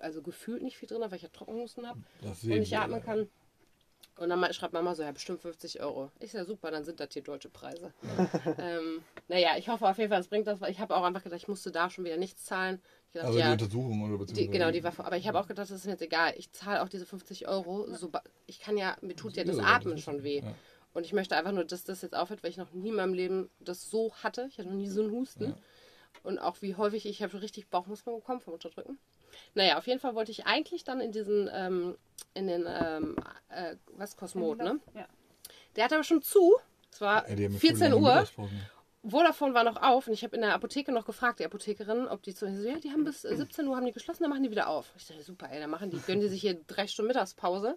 also 0.00 0.20
gefühlt 0.20 0.62
nicht 0.62 0.76
viel 0.76 0.88
drin 0.88 1.02
habe, 1.02 1.12
weil 1.12 1.16
ich 1.16 1.22
ja 1.22 1.28
Trockenhusten 1.28 1.86
habe 1.86 2.00
und 2.22 2.42
wir, 2.42 2.80
atmen 2.80 2.98
ja. 2.98 3.04
kann. 3.04 3.28
Und 4.18 4.30
dann 4.30 4.52
schreibt 4.54 4.72
Mama 4.72 4.94
so, 4.94 5.02
ja, 5.02 5.12
bestimmt 5.12 5.42
50 5.42 5.80
Euro. 5.82 6.10
Ich 6.20 6.32
sage, 6.32 6.46
super, 6.46 6.70
dann 6.70 6.84
sind 6.84 7.00
das 7.00 7.08
hier 7.12 7.22
deutsche 7.22 7.50
Preise. 7.50 7.92
ähm, 8.58 9.02
naja, 9.28 9.50
ich 9.58 9.68
hoffe 9.68 9.86
auf 9.86 9.98
jeden 9.98 10.10
Fall, 10.10 10.20
es 10.20 10.28
bringt 10.28 10.46
das, 10.46 10.60
weil 10.60 10.70
ich 10.70 10.80
habe 10.80 10.96
auch 10.96 11.02
einfach 11.04 11.22
gedacht, 11.22 11.40
ich 11.42 11.48
musste 11.48 11.70
da 11.70 11.90
schon 11.90 12.04
wieder 12.04 12.16
nichts 12.16 12.44
zahlen. 12.46 12.80
Ich 13.08 13.12
gedacht, 13.12 13.26
Also 13.26 13.38
die 13.38 13.44
ja, 13.44 13.52
Untersuchung 13.52 14.02
oder 14.02 14.12
die, 14.12 14.18
beziehungsweise 14.32 14.48
genau, 14.58 14.70
die 14.70 14.82
war 14.84 14.92
vor, 14.92 15.04
aber 15.04 15.18
ich 15.18 15.28
habe 15.28 15.38
auch 15.38 15.46
gedacht, 15.46 15.70
das 15.70 15.76
ist 15.80 15.84
mir 15.84 15.92
jetzt 15.92 16.02
egal. 16.02 16.32
Ich 16.38 16.50
zahle 16.52 16.82
auch 16.82 16.88
diese 16.88 17.04
50 17.04 17.46
Euro. 17.46 17.86
So, 17.94 18.10
ich 18.46 18.58
kann 18.58 18.78
ja, 18.78 18.96
mir 19.02 19.16
tut 19.16 19.36
ja 19.36 19.44
das 19.44 19.58
Ja, 19.58 19.64
Atmen 19.64 19.92
das 19.92 20.00
ist- 20.00 20.04
schon 20.04 20.22
weh. 20.22 20.40
ja. 20.40 20.54
Und 20.94 21.04
ich 21.04 21.12
möchte 21.12 21.36
einfach 21.36 21.52
nur, 21.52 21.64
dass 21.66 21.84
das 21.84 22.00
jetzt 22.00 22.16
aufhört, 22.16 22.42
weil 22.42 22.48
ich 22.50 22.56
noch 22.56 22.72
nie 22.72 22.88
in 22.88 22.94
meinem 22.94 23.12
Leben 23.12 23.50
das 23.60 23.90
so 23.90 24.14
hatte. 24.22 24.46
Ich 24.48 24.56
hatte 24.58 24.68
noch 24.70 24.76
nie 24.76 24.88
so 24.88 25.02
einen 25.02 25.10
Husten. 25.10 25.44
Ja. 25.50 25.56
Und 26.22 26.38
auch 26.38 26.62
wie 26.62 26.74
häufig, 26.74 27.04
ich 27.04 27.22
habe 27.22 27.42
richtig 27.42 27.68
Bauchmuskeln 27.68 28.16
bekommen 28.16 28.40
vom 28.40 28.54
Unterdrücken. 28.54 28.98
Naja, 29.54 29.78
auf 29.78 29.86
jeden 29.86 30.00
Fall 30.00 30.14
wollte 30.14 30.30
ich 30.30 30.46
eigentlich 30.46 30.84
dann 30.84 31.00
in 31.00 31.12
diesen, 31.12 31.50
ähm, 31.52 31.96
in 32.34 32.46
den, 32.46 32.64
ähm, 32.68 33.16
äh, 33.48 33.76
was, 33.96 34.16
Kosmod, 34.16 34.58
ne? 34.58 34.80
Ja. 34.94 35.06
Der 35.76 35.84
hat 35.84 35.92
aber 35.92 36.04
schon 36.04 36.22
zu. 36.22 36.56
Es 36.90 37.00
war 37.00 37.28
Ja, 37.28 37.34
die 37.34 37.44
haben 37.44 37.52
ja 37.52 37.58
14 37.58 37.92
voll 37.92 38.02
lange 38.02 38.26
Uhr. 38.36 38.48
Vodafone 39.08 39.54
war 39.54 39.64
noch 39.64 39.80
auf 39.80 40.08
und 40.08 40.14
ich 40.14 40.24
habe 40.24 40.34
in 40.34 40.42
der 40.42 40.54
Apotheke 40.54 40.90
noch 40.90 41.04
gefragt, 41.04 41.38
die 41.38 41.44
Apothekerin, 41.44 42.08
ob 42.08 42.22
die 42.22 42.34
zu 42.34 42.52
so, 42.52 42.68
ja, 42.68 42.78
die 42.78 42.90
haben 42.90 43.04
bis 43.04 43.24
äh, 43.24 43.36
17 43.36 43.66
Uhr 43.68 43.76
haben 43.76 43.86
die 43.86 43.92
geschlossen, 43.92 44.24
dann 44.24 44.30
machen 44.30 44.42
die 44.42 44.50
wieder 44.50 44.68
auf. 44.68 44.92
Ich 44.96 45.06
dachte, 45.06 45.22
super, 45.22 45.48
ey, 45.50 45.60
dann 45.60 45.70
machen 45.70 45.90
die, 45.90 46.00
gönnen 46.00 46.20
die 46.20 46.28
sich 46.28 46.40
hier 46.40 46.58
drei 46.66 46.86
Stunden 46.86 47.08
Mittagspause. 47.08 47.76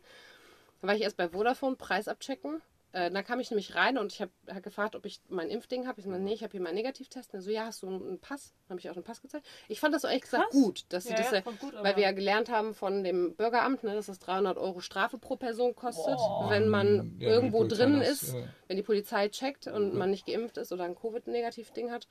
Dann 0.82 0.88
war 0.88 0.95
ich 0.95 1.02
erst 1.02 1.17
bei 1.17 1.30
Vodafone, 1.30 1.76
Preis 1.76 2.08
abchecken. 2.08 2.62
Äh, 2.91 3.12
dann 3.12 3.23
kam 3.23 3.39
ich 3.39 3.52
nämlich 3.52 3.75
rein 3.75 3.99
und 3.99 4.12
ich 4.12 4.21
habe 4.21 4.32
hab 4.47 4.63
gefragt, 4.63 4.95
ob 4.95 5.06
ich 5.06 5.21
mein 5.30 5.49
Impfding 5.49 5.88
habe. 5.88 5.99
Ich 5.99 6.06
so, 6.06 6.12
nee, 6.12 6.34
ich 6.34 6.41
habe 6.41 6.52
hier 6.52 6.62
meinen 6.62 6.73
Negativtest. 6.73 7.34
Und 7.36 7.41
so, 7.41 7.52
ja, 7.52 7.65
hast 7.65 7.84
du 7.84 7.88
einen 7.88 8.19
Pass? 8.19 8.54
Dann 8.67 8.75
habe 8.75 8.80
ich 8.80 8.89
auch 8.89 8.95
einen 8.95 9.04
Pass 9.04 9.21
gezeigt. 9.21 9.45
Ich 9.67 9.80
fand 9.80 9.93
das 9.93 10.02
so 10.02 10.08
ehrlich 10.08 10.23
gesagt 10.23 10.45
Krass. 10.45 10.54
gut, 10.54 10.86
dass 10.89 11.04
sie 11.04 11.12
Ja, 11.12 11.17
das, 11.17 11.32
ja, 11.32 11.38
äh, 11.38 11.41
gut, 11.60 11.73
weil 11.75 11.95
wir 11.95 12.04
ja 12.04 12.12
gelernt 12.12 12.49
haben 12.49 12.73
von 12.73 13.04
dem 13.04 13.36
Bürgeramt, 13.36 13.84
ne, 13.84 13.93
dass 13.93 14.08
das 14.08 14.17
300 14.19 14.58
Euro 14.58 14.80
Strafe 14.80 15.19
pro 15.19 15.36
Person 15.36 15.75
kostet, 15.75 16.15
Boah. 16.17 16.47
wenn 16.49 16.67
man 16.67 16.95
Ja, 16.95 17.04
die 17.04 17.25
irgendwo 17.25 17.63
drin 17.65 17.99
das, 17.99 18.23
ist 18.23 18.34
ja. 18.34 18.43
wenn 18.67 18.78
die 18.78 18.84
Polizei 18.84 19.30
checkt 19.30 19.67
und 19.67 19.93
man 19.93 20.10
nicht 20.10 20.25
geimpft 20.25 20.58
ist 20.58 20.71
oder 20.71 20.86
ein 20.86 20.95
Covid-Negativ-Ding 20.95 21.91
hat. 21.91 22.08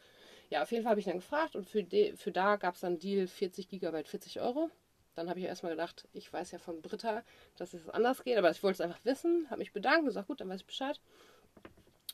Ja, 0.51 0.63
auf 0.63 0.71
jeden 0.71 0.85
Fall 0.85 0.91
habe 0.91 1.01
ich 1.01 1.07
dann 1.07 1.17
gefragt 1.17 1.57
und 1.57 1.69
für, 1.69 1.83
de, 1.83 2.17
für 2.17 2.31
da 2.31 2.57
gab 2.57 2.75
es 2.75 2.81
dann 2.81 2.99
Deal 2.99 3.27
40 3.27 3.69
Gigabyte, 3.69 4.09
40 4.09 4.41
Euro. 4.41 4.71
Dann 5.19 5.29
habe 5.29 5.41
ich 5.41 5.47
erstmal 5.47 5.73
gedacht, 5.73 6.07
ich 6.13 6.33
weiß 6.33 6.53
ja 6.53 6.59
von 6.61 6.81
Britta, 6.81 7.25
dass 7.57 7.75
es 7.75 7.89
anders 7.91 8.23
geht, 8.23 8.39
aber 8.39 8.53
ich 8.53 8.63
wollte 8.63 8.75
es 8.75 8.81
einfach 8.81 9.05
wissen, 9.05 9.47
habe 9.51 9.59
mich 9.59 9.73
bedankt 9.73 10.01
und 10.01 10.07
gesagt, 10.07 10.29
gut, 10.29 10.41
dann 10.41 10.49
weiß 10.49 10.61
ich 10.61 10.67
Bescheid. 10.67 11.01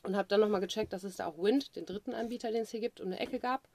Und 0.01 0.15
habe 0.15 0.27
dann 0.27 0.39
nochmal 0.39 0.59
gecheckt, 0.59 0.91
dass 0.91 1.03
es 1.03 1.17
da 1.17 1.27
auch 1.27 1.37
Wind, 1.37 1.75
den 1.75 1.85
dritten 1.85 2.15
Anbieter, 2.15 2.51
den 2.51 2.63
es 2.63 2.71
hier 2.71 2.79
gibt, 2.79 3.01
um 3.01 3.07
eine 3.07 3.19
Ecke 3.19 3.39
gab. 3.39 3.67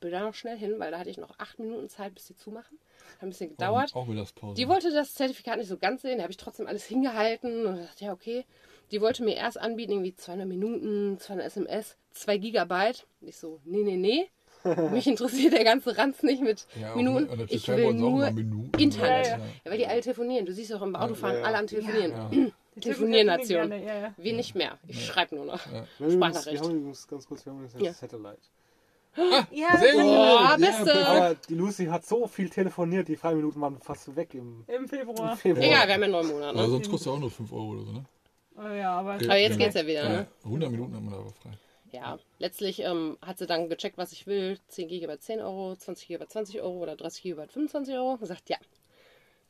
Bin 0.00 0.12
da 0.12 0.20
noch 0.20 0.32
schnell 0.32 0.56
hin, 0.56 0.76
weil 0.78 0.90
da 0.90 0.98
hatte 0.98 1.10
ich 1.10 1.18
noch 1.18 1.38
acht 1.38 1.58
Minuten 1.58 1.90
Zeit, 1.90 2.14
bis 2.14 2.26
die 2.26 2.36
zumachen. 2.36 2.78
Hat 3.16 3.22
ein 3.24 3.28
bisschen 3.28 3.50
gedauert. 3.50 3.94
Auch 3.94 4.06
Mittagspause. 4.06 4.54
Die 4.54 4.66
wollte 4.66 4.90
das 4.90 5.12
Zertifikat 5.12 5.58
nicht 5.58 5.68
so 5.68 5.76
ganz 5.76 6.00
sehen, 6.00 6.16
da 6.16 6.22
habe 6.22 6.32
ich 6.32 6.38
trotzdem 6.38 6.66
alles 6.66 6.86
hingehalten 6.86 7.66
und 7.66 7.76
dachte, 7.76 8.06
ja, 8.06 8.12
okay. 8.14 8.46
Die 8.92 9.02
wollte 9.02 9.22
mir 9.22 9.36
erst 9.36 9.58
anbieten, 9.58 9.92
irgendwie 9.92 10.14
200 10.14 10.48
Minuten, 10.48 11.18
200 11.18 11.46
SMS, 11.48 11.96
2 12.12 12.38
Gigabyte. 12.38 13.06
Ich 13.20 13.36
so, 13.36 13.60
nee, 13.64 13.82
nee, 13.82 13.96
nee. 13.96 14.30
Mich 14.92 15.06
interessiert 15.06 15.52
der 15.54 15.64
ganze 15.64 15.96
Ranz 15.96 16.22
nicht 16.22 16.42
mit 16.42 16.66
ja, 16.80 16.94
Minuten. 16.94 17.28
Ich 17.48 17.66
will 17.68 17.92
nur 17.94 18.30
Minuten. 18.30 18.78
Internet. 18.78 19.26
Ja, 19.26 19.32
Ja, 19.32 19.38
ja. 19.64 19.70
weil 19.70 19.78
die 19.78 19.86
alle 19.86 20.00
telefonieren. 20.00 20.46
Du 20.46 20.52
siehst 20.52 20.72
auch 20.74 20.82
im 20.82 20.94
Autofahren, 20.96 21.34
Ja, 21.36 21.40
ja. 21.40 21.46
alle 21.46 21.58
am 21.58 21.66
Telefonieren. 21.66 22.12
Ja. 22.12 22.30
Die 22.76 22.80
Telefoniernation. 22.80 23.70
Ja, 23.72 23.76
ja. 23.78 24.14
Wir 24.16 24.32
nicht 24.32 24.54
mehr. 24.54 24.78
Ich 24.86 25.04
schreibe 25.04 25.34
nur 25.34 25.44
noch. 25.44 25.66
Ja. 25.66 25.72
Wir 25.72 25.78
haben 25.80 25.82
übrigens, 25.82 26.00
wir 26.00 26.10
Sprachnachricht. 26.12 26.62
haben 26.64 26.74
übrigens 26.76 27.08
ganz 27.08 27.26
kurz, 27.26 27.44
wir 27.44 27.52
haben 27.52 27.64
übrigens 27.64 27.82
Ja. 27.84 27.92
Satellite. 27.92 28.38
Ja, 29.50 29.76
Sehr 29.76 29.92
gut. 29.94 30.02
Oh, 30.04 30.56
beste. 30.56 30.84
perfekt. 30.84 31.06
Aber 31.08 31.36
die 31.48 31.54
Lucy 31.54 31.86
hat 31.86 32.06
so 32.06 32.28
viel 32.28 32.48
telefoniert, 32.48 33.08
die 33.08 33.16
Freiminuten 33.16 33.60
waren 33.60 33.76
fast 33.80 34.14
weg 34.14 34.34
im, 34.34 34.62
Im 34.68 34.88
Februar. 34.88 35.32
im 35.32 35.36
Februar. 35.36 35.64
Egal, 35.66 35.88
wir 35.88 35.94
haben 35.94 36.02
ja 36.02 36.08
neun 36.08 36.26
Monate. 36.28 36.48
Aber 36.50 36.62
Ne? 36.62 36.68
sonst 36.68 36.88
kostet 36.90 37.06
ja 37.08 37.12
auch 37.14 37.18
nur 37.18 37.30
5 37.30 37.52
Euro 37.52 37.68
oder 37.72 37.82
so, 37.82 37.92
ne? 37.92 38.04
Oh, 38.56 38.74
ja, 38.74 38.92
aber 38.92 39.14
Aber 39.14 39.36
jetzt 39.36 39.58
geht's 39.58 39.74
ja 39.74 39.84
wieder, 39.84 40.04
Ja, 40.04 40.08
ne? 40.08 40.26
100 40.44 40.70
Minuten 40.70 40.94
haben 40.94 41.04
wir 41.06 41.10
da 41.10 41.16
aber 41.18 41.32
frei. 41.32 41.50
Ja, 41.92 42.18
letztlich 42.38 42.80
ähm, 42.80 43.18
hat 43.22 43.38
sie 43.38 43.46
dann 43.46 43.68
gecheckt, 43.68 43.98
was 43.98 44.12
ich 44.12 44.26
will. 44.26 44.58
10 44.68 44.88
GB 44.88 45.18
10 45.18 45.40
Euro, 45.40 45.76
20 45.76 46.08
GB 46.08 46.26
20 46.26 46.60
Euro 46.60 46.78
oder 46.78 46.96
30 46.96 47.22
GB 47.22 47.46
25 47.48 47.94
Euro. 47.94 48.16
Gesagt, 48.16 48.48
ja. 48.48 48.58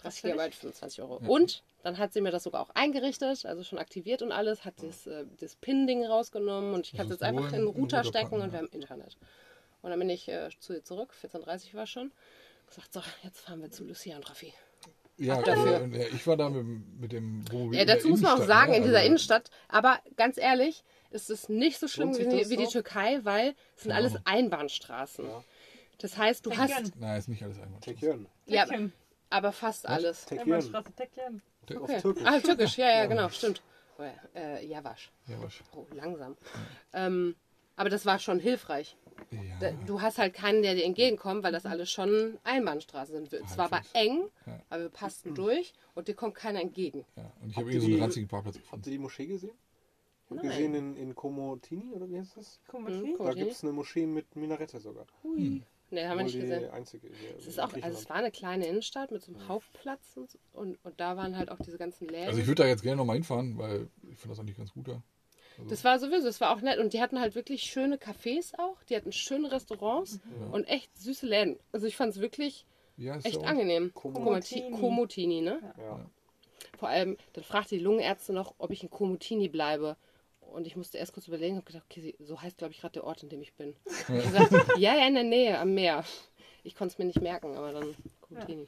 30 0.03 0.24
will 0.24 0.33
GB 0.33 0.50
25 0.50 1.03
Euro. 1.03 1.20
Und 1.26 1.62
dann 1.83 1.98
hat 1.98 2.12
sie 2.12 2.20
mir 2.20 2.31
das 2.31 2.44
sogar 2.44 2.62
auch 2.62 2.70
eingerichtet, 2.70 3.44
also 3.46 3.62
schon 3.62 3.79
aktiviert 3.79 4.22
und 4.22 4.33
alles, 4.33 4.64
hat 4.64 4.74
das, 4.83 5.07
äh, 5.07 5.24
das 5.38 5.57
PIN-Ding 5.57 6.05
rausgenommen 6.05 6.74
und 6.74 6.87
ich 6.87 6.92
kann 6.96 7.07
es 7.07 7.12
jetzt 7.12 7.22
einfach 7.22 7.53
in 7.53 7.61
den 7.61 7.66
Router 7.66 7.81
Router 7.98 8.05
stecken 8.05 8.31
packen, 8.31 8.42
und 8.42 8.53
wir 8.53 8.59
ja. 8.61 8.64
haben 8.64 8.72
Internet. 8.72 9.16
Und 9.83 9.90
dann 9.90 9.98
bin 9.98 10.11
ich 10.11 10.29
äh, 10.29 10.48
zu 10.59 10.74
ihr 10.74 10.85
zurück, 10.85 11.12
14.30 11.22 11.74
war 11.74 11.87
schon. 11.87 12.12
Gesagt, 12.66 12.92
so, 12.92 13.00
jetzt 13.22 13.40
fahren 13.40 13.62
wir 13.62 13.70
zu 13.70 13.85
Lucia 13.85 14.16
und 14.16 14.29
Raffi. 14.29 14.53
Ja, 15.16 15.40
dafür. 15.42 15.83
äh, 15.83 15.98
ja, 15.98 16.07
ich 16.14 16.26
war 16.26 16.37
da 16.37 16.48
mit, 16.48 17.00
mit 17.00 17.12
dem. 17.12 17.44
Wo 17.50 17.70
Ja, 17.72 17.85
dazu 17.85 18.09
muss 18.09 18.20
man 18.20 18.40
auch 18.40 18.46
sagen, 18.46 18.70
ne? 18.70 18.79
in 18.79 18.83
dieser 18.85 18.96
Also, 18.96 19.07
Innenstadt. 19.07 19.50
Aber 19.68 19.98
ganz 20.16 20.38
ehrlich, 20.38 20.83
ist 21.11 21.31
es 21.31 21.49
nicht 21.49 21.79
so 21.79 21.88
schlimm 21.88 22.16
wie, 22.16 22.49
wie 22.51 22.57
die? 22.57 22.66
Türkei, 22.66 23.20
weil 23.25 23.55
es 23.77 23.83
sind 23.83 23.90
Ja. 23.90 23.96
alles 23.96 24.14
Einbahnstraßen. 24.25 25.25
Ja. 25.27 25.44
Das 25.99 26.16
heißt, 26.16 26.46
du 26.46 26.57
hast 26.57 26.75
Tekken. 26.75 26.92
Nein, 26.99 27.18
ist 27.18 27.29
nicht 27.29 27.42
alles. 27.42 27.59
Tekjön. 27.81 28.27
ja, 28.46 28.66
aber 29.29 29.53
fast 29.53 29.88
alles. 29.88 30.25
Tekjön. 30.25 30.44
Einbahnstraße, 30.55 30.92
Tekken. 30.94 31.42
Okay. 31.68 31.79
Auf 31.96 32.03
Türkisch. 32.03 32.25
Ah, 32.27 32.40
türkisch, 32.40 32.79
ja, 32.79 32.88
ja, 32.88 33.07
genau, 33.07 33.29
stimmt. 33.29 33.62
Oh, 33.99 34.03
ja, 34.03 34.14
äh, 34.40 34.66
Javasch. 34.66 35.12
Ja, 35.29 35.40
was? 35.42 35.53
Oh, 35.77 35.87
langsam. 35.92 36.37
Ähm, 36.94 37.37
aber 37.77 37.90
das 37.90 38.07
war 38.07 38.18
schon 38.18 38.40
hilfreich. 38.40 38.96
Ja. 39.61 39.70
Du 39.87 40.01
hast 40.01 40.18
halt 40.18 40.33
keinen, 40.35 40.62
der 40.62 40.75
dir 40.75 40.85
entgegenkommt, 40.85 41.42
weil 41.44 41.53
das 41.53 41.66
alles 41.66 41.90
schon 41.90 42.38
Einbahnstraßen 42.44 43.14
sind. 43.27 43.33
Es 43.44 43.59
war 43.59 43.66
aber 43.66 43.83
eng, 43.92 44.23
Ja. 44.46 44.61
aber 44.70 44.83
wir 44.85 44.88
passten 44.88 45.35
durch 45.35 45.75
und 45.94 46.09
dir 46.09 46.14
kommt 46.14 46.35
keiner 46.35 46.61
entgegen. 46.61 47.05
ja. 47.16 47.31
Und 47.42 47.51
ich 47.51 47.57
habe 47.57 47.66
Habt 47.66 47.75
irgendwie 47.75 47.81
so 47.81 47.87
einen 47.92 48.03
ranzigen 48.03 48.29
Parkplatz 48.29 48.55
Habt 48.57 48.64
gefunden. 48.64 48.85
ihr 48.88 48.92
die 48.92 48.99
Moschee 48.99 49.27
gesehen? 49.27 49.53
Nein. 50.37 50.49
Gesehen 50.49 50.75
in, 50.75 50.97
in 50.97 51.14
Komotini 51.14 51.93
oder 51.93 52.09
wie 52.09 52.19
heißt 52.19 52.37
das? 52.37 52.61
Mhm, 52.73 52.87
wie? 53.05 53.16
cool. 53.19 53.27
Da 53.27 53.35
gibt 53.35 53.51
es 53.51 53.62
eine 53.62 53.73
Moschee 53.73 54.07
mit 54.07 54.37
Minarette 54.37 54.79
sogar. 54.81 55.07
Hui. 55.25 55.62
Nee, 55.93 56.07
haben 56.07 56.19
wir 56.19 56.25
nicht 56.25 56.37
die 56.37 56.40
gesehen. 56.43 56.71
einzige 56.71 57.09
hier 57.09 57.37
Es 57.37 57.49
ist 57.49 57.59
auch, 57.59 57.73
also 57.83 57.99
es 57.99 58.09
war 58.09 58.16
eine 58.16 58.31
kleine 58.31 58.66
Innenstadt 58.66 59.11
mit 59.11 59.23
so 59.23 59.33
einem 59.33 59.49
Hauptplatz 59.49 60.12
und, 60.16 60.31
so- 60.31 60.38
und, 60.53 60.79
und 60.85 61.01
da 61.01 61.16
waren 61.16 61.37
halt 61.37 61.51
auch 61.51 61.59
diese 61.59 61.79
ganzen 61.79 62.07
Läden. 62.07 62.29
Also 62.29 62.38
ich 62.38 62.47
würde 62.47 62.62
da 62.62 62.69
jetzt 62.69 62.83
gerne 62.85 62.99
nochmal 62.99 63.16
hinfahren, 63.16 63.59
weil 63.59 63.88
ich 64.09 64.16
finde 64.19 64.29
das 64.37 64.38
eigentlich 64.38 64.57
ganz 64.57 64.73
gut 64.73 64.87
da. 64.87 65.03
das 65.69 65.83
war 65.83 65.99
sowieso, 65.99 66.27
das 66.27 66.40
war 66.40 66.55
auch 66.57 66.61
nett 66.61 66.79
und 66.79 66.93
die 66.93 67.01
hatten 67.01 67.19
halt 67.19 67.35
wirklich 67.35 67.62
schöne 67.64 67.97
Cafés 67.97 68.57
auch, 68.57 68.81
die 68.85 68.95
hatten 68.95 69.11
schöne 69.11 69.51
Restaurants 69.51 70.21
und 70.53 70.62
echt 70.69 70.97
süße 70.97 71.27
Läden. 71.27 71.59
Also 71.73 71.88
ich 71.88 71.97
fand 71.97 72.12
es 72.14 72.21
wirklich 72.21 72.66
Ja, 72.97 73.16
echt 73.16 73.43
ja 73.43 73.49
angenehm. 73.49 73.93
Komotini. 73.93 74.25
Komotini, 74.25 74.71
Komotini, 74.81 75.40
ne? 75.40 75.75
Ja. 75.77 76.07
Vor 76.79 76.88
allem, 76.88 77.16
dann 77.33 77.43
fragte 77.43 77.75
die 77.77 77.83
Lungenärzte 77.83 78.33
noch, 78.33 78.55
ob 78.59 78.71
ich 78.71 78.85
in 78.85 78.90
Komotini 78.90 79.49
bleibe. 79.49 79.97
Und 80.52 80.66
ich 80.66 80.76
musste 80.76 80.98
erst 80.98 81.12
kurz 81.12 81.28
überlegen 81.28 81.56
und 81.56 81.66
gedacht, 81.66 81.84
okay, 81.90 82.14
so 82.18 82.40
heißt, 82.40 82.58
glaube 82.58 82.72
ich, 82.72 82.80
gerade 82.80 82.92
der 82.94 83.04
Ort, 83.04 83.22
in 83.22 83.28
dem 83.28 83.42
ich 83.42 83.54
bin. 83.54 83.74
Ich 84.08 84.24
gesagt, 84.24 84.52
ja, 84.76 84.96
ja, 84.96 85.06
in 85.06 85.14
der 85.14 85.24
Nähe, 85.24 85.58
am 85.58 85.74
Meer. 85.74 86.04
Ich 86.64 86.74
konnte 86.74 86.92
es 86.92 86.98
mir 86.98 87.04
nicht 87.06 87.20
merken, 87.20 87.56
aber 87.56 87.72
dann 87.72 87.94
Routine. 88.30 88.66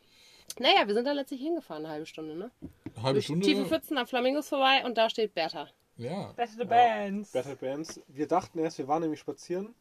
Naja, 0.59 0.87
wir 0.87 0.95
sind 0.95 1.07
dann 1.07 1.17
letztlich 1.17 1.41
hingefahren, 1.41 1.85
eine 1.85 1.93
halbe 1.95 2.07
Stunde, 2.07 2.35
ne? 2.35 2.51
Eine 2.95 3.03
halbe 3.03 3.15
Durch 3.15 3.27
Stunde. 3.27 3.47
tiefe 3.47 3.67
Pfützen 3.67 3.99
an 3.99 4.07
Flamingos 4.07 4.49
vorbei 4.49 4.85
und 4.85 4.97
da 4.99 5.09
steht 5.11 5.35
Bertha. 5.35 5.69
Ja. 5.97 6.33
To 6.33 6.47
the 6.59 6.65
Bands. 6.65 7.33
Battle 7.33 7.57
Bands. 7.57 8.01
Wir 8.09 8.27
dachten 8.27 8.59
erst, 8.59 8.79
wir 8.79 8.89
waren 8.89 9.03
nämlich 9.03 9.21
spazieren. 9.21 9.75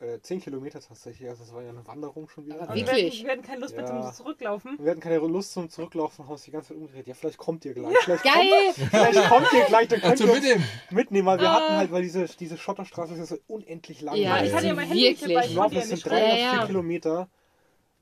Äh, 0.00 0.18
10 0.22 0.40
Kilometer 0.40 0.80
tatsächlich, 0.80 1.28
also 1.28 1.44
das 1.44 1.52
war 1.52 1.62
ja 1.62 1.68
eine 1.68 1.86
Wanderung 1.86 2.26
schon 2.26 2.46
wieder. 2.46 2.62
Aber 2.62 2.74
wir 2.74 2.86
Wirklich? 2.86 3.16
hatten, 3.18 3.24
wir 3.26 3.32
hatten 3.32 3.42
keine 3.42 3.60
Lust 3.60 3.76
mehr 3.76 3.84
Ja. 3.84 4.02
zum 4.02 4.12
Zurücklaufen. 4.14 4.78
Wir 4.80 4.90
hatten 4.92 5.00
keine 5.00 5.18
Lust 5.18 5.52
zum 5.52 5.68
Zurücklaufen, 5.68 6.24
haben 6.24 6.32
uns 6.32 6.42
die 6.44 6.50
ganze 6.50 6.68
Zeit 6.68 6.78
umgedreht. 6.78 7.06
Ja, 7.06 7.12
vielleicht 7.12 7.36
kommt 7.36 7.64
ihr 7.66 7.74
gleich. 7.74 7.94
Vielleicht, 7.98 8.22
Kommt, 8.22 8.34
Geil! 8.34 8.72
vielleicht 8.90 9.28
kommt 9.28 9.52
ihr 9.52 9.64
gleich, 9.66 9.88
dann 9.88 10.00
könnt 10.00 10.10
Also 10.12 10.24
ihr 10.26 10.32
mit 10.32 10.42
uns 10.42 10.52
dem. 10.54 10.96
mitnehmen, 10.96 11.26
weil 11.26 11.38
wir 11.40 11.50
Ah. 11.50 11.54
hatten 11.60 11.76
halt, 11.76 11.92
weil 11.92 12.00
diese, 12.02 12.24
diese 12.24 12.56
Schotterstraße 12.56 13.12
ist 13.12 13.18
ja 13.18 13.26
so 13.26 13.36
unendlich 13.46 14.00
lang. 14.00 14.16
Ja, 14.16 14.36
Weil 14.36 14.46
ich 14.46 14.54
hatte 14.54 14.66
ja 14.68 14.74
mein? 14.74 14.88
Handy 14.88 15.14
dabei. 15.20 15.40
Ich 15.40 15.46
Ich 15.48 15.52
glaube, 15.52 15.74
ja 15.74 15.80
es 15.82 15.90
nicht 15.90 16.02
sind 16.02 16.10
schreiben. 16.10 16.26
304 16.30 16.38
Ja, 16.46 16.54
ja. 16.60 16.66
Kilometer 16.66 17.28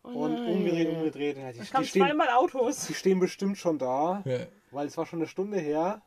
Oh 0.04 0.08
und 0.10 0.38
umgedreht, 0.46 0.88
umgedreht. 0.90 1.36
Ja, 1.36 1.50
die, 1.52 1.58
Es 1.58 1.66
die, 1.66 1.72
kamen 1.72 1.84
stehen, 1.84 2.06
zweimal 2.06 2.30
Autos. 2.30 2.86
die 2.86 2.94
stehen 2.94 3.18
bestimmt 3.18 3.58
schon 3.58 3.76
da, 3.78 4.22
Ja. 4.24 4.38
weil 4.70 4.86
es 4.86 4.96
war 4.96 5.04
schon 5.04 5.18
eine 5.18 5.26
Stunde 5.26 5.58
her. 5.58 6.00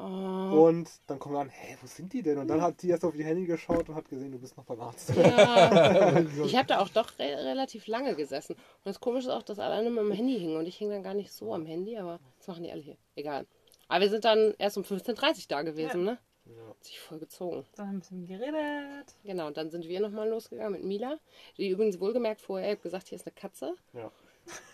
Oh. 0.00 0.68
Und 0.68 0.88
dann 1.08 1.18
kommen 1.18 1.34
wir 1.34 1.40
an, 1.40 1.48
hä, 1.48 1.76
wo 1.80 1.86
sind 1.88 2.12
die 2.12 2.22
denn? 2.22 2.38
Und 2.38 2.46
dann 2.46 2.62
hat 2.62 2.80
die 2.82 2.90
erst 2.90 3.04
auf 3.04 3.16
ihr 3.16 3.24
Handy 3.24 3.46
geschaut 3.46 3.88
und 3.88 3.96
hat 3.96 4.08
gesehen, 4.08 4.30
du 4.30 4.38
bist 4.38 4.56
noch 4.56 4.64
beim 4.64 4.80
Arzt. 4.80 5.10
Ja. 5.16 6.20
Ich 6.44 6.56
habe 6.56 6.68
da 6.68 6.78
auch 6.78 6.88
doch 6.88 7.18
re 7.18 7.24
relativ 7.24 7.86
lange 7.88 8.14
gesessen. 8.14 8.52
Und 8.52 8.84
das 8.84 9.00
Komische 9.00 9.28
ist 9.28 9.34
auch, 9.34 9.42
dass 9.42 9.58
alle 9.58 9.74
anderen 9.74 9.94
mit 9.94 10.04
dem 10.04 10.12
Handy 10.12 10.38
hingen. 10.38 10.56
Und 10.56 10.66
ich 10.66 10.76
hing 10.76 10.90
dann 10.90 11.02
gar 11.02 11.14
nicht 11.14 11.32
so 11.32 11.52
am 11.52 11.66
Handy, 11.66 11.96
aber 11.96 12.20
das 12.38 12.46
machen 12.46 12.62
die 12.62 12.70
alle 12.70 12.80
hier. 12.80 12.96
Egal. 13.16 13.46
Aber 13.88 14.02
wir 14.02 14.10
sind 14.10 14.24
dann 14.24 14.54
erst 14.58 14.76
um 14.76 14.84
15.30 14.84 15.10
Uhr 15.10 15.44
da 15.48 15.62
gewesen, 15.62 16.04
ne? 16.04 16.18
Ja. 16.44 16.68
Hat 16.68 16.84
sich 16.84 17.00
voll 17.00 17.18
gezogen. 17.18 17.66
Dann 17.74 17.86
haben 17.86 17.92
wir 17.92 17.96
ein 17.96 18.00
bisschen 18.00 18.26
geredet. 18.26 19.14
Genau, 19.24 19.48
und 19.48 19.56
dann 19.56 19.70
sind 19.70 19.86
wir 19.88 20.00
nochmal 20.00 20.28
losgegangen 20.28 20.72
mit 20.72 20.84
Mila. 20.84 21.18
Die 21.56 21.68
übrigens 21.68 21.98
wohlgemerkt 22.00 22.40
vorher 22.40 22.72
hat 22.72 22.82
gesagt, 22.82 23.08
hier 23.08 23.16
ist 23.16 23.26
eine 23.26 23.34
Katze. 23.34 23.74
Ja. 23.92 24.12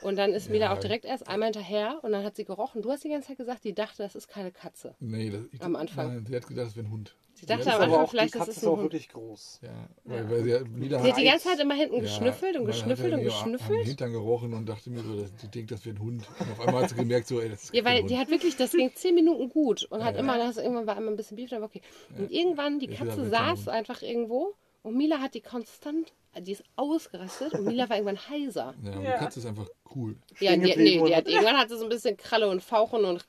Und 0.01 0.17
dann 0.17 0.33
ist 0.33 0.51
Mila 0.51 0.67
Ja. 0.67 0.75
auch 0.75 0.79
direkt 0.81 1.05
erst 1.05 1.27
einmal 1.29 1.47
hinterher 1.49 1.99
und 2.03 2.13
dann 2.13 2.25
hat 2.25 2.37
sie 2.37 2.45
gerochen. 2.45 2.83
Du 2.83 2.91
hast 2.91 3.05
die 3.05 3.09
ganze 3.09 3.29
Zeit 3.29 3.39
gesagt, 3.39 3.65
die 3.65 3.75
dachte, 3.75 4.03
das 4.03 4.15
ist 4.15 4.29
keine 4.29 4.53
Katze. 4.53 4.95
Nee, 5.01 5.31
das, 5.31 5.43
ich, 5.53 5.63
Am 5.63 5.77
Anfang. 5.77 6.09
Nein, 6.09 6.27
sie 6.27 6.37
hat 6.37 6.47
gedacht, 6.47 6.67
das 6.67 6.77
wäre 6.77 6.87
ein 6.87 6.91
Hund. 6.91 7.17
Sie 7.35 7.47
dachte 7.47 7.65
Das 7.65 7.75
am 7.75 7.81
aber 7.83 7.85
Anfang 7.85 8.05
auch, 8.05 8.11
vielleicht, 8.11 8.35
die 8.35 8.39
das 8.39 8.47
Katze 8.47 8.51
ist 8.53 8.57
ist 8.59 8.63
ein 8.65 8.69
auch 8.69 8.73
Hund. 8.73 8.83
wirklich 8.85 9.09
groß. 9.09 9.61
Ja, 9.63 9.89
weil, 10.05 10.31
weil 10.31 10.45
sie 10.45 10.55
hat, 10.55 10.63
Lila 10.77 11.03
Sie 11.03 11.11
hat 11.11 11.19
die 11.19 11.25
ganze 11.25 11.49
Zeit 11.49 11.59
immer 11.61 11.75
hinten 11.75 11.97
Ja, 11.97 12.03
geschnüffelt 12.03 12.57
und 12.57 12.67
geschnüffelt 12.67 13.13
hat 13.13 13.19
und 13.19 13.25
geschnüffelt. 13.25 13.87
Hintern 13.87 14.13
gerochen 14.13 14.55
und 14.55 14.69
dachte 14.69 14.91
mir 14.91 15.03
so, 15.03 15.17
dass 15.21 15.35
die 15.37 15.49
denkt, 15.49 15.71
das 15.73 15.85
wäre 15.85 15.97
ein 15.97 16.01
Hund. 16.01 16.29
Und 16.39 16.51
auf 16.53 16.61
einmal 16.61 16.83
hat 16.83 16.91
sie 16.91 16.97
gemerkt, 16.97 17.27
so, 17.27 17.41
ey, 17.41 17.49
das 17.49 17.65
ist 17.65 17.75
Ja, 17.75 17.85
weil 17.85 17.97
kein 18.01 18.07
die 18.09 18.15
Hund. 18.15 18.23
hat 18.23 18.31
wirklich, 18.31 18.57
das 18.57 18.71
ging 18.73 18.95
zehn 18.95 19.15
Minuten 19.15 19.49
gut 19.49 19.85
und 19.91 20.05
hat 20.05 20.15
Ja. 20.15 20.21
immer, 20.21 20.39
das 20.39 20.59
irgendwann 20.59 20.87
war 20.87 20.97
immer 20.97 21.11
ein 21.11 21.17
bisschen 21.17 21.37
Beef, 21.37 21.53
aber 21.53 21.65
okay. 21.67 21.81
Und 22.17 22.31
irgendwann, 22.31 22.79
die 22.79 22.89
Ich 22.91 22.99
Katze 22.99 23.29
saß 23.29 23.69
einfach 23.69 24.03
irgendwo 24.03 24.55
und 24.83 24.97
Mila 24.97 25.19
hat 25.21 25.35
die 25.35 25.41
konstant, 25.41 26.13
die 26.41 26.53
ist 26.53 26.65
ausgerastet 26.77 27.53
und 27.55 27.65
Mila 27.65 27.89
war 27.89 27.97
irgendwann 27.97 28.29
heiser. 28.29 28.75
Ja, 28.83 28.93
und 28.93 29.03
Ja. 29.05 29.13
die 29.13 29.19
Katze 29.19 29.41
ist 29.41 29.47
einfach 29.47 29.69
cool. 29.95 30.17
Ja, 30.41 30.53
die, 30.53 30.59
nee, 30.59 30.75
die 30.75 31.01
hat- 31.15 31.25
hat, 31.25 31.29
irgendwann 31.29 31.57
hatte 31.59 31.77
so 31.77 31.85
ein 31.85 31.89
bisschen 31.91 32.17
Kralle 32.17 32.49
und 32.49 32.63
Fauchen 32.63 33.05
und. 33.05 33.27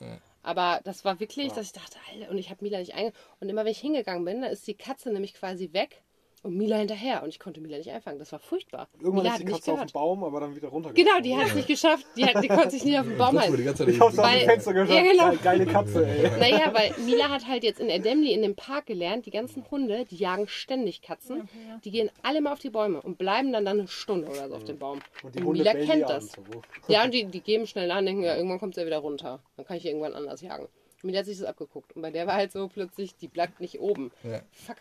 Ja. 0.00 0.18
Aber 0.42 0.80
das 0.84 1.04
war 1.04 1.20
wirklich, 1.20 1.52
dass 1.52 1.66
ich 1.66 1.72
dachte, 1.72 1.98
Alter, 2.12 2.30
und 2.30 2.36
ich 2.38 2.50
habe 2.50 2.64
Mila 2.64 2.78
nicht 2.78 2.94
einge... 2.94 3.12
Und 3.40 3.48
immer 3.48 3.64
wenn 3.64 3.70
ich 3.70 3.78
hingegangen 3.78 4.24
bin, 4.24 4.42
da 4.42 4.48
ist 4.48 4.66
die 4.66 4.74
Katze 4.74 5.10
nämlich 5.12 5.34
quasi 5.34 5.72
weg 5.72 6.02
und 6.42 6.56
Mila 6.56 6.76
hinterher. 6.76 7.22
Und 7.22 7.28
ich 7.28 7.38
konnte 7.38 7.60
Mila 7.60 7.76
nicht 7.78 7.90
einfangen. 7.90 8.18
Das 8.18 8.32
war 8.32 8.38
furchtbar. 8.38 8.88
Irgendwann 8.94 9.22
Mila 9.22 9.34
ist 9.34 9.40
die 9.40 9.44
Katze 9.46 9.72
auf 9.72 9.80
dem. 9.80 9.92
Baum, 9.92 10.24
aber 10.24 10.40
dann 10.40 10.56
wieder 10.56 10.68
runter. 10.68 10.92
Genau, 10.92 11.20
die 11.22 11.36
hat 11.36 11.46
es 11.48 11.54
nicht 11.54 11.68
geschafft. 11.68 12.04
Die, 12.16 12.24
hat, 12.24 12.42
die 12.42 12.48
konnte 12.48 12.70
sich 12.70 12.84
nicht 12.84 12.98
auf 12.98 13.06
den 13.06 13.16
Baum 13.16 13.32
die 13.32 13.38
halten. 13.38 13.64
ganze 13.64 13.84
Zeit 13.84 13.94
Ich 13.94 14.00
hab's 14.00 14.18
aus 14.18 14.24
Weil- 14.24 14.40
dem 14.40 14.48
Fenster 14.48 14.72
geschaut. 14.74 14.94
Ja, 14.96 15.02
genau. 15.02 15.24
Geil- 15.28 15.38
Geile 15.42 15.66
Katze, 15.66 16.06
ey. 16.06 16.30
Naja, 16.40 16.72
weil 16.74 16.94
Mila 17.04 17.28
hat 17.30 17.46
halt 17.46 17.62
jetzt 17.64 17.80
in 17.80 17.88
Erdemli 17.88 18.32
in 18.32 18.42
dem 18.42 18.54
Park 18.56 18.86
gelernt, 18.86 19.26
die 19.26 19.30
ganzen 19.30 19.64
Hunde, 19.70 20.04
die 20.10 20.16
jagen 20.16 20.48
ständig 20.48 21.02
Katzen. 21.02 21.48
Die 21.84 21.90
gehen 21.90 22.10
alle 22.22 22.40
mal 22.40 22.52
auf 22.52 22.58
die 22.58 22.70
Bäume 22.70 23.00
und 23.02 23.18
bleiben 23.18 23.52
dann, 23.52 23.64
dann 23.64 23.78
eine 23.80 23.88
Stunde 23.88 24.28
oder 24.28 24.48
so 24.48 24.54
auf 24.56 24.64
dem 24.64 24.78
Baum. 24.78 25.00
Und 25.22 25.34
die 25.34 25.42
Und 25.42 25.52
Mila 25.58 25.72
kennt 25.72 25.92
die 25.94 26.00
das. 26.00 26.36
An, 26.38 26.44
so. 26.52 26.62
Ja, 26.92 27.04
und 27.04 27.14
die, 27.14 27.24
die 27.26 27.40
geben 27.40 27.66
schnell 27.66 27.86
nach 27.88 27.98
und 27.98 28.06
denken, 28.06 28.22
ja, 28.24 28.34
irgendwann 28.36 28.58
kommt 28.58 28.74
sie 28.74 28.80
ja 28.80 28.86
wieder 28.86 28.98
runter. 28.98 29.40
Dann 29.56 29.64
kann 29.66 29.76
ich 29.76 29.86
irgendwann 29.86 30.14
anders 30.14 30.40
jagen. 30.40 30.66
Mila 31.02 31.18
hat 31.18 31.26
sich 31.26 31.38
das 31.38 31.46
abgeguckt. 31.46 31.94
Und 31.94 32.02
bei 32.02 32.10
der 32.10 32.26
war 32.26 32.34
halt 32.34 32.52
so 32.52 32.68
plötzlich, 32.68 33.16
die 33.16 33.28
bleibt 33.28 33.60
nicht 33.60 33.80
oben. 33.80 34.10
Ja. 34.22 34.42
Fuck. 34.50 34.76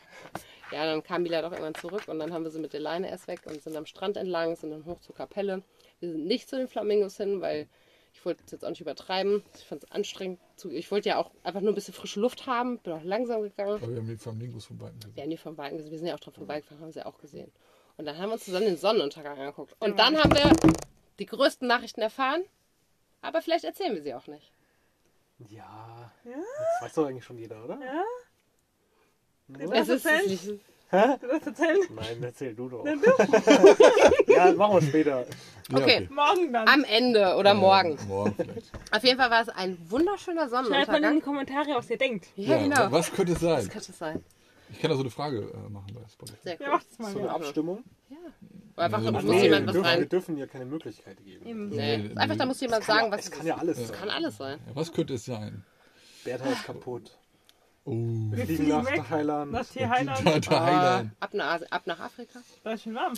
Ja, 0.72 0.86
dann 0.86 1.04
kam 1.04 1.24
Mila 1.24 1.42
doch 1.42 1.52
irgendwann 1.52 1.76
zurück 1.76 2.08
und 2.08 2.20
dann 2.20 2.32
haben 2.32 2.44
wir 2.44 2.52
sie 2.52 2.60
mit 2.60 2.72
der 2.72 2.80
Leine 2.80 3.10
erst 3.10 3.28
weg 3.28 3.42
und 3.46 3.62
sind 3.62 3.76
am 3.76 3.86
Strand 3.86 4.16
entlang, 4.16 4.56
sind 4.56 4.72
dann 4.72 4.86
hoch 4.86 5.02
zur 5.02 5.14
Kapelle. 5.14 5.64
Wir 6.00 6.10
sind 6.10 6.26
nicht 6.26 6.50
zu 6.50 6.58
den 6.58 6.70
Flamingos 6.70 7.18
hin, 7.18 7.42
weil 7.42 7.68
ich 8.14 8.26
wollte 8.26 8.44
es 8.46 8.52
jetzt 8.52 8.64
auch 8.64 8.70
nicht 8.70 8.82
übertreiben. 8.82 9.44
Ich 9.56 9.66
fand 9.66 9.84
es 9.84 9.92
anstrengend. 9.92 10.40
Zu, 10.56 10.72
ich 10.72 10.90
wollte 10.92 11.10
ja 11.10 11.18
auch 11.18 11.32
einfach 11.44 11.62
nur 11.62 11.72
ein 11.72 11.76
bisschen 11.76 11.94
frische 11.94 12.20
Luft 12.20 12.46
haben. 12.46 12.80
Bin 12.80 12.94
auch 12.94 13.04
langsam 13.04 13.42
gegangen. 13.42 13.76
Aber 13.76 13.90
wir 13.90 13.98
haben 13.98 14.08
die 14.08 14.18
Flamingos 14.18 14.66
von 14.66 14.78
beiden 14.78 15.00
gesehen. 15.00 15.16
Wir 15.16 15.24
haben 15.24 15.30
die 15.30 15.38
vom 15.38 15.58
Weiten 15.58 15.78
gesehen. 15.78 15.92
Wir 15.92 15.98
sind 15.98 16.08
ja 16.08 16.16
auch 16.16 16.20
dran 16.20 16.34
vorbeigefahren, 16.34 16.82
haben 16.82 16.92
sie 16.92 17.06
auch 17.06 17.18
gesehen. 17.20 17.52
Und 17.98 18.06
dann 18.06 18.18
haben 18.18 18.30
wir 18.30 18.34
uns 18.34 18.46
zusammen 18.46 18.66
den 18.66 18.78
Sonnenuntergang 18.78 19.38
angeguckt. 19.38 19.76
Und 19.80 20.00
dann 20.00 20.18
haben 20.18 20.32
wir 20.34 20.52
die 21.20 21.26
größten 21.26 21.68
Nachrichten 21.68 22.02
erfahren. 22.02 22.44
Aber 23.22 23.42
vielleicht 23.42 23.66
erzählen 23.66 23.94
wir 23.94 24.02
sie 24.02 24.14
auch 24.14 24.28
nicht. 24.28 24.52
Ja. 25.50 26.12
Ja? 26.24 26.32
Das 26.80 26.82
weiß 26.90 26.94
doch 26.96 27.08
eigentlich 27.08 27.24
schon 27.26 27.38
jeder, 27.38 27.64
oder? 27.64 27.76
Ja? 27.80 28.04
Hm? 29.48 29.70
Das 29.70 29.90
Es 29.90 30.06
ist 30.06 30.28
nicht, 30.28 30.48
Du 30.48 31.28
das 31.28 31.48
erzählen? 31.48 31.80
Nein, 31.96 32.22
erzähl 32.22 32.54
du 32.54 32.68
doch. 32.68 32.84
Nein, 32.84 33.02
ja, 34.28 34.52
machen 34.54 34.76
wir 34.76 34.82
später. 34.82 35.20
Ja, 35.22 35.78
Okay. 35.78 36.10
Morgen 36.12 36.52
dann. 36.52 36.68
am 36.68 36.84
Ende 36.84 37.36
oder 37.38 37.54
morgen. 37.54 37.98
Äh, 37.98 38.06
morgen 38.08 38.36
vielleicht. 38.36 38.72
Auf 38.92 39.02
jeden 39.04 39.18
Fall 39.18 39.32
war 39.32 39.42
es 39.42 39.48
ein 39.50 39.78
wunderschöner 39.90 40.50
Schreibt 40.50 40.52
mal 40.52 40.60
in 40.66 40.66
die 40.66 40.86
Sonnenuntergang. 40.86 41.22
Kommentare, 41.22 41.78
was 41.78 41.90
ihr 41.90 41.98
denkt. 41.98 42.28
Ja, 42.36 42.58
genau. 42.58 42.92
Was 42.92 43.10
könnte 43.12 43.32
es 43.34 43.40
sein? 43.40 43.60
Was 43.60 43.70
könnte 43.70 43.92
es 43.92 43.98
sein? 43.98 44.24
Ich 44.70 44.80
kann 44.82 44.90
da 44.90 44.96
so 44.98 45.02
eine 45.04 45.12
Frage 45.12 45.40
äh, 45.54 45.70
machen 45.70 45.94
bei 45.94 46.02
Spotify. 46.12 46.40
Sehr 46.44 46.60
cool. 46.60 46.66
Ja, 46.66 46.72
macht 46.74 46.88
es 46.92 47.00
mal. 47.00 47.12
So 47.14 47.20
eine 47.20 47.28
Ja. 47.28 47.36
Abstimmung. 47.36 47.84
Oder 48.10 48.18
einfach, 48.82 49.02
so 49.02 49.12
muss 49.12 49.24
eine 49.24 49.42
jemand 49.44 49.62
wir, 49.62 49.68
was 49.68 49.74
dürfen, 49.74 49.84
wir 49.84 49.92
rein. 50.02 50.10
dürfen 50.10 50.38
ja 50.38 50.48
keine 50.48 50.66
Möglichkeit 50.66 51.24
geben. 51.24 51.46
Eben. 51.46 51.70
Nee. 51.70 51.98
Nee, 51.98 52.16
Einfach, 52.16 52.36
da 52.38 52.44
nee. 52.44 52.48
muss 52.50 52.62
jemand 52.62 52.84
sagen, 52.84 53.06
ja, 53.06 53.12
was 53.18 53.26
es 53.26 53.32
kann 53.32 53.46
ja 53.48 53.58
alles 53.58 53.78
Es 53.78 53.88
sein. 53.88 53.98
kann 53.98 54.10
alles 54.10 54.38
sein. 54.38 54.60
Ja, 54.68 54.76
was 54.76 54.92
könnte 54.92 55.14
es 55.16 55.26
sein? 55.26 55.64
Bertha 56.24 56.50
ist 56.52 56.64
kaputt. 56.66 57.18
Oh, 57.86 57.92
Wir 57.94 58.38
Wir 58.38 58.46
fliegen 58.46 58.68
nach. 58.68 59.08
Thailand. 59.08 59.52
Nach 59.52 59.66
da, 59.66 59.74
Tierheiland. 59.74 60.48
da 60.52 60.66
Heiland. 60.66 61.12
Ab 61.20 61.34
nach, 61.34 61.62
ab 61.72 61.82
nach 61.88 62.00
Afrika. 62.00 62.40
Da 62.64 62.74
ist 62.74 62.84
schon 62.84 62.94
warm. 62.96 63.14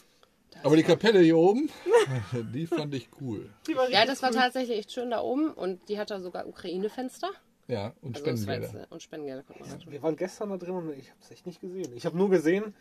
Aber 0.64 0.76
die 0.78 0.84
Kapelle 0.84 1.20
hier 1.20 1.38
oben, 1.38 1.70
die 2.54 2.68
fand 2.68 2.94
ich 2.94 3.10
cool. 3.20 3.50
Ja, 3.90 4.06
das 4.06 4.22
war 4.22 4.30
cool. 4.30 4.36
tatsächlich 4.38 4.78
echt 4.78 4.92
schön 4.92 5.10
da 5.10 5.20
oben 5.22 5.50
und 5.52 5.90
die 5.90 5.98
hatte 6.00 6.22
sogar 6.22 6.48
Ukraine-Fenster. 6.48 7.32
Ja, 7.68 7.94
und 8.02 8.16
Also 8.16 8.26
das 8.30 8.40
Spendengelder. 8.44 8.80
jetzt, 8.82 8.92
und 8.92 9.02
Spendengelder 9.04 9.44
konnte 9.44 9.64
man. 9.68 9.92
Wir 9.92 10.02
waren 10.04 10.16
gestern 10.16 10.50
da 10.50 10.58
drin 10.58 10.76
und 10.76 10.90
ich 10.98 11.10
habe 11.10 11.20
es 11.22 11.32
echt 11.32 11.46
nicht 11.48 11.60
gesehen. 11.60 11.92
Ich 11.96 12.06
habe 12.06 12.16
nur 12.18 12.30
gesehen, 12.30 12.74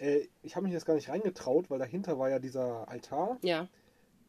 äh, 0.00 0.28
ich 0.42 0.56
habe 0.56 0.64
mich 0.64 0.72
jetzt 0.72 0.86
gar 0.86 0.94
nicht 0.94 1.08
reingetraut, 1.08 1.70
weil 1.70 1.78
dahinter 1.78 2.18
war 2.18 2.30
ja 2.30 2.38
dieser 2.38 2.88
Altar. 2.88 3.38
Ja. 3.42 3.68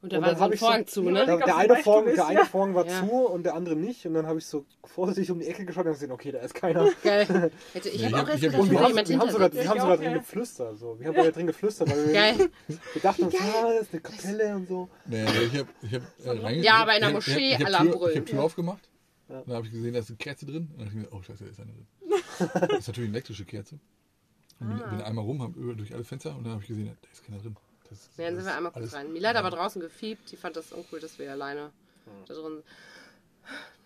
Und 0.04 0.12
da 0.12 0.18
Und 0.18 0.24
war 0.24 0.30
dann 0.32 0.38
so 0.40 0.44
ein 0.46 0.54
ich 0.54 0.60
so- 0.60 0.66
Vorhang 0.66 0.88
zu, 0.88 1.04
Ja, 1.04 1.12
ne? 1.12 1.26
Der, 1.28 1.36
glaub, 1.38 1.46
der, 1.46 1.58
eine, 1.58 1.76
Vorhang, 1.76 2.06
der 2.16 2.26
eine 2.26 2.40
ja. 2.40 2.46
Vorhang 2.46 2.74
war 2.74 2.88
Ja. 2.88 3.00
zu 3.06 3.12
und 3.12 3.44
der 3.44 3.54
andere 3.54 3.76
nicht. 3.76 4.04
Und 4.08 4.16
dann 4.16 4.26
habe 4.26 4.40
ich 4.40 4.48
so 4.48 4.66
vorsichtig 4.84 5.30
um 5.30 5.38
die 5.40 5.46
Ecke 5.46 5.64
geschaut 5.64 5.86
und 5.86 5.92
gesehen, 5.92 6.12
okay, 6.12 6.32
da 6.32 6.40
ist 6.40 6.56
keiner. 6.56 6.90
Geil. 7.04 7.52
Hätte- 7.74 7.90
Ich 7.90 8.04
habe 8.06 8.24
auch 8.24 8.28
erst 8.28 8.42
gedacht, 8.42 8.64
wir 8.72 8.78
da 8.80 8.84
haben, 8.84 8.88
jemand 8.90 9.10
wir 9.10 9.20
haben 9.20 9.30
sogar, 9.30 9.54
wir 9.54 9.70
haben 9.70 9.80
sogar 9.80 9.98
drin 9.98 10.06
ja. 10.12 10.18
geflüstert. 10.18 10.80
So. 10.80 11.00
Wir 11.00 11.08
haben 11.08 11.16
da 11.16 11.30
drin 11.30 11.46
geflüstert, 11.46 11.90
weil 11.92 12.06
wir, 12.08 12.14
Geil. 12.14 12.50
wir 12.68 13.02
dachten 13.04 13.24
uns, 13.26 13.36
ah, 13.36 13.74
das 13.76 13.82
ist 13.84 13.94
eine 13.94 14.02
Kapelle 14.02 14.56
und 14.56 14.68
so. 14.68 14.90
Nee, 15.06 15.24
ich 15.24 15.60
habe 15.60 15.70
ich 15.84 15.94
hab, 15.94 16.46
äh, 16.50 16.60
Ja, 16.62 16.74
aber 16.78 16.96
in 16.96 17.02
der 17.02 17.12
Moschee 17.12 17.50
ich 17.52 17.60
hab, 17.60 17.68
alle 17.68 17.78
am 17.78 17.88
Tür, 17.92 17.96
Brüllen. 17.98 18.12
Ich 18.14 18.18
habe 18.22 18.26
Tür 18.32 18.44
aufgemacht. 18.44 18.90
Ja. 19.30 19.44
Dann 19.46 19.56
habe 19.56 19.68
ich 19.68 19.72
gesehen, 19.72 19.94
da 19.94 20.00
ist 20.00 20.10
eine 20.10 20.18
Kerze 20.18 20.48
drin. 20.48 20.68
Und 20.72 20.80
dann 20.80 20.88
habe 20.90 20.98
ich 21.00 21.10
mir 21.12 21.16
oh 21.16 21.22
scheiße, 21.22 21.44
da 21.44 21.50
ist 21.52 21.60
eine 21.60 21.74
drin. 21.74 21.88
Das 22.70 22.80
ist 22.80 22.88
natürlich 22.88 23.08
eine 23.10 23.18
elektrische 23.18 23.46
Kerze. 23.46 23.78
Und 24.62 24.70
bin, 24.70 24.82
Ah. 24.82 24.90
bin 24.90 25.02
einmal 25.02 25.26
rum, 25.26 25.42
hab 25.42 25.56
über, 25.56 25.74
durch 25.76 25.94
alle 25.94 26.04
Fenster 26.04 26.36
und 26.36 26.44
dann 26.44 26.54
habe 26.54 26.62
ich 26.62 26.68
gesehen, 26.68 26.86
da 27.02 27.08
ist 27.12 27.26
keiner 27.26 27.40
drin. 27.40 27.56
Das, 27.90 28.10
Ja, 28.18 28.26
dann 28.26 28.36
sind 28.36 28.46
wir 28.46 28.56
einmal 28.56 28.72
kurz 28.72 28.94
rein. 28.94 29.12
Mila 29.12 29.30
hat 29.30 29.36
aber 29.36 29.50
draußen 29.50 29.82
gefiebt. 29.82 30.32
Die 30.32 30.38
fand 30.38 30.56
das 30.56 30.72
uncool, 30.72 31.00
dass 31.02 31.20
wir 31.20 31.30
alleine 31.32 31.72
da 32.28 32.34
drin, 32.34 32.64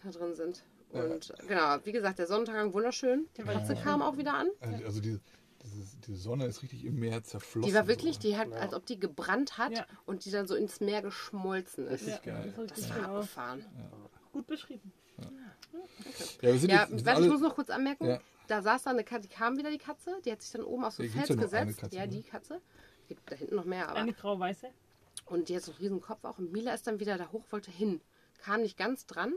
da 0.04 0.12
drin 0.12 0.36
sind. 0.36 0.64
Und 0.92 1.34
genau, 1.48 1.78
wie 1.84 1.92
gesagt, 1.92 2.20
der 2.20 2.28
Sonnenuntergang 2.28 2.72
wunderschön. 2.74 3.28
Die 3.38 3.42
Katze 3.42 3.76
kam 3.76 4.02
auch 4.02 4.18
wieder 4.18 4.36
an. 4.36 4.48
Also, 4.62 4.86
also 4.86 5.02
diese, 5.02 5.20
dieses, 5.64 6.00
diese 6.02 6.18
Sonne 6.18 6.46
ist 6.46 6.62
richtig 6.62 6.86
im 6.86 7.00
Meer 7.00 7.24
zerflossen. 7.24 7.68
Die 7.68 7.74
war 7.74 7.88
wirklich, 7.88 8.16
so. 8.16 8.22
die 8.22 8.38
hat, 8.38 8.52
als 8.54 8.74
ob 8.74 8.86
die 8.86 9.00
gebrannt 9.00 9.58
hat 9.58 9.72
Ja. 9.72 9.86
und 10.06 10.24
die 10.26 10.32
dann 10.32 10.48
so 10.48 10.56
ins 10.56 10.80
Meer 10.82 11.02
geschmolzen 11.02 11.88
ist. 11.88 12.08
Ja, 12.08 12.18
geil. 12.24 12.54
das 12.56 12.60
richtig 12.64 12.78
Das 12.86 12.90
war 12.92 12.98
genau. 12.98 13.16
abgefahren. 13.16 13.66
Gut 14.32 14.48
beschrieben. 14.48 14.92
Ja, 16.42 16.52
wir 16.52 16.60
sind 16.60 16.70
Ja, 16.72 16.82
jetzt, 16.82 16.92
wir 16.92 16.98
sind 16.98 17.06
warte, 17.08 17.20
ich 17.22 17.26
alle, 17.26 17.34
muss 17.34 17.42
noch 17.42 17.56
kurz 17.56 17.70
anmerken. 17.70 18.06
Ja. 18.06 18.20
Da 18.48 18.62
saß 18.62 18.84
dann 18.84 18.94
eine 18.94 19.04
Katze, 19.04 19.28
die 19.28 19.34
kam 19.34 19.58
wieder 19.58 19.72
die 19.72 19.78
Katze, 19.78 20.20
die 20.24 20.32
hat 20.32 20.42
sich 20.42 20.52
dann 20.52 20.64
oben 20.64 20.86
auf 20.86 20.94
so 20.94 21.04
ein 21.04 21.10
Fels 21.10 21.30
ja 21.30 21.36
gesetzt. 21.36 21.82
Katze, 21.82 21.96
ja, 21.96 22.04
ne? 22.04 22.10
die 22.10 22.24
Katze. 22.24 22.62
Gibt 23.08 23.32
da 23.32 23.36
hinten 23.36 23.56
noch 23.56 23.66
mehr, 23.66 23.90
aber. 23.90 24.00
Eine 24.00 24.14
grau-weiße. 24.14 24.70
Und 25.26 25.50
die 25.50 25.56
hat 25.56 25.64
so 25.64 25.72
einen 25.72 25.80
riesen 25.80 26.02
Kopf 26.02 26.24
auch. 26.24 26.38
Und 26.38 26.52
Mila 26.52 26.74
ist 26.74 26.88
dann 26.88 27.00
wieder 27.00 27.18
da 27.18 27.32
hoch, 27.32 27.44
wollte 27.52 27.72
hin. 27.72 28.02
Kam 28.40 28.62
nicht 28.62 28.78
ganz 28.78 29.06
dran. 29.06 29.34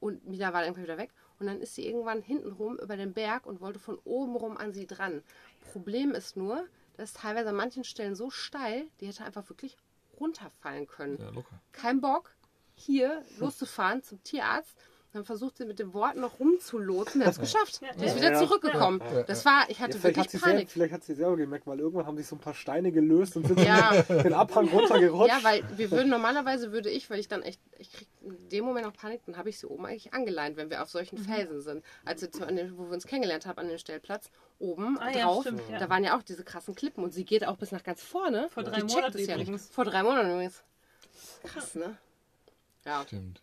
Und 0.00 0.26
Mila 0.26 0.52
war 0.52 0.62
dann 0.62 0.76
wieder 0.76 0.96
weg. 0.96 1.10
Und 1.38 1.46
dann 1.46 1.60
ist 1.60 1.74
sie 1.74 1.86
irgendwann 1.86 2.22
hinten 2.22 2.52
rum 2.52 2.78
über 2.78 2.96
den 2.96 3.12
Berg 3.12 3.46
und 3.46 3.60
wollte 3.60 3.78
von 3.78 3.98
oben 4.04 4.36
rum 4.36 4.56
an 4.56 4.72
sie 4.72 4.86
dran. 4.86 5.22
Problem 5.72 6.12
ist 6.12 6.36
nur, 6.36 6.66
das 6.96 7.10
ist 7.10 7.18
teilweise 7.18 7.50
an 7.50 7.56
manchen 7.56 7.84
Stellen 7.84 8.14
so 8.14 8.30
steil, 8.30 8.86
die 9.00 9.06
hätte 9.06 9.24
einfach 9.24 9.48
wirklich 9.48 9.76
runterfallen 10.18 10.86
können. 10.86 11.18
ja, 11.18 11.30
locker. 11.30 11.60
Kein 11.72 12.00
Bock, 12.00 12.34
hier 12.74 13.24
loszufahren 13.38 14.02
zum 14.02 14.22
Tierarzt. 14.22 14.76
Dann 15.12 15.24
versucht 15.24 15.56
sie 15.56 15.64
mit 15.64 15.80
dem 15.80 15.92
Wort 15.92 16.16
noch 16.16 16.38
rumzulotsen. 16.38 17.20
Er 17.20 17.26
hat 17.26 17.32
es 17.34 17.40
geschafft. 17.40 17.80
Ja, 17.82 17.88
Sie 17.98 18.04
ist 18.04 18.12
ja. 18.12 18.16
wieder 18.22 18.32
Ja. 18.32 18.38
zurückgekommen. 18.38 19.02
Ja. 19.12 19.22
Das 19.24 19.44
war, 19.44 19.68
ich 19.68 19.78
Ja, 19.78 19.84
hatte 19.84 19.98
vielleicht, 19.98 20.18
hat 20.18 20.30
sie 20.30 20.34
wirklich 20.34 20.40
selber, 20.42 20.46
Panik. 20.56 20.70
vielleicht 20.70 20.92
hat 20.92 21.02
sie 21.04 21.14
selber 21.14 21.36
gemerkt, 21.36 21.66
weil 21.66 21.80
irgendwann 21.80 22.06
haben 22.06 22.16
sich 22.16 22.28
so 22.28 22.36
ein 22.36 22.38
paar 22.38 22.54
Steine 22.54 22.92
gelöst 22.92 23.36
und 23.36 23.46
sind 23.48 23.58
Ja. 23.58 24.02
den 24.02 24.32
Abhang 24.34 24.68
runtergerutscht. 24.68 25.28
Ja, 25.34 25.42
weil 25.42 25.64
wir 25.76 25.90
würden 25.90 26.10
normalerweise 26.10 26.70
würde 26.70 26.90
ich, 26.90 27.10
weil 27.10 27.18
ich 27.18 27.26
dann 27.26 27.42
echt, 27.42 27.60
ich 27.78 27.92
krieg 27.92 28.08
in 28.22 28.48
dem 28.50 28.64
Moment 28.64 28.86
auch 28.86 28.92
Panik, 28.92 29.20
dann 29.26 29.36
habe 29.36 29.48
ich 29.48 29.58
sie 29.58 29.66
oben 29.66 29.84
eigentlich 29.84 30.14
angeleint, 30.14 30.56
wenn 30.56 30.70
wir 30.70 30.80
auf 30.80 30.90
solchen 30.90 31.18
Mhm. 31.18 31.24
Felsen 31.24 31.60
sind. 31.60 31.84
Als 32.04 32.22
wir 32.22 32.30
zu, 32.30 32.46
an 32.46 32.54
dem, 32.54 32.78
wo 32.78 32.84
wir 32.84 32.92
uns 32.92 33.04
kennengelernt 33.06 33.46
haben, 33.46 33.58
an 33.58 33.66
dem 33.68 33.78
Stellplatz, 33.78 34.30
oben 34.60 34.96
Ah 35.00 35.10
ja, 35.10 35.24
drauf, 35.24 35.42
stimmt, 35.42 35.62
ja. 35.70 35.78
da 35.80 35.88
waren 35.90 36.04
ja 36.04 36.16
auch 36.16 36.22
diese 36.22 36.44
krassen 36.44 36.76
Klippen 36.76 37.02
und 37.02 37.12
sie 37.12 37.24
geht 37.24 37.44
auch 37.44 37.56
bis 37.56 37.72
nach 37.72 37.82
ganz 37.82 38.00
vorne. 38.02 38.48
Vor 38.50 38.62
drei 38.62 38.82
Monaten 38.84 39.18
ja 39.18 39.34
übrigens. 39.34 39.68
Vor 39.70 39.84
drei 39.86 40.04
Monaten 40.04 40.30
übrigens. 40.30 40.62
Krass, 41.42 41.74
ne? 41.74 41.96
Ja. 42.84 43.02
Stimmt. 43.06 43.42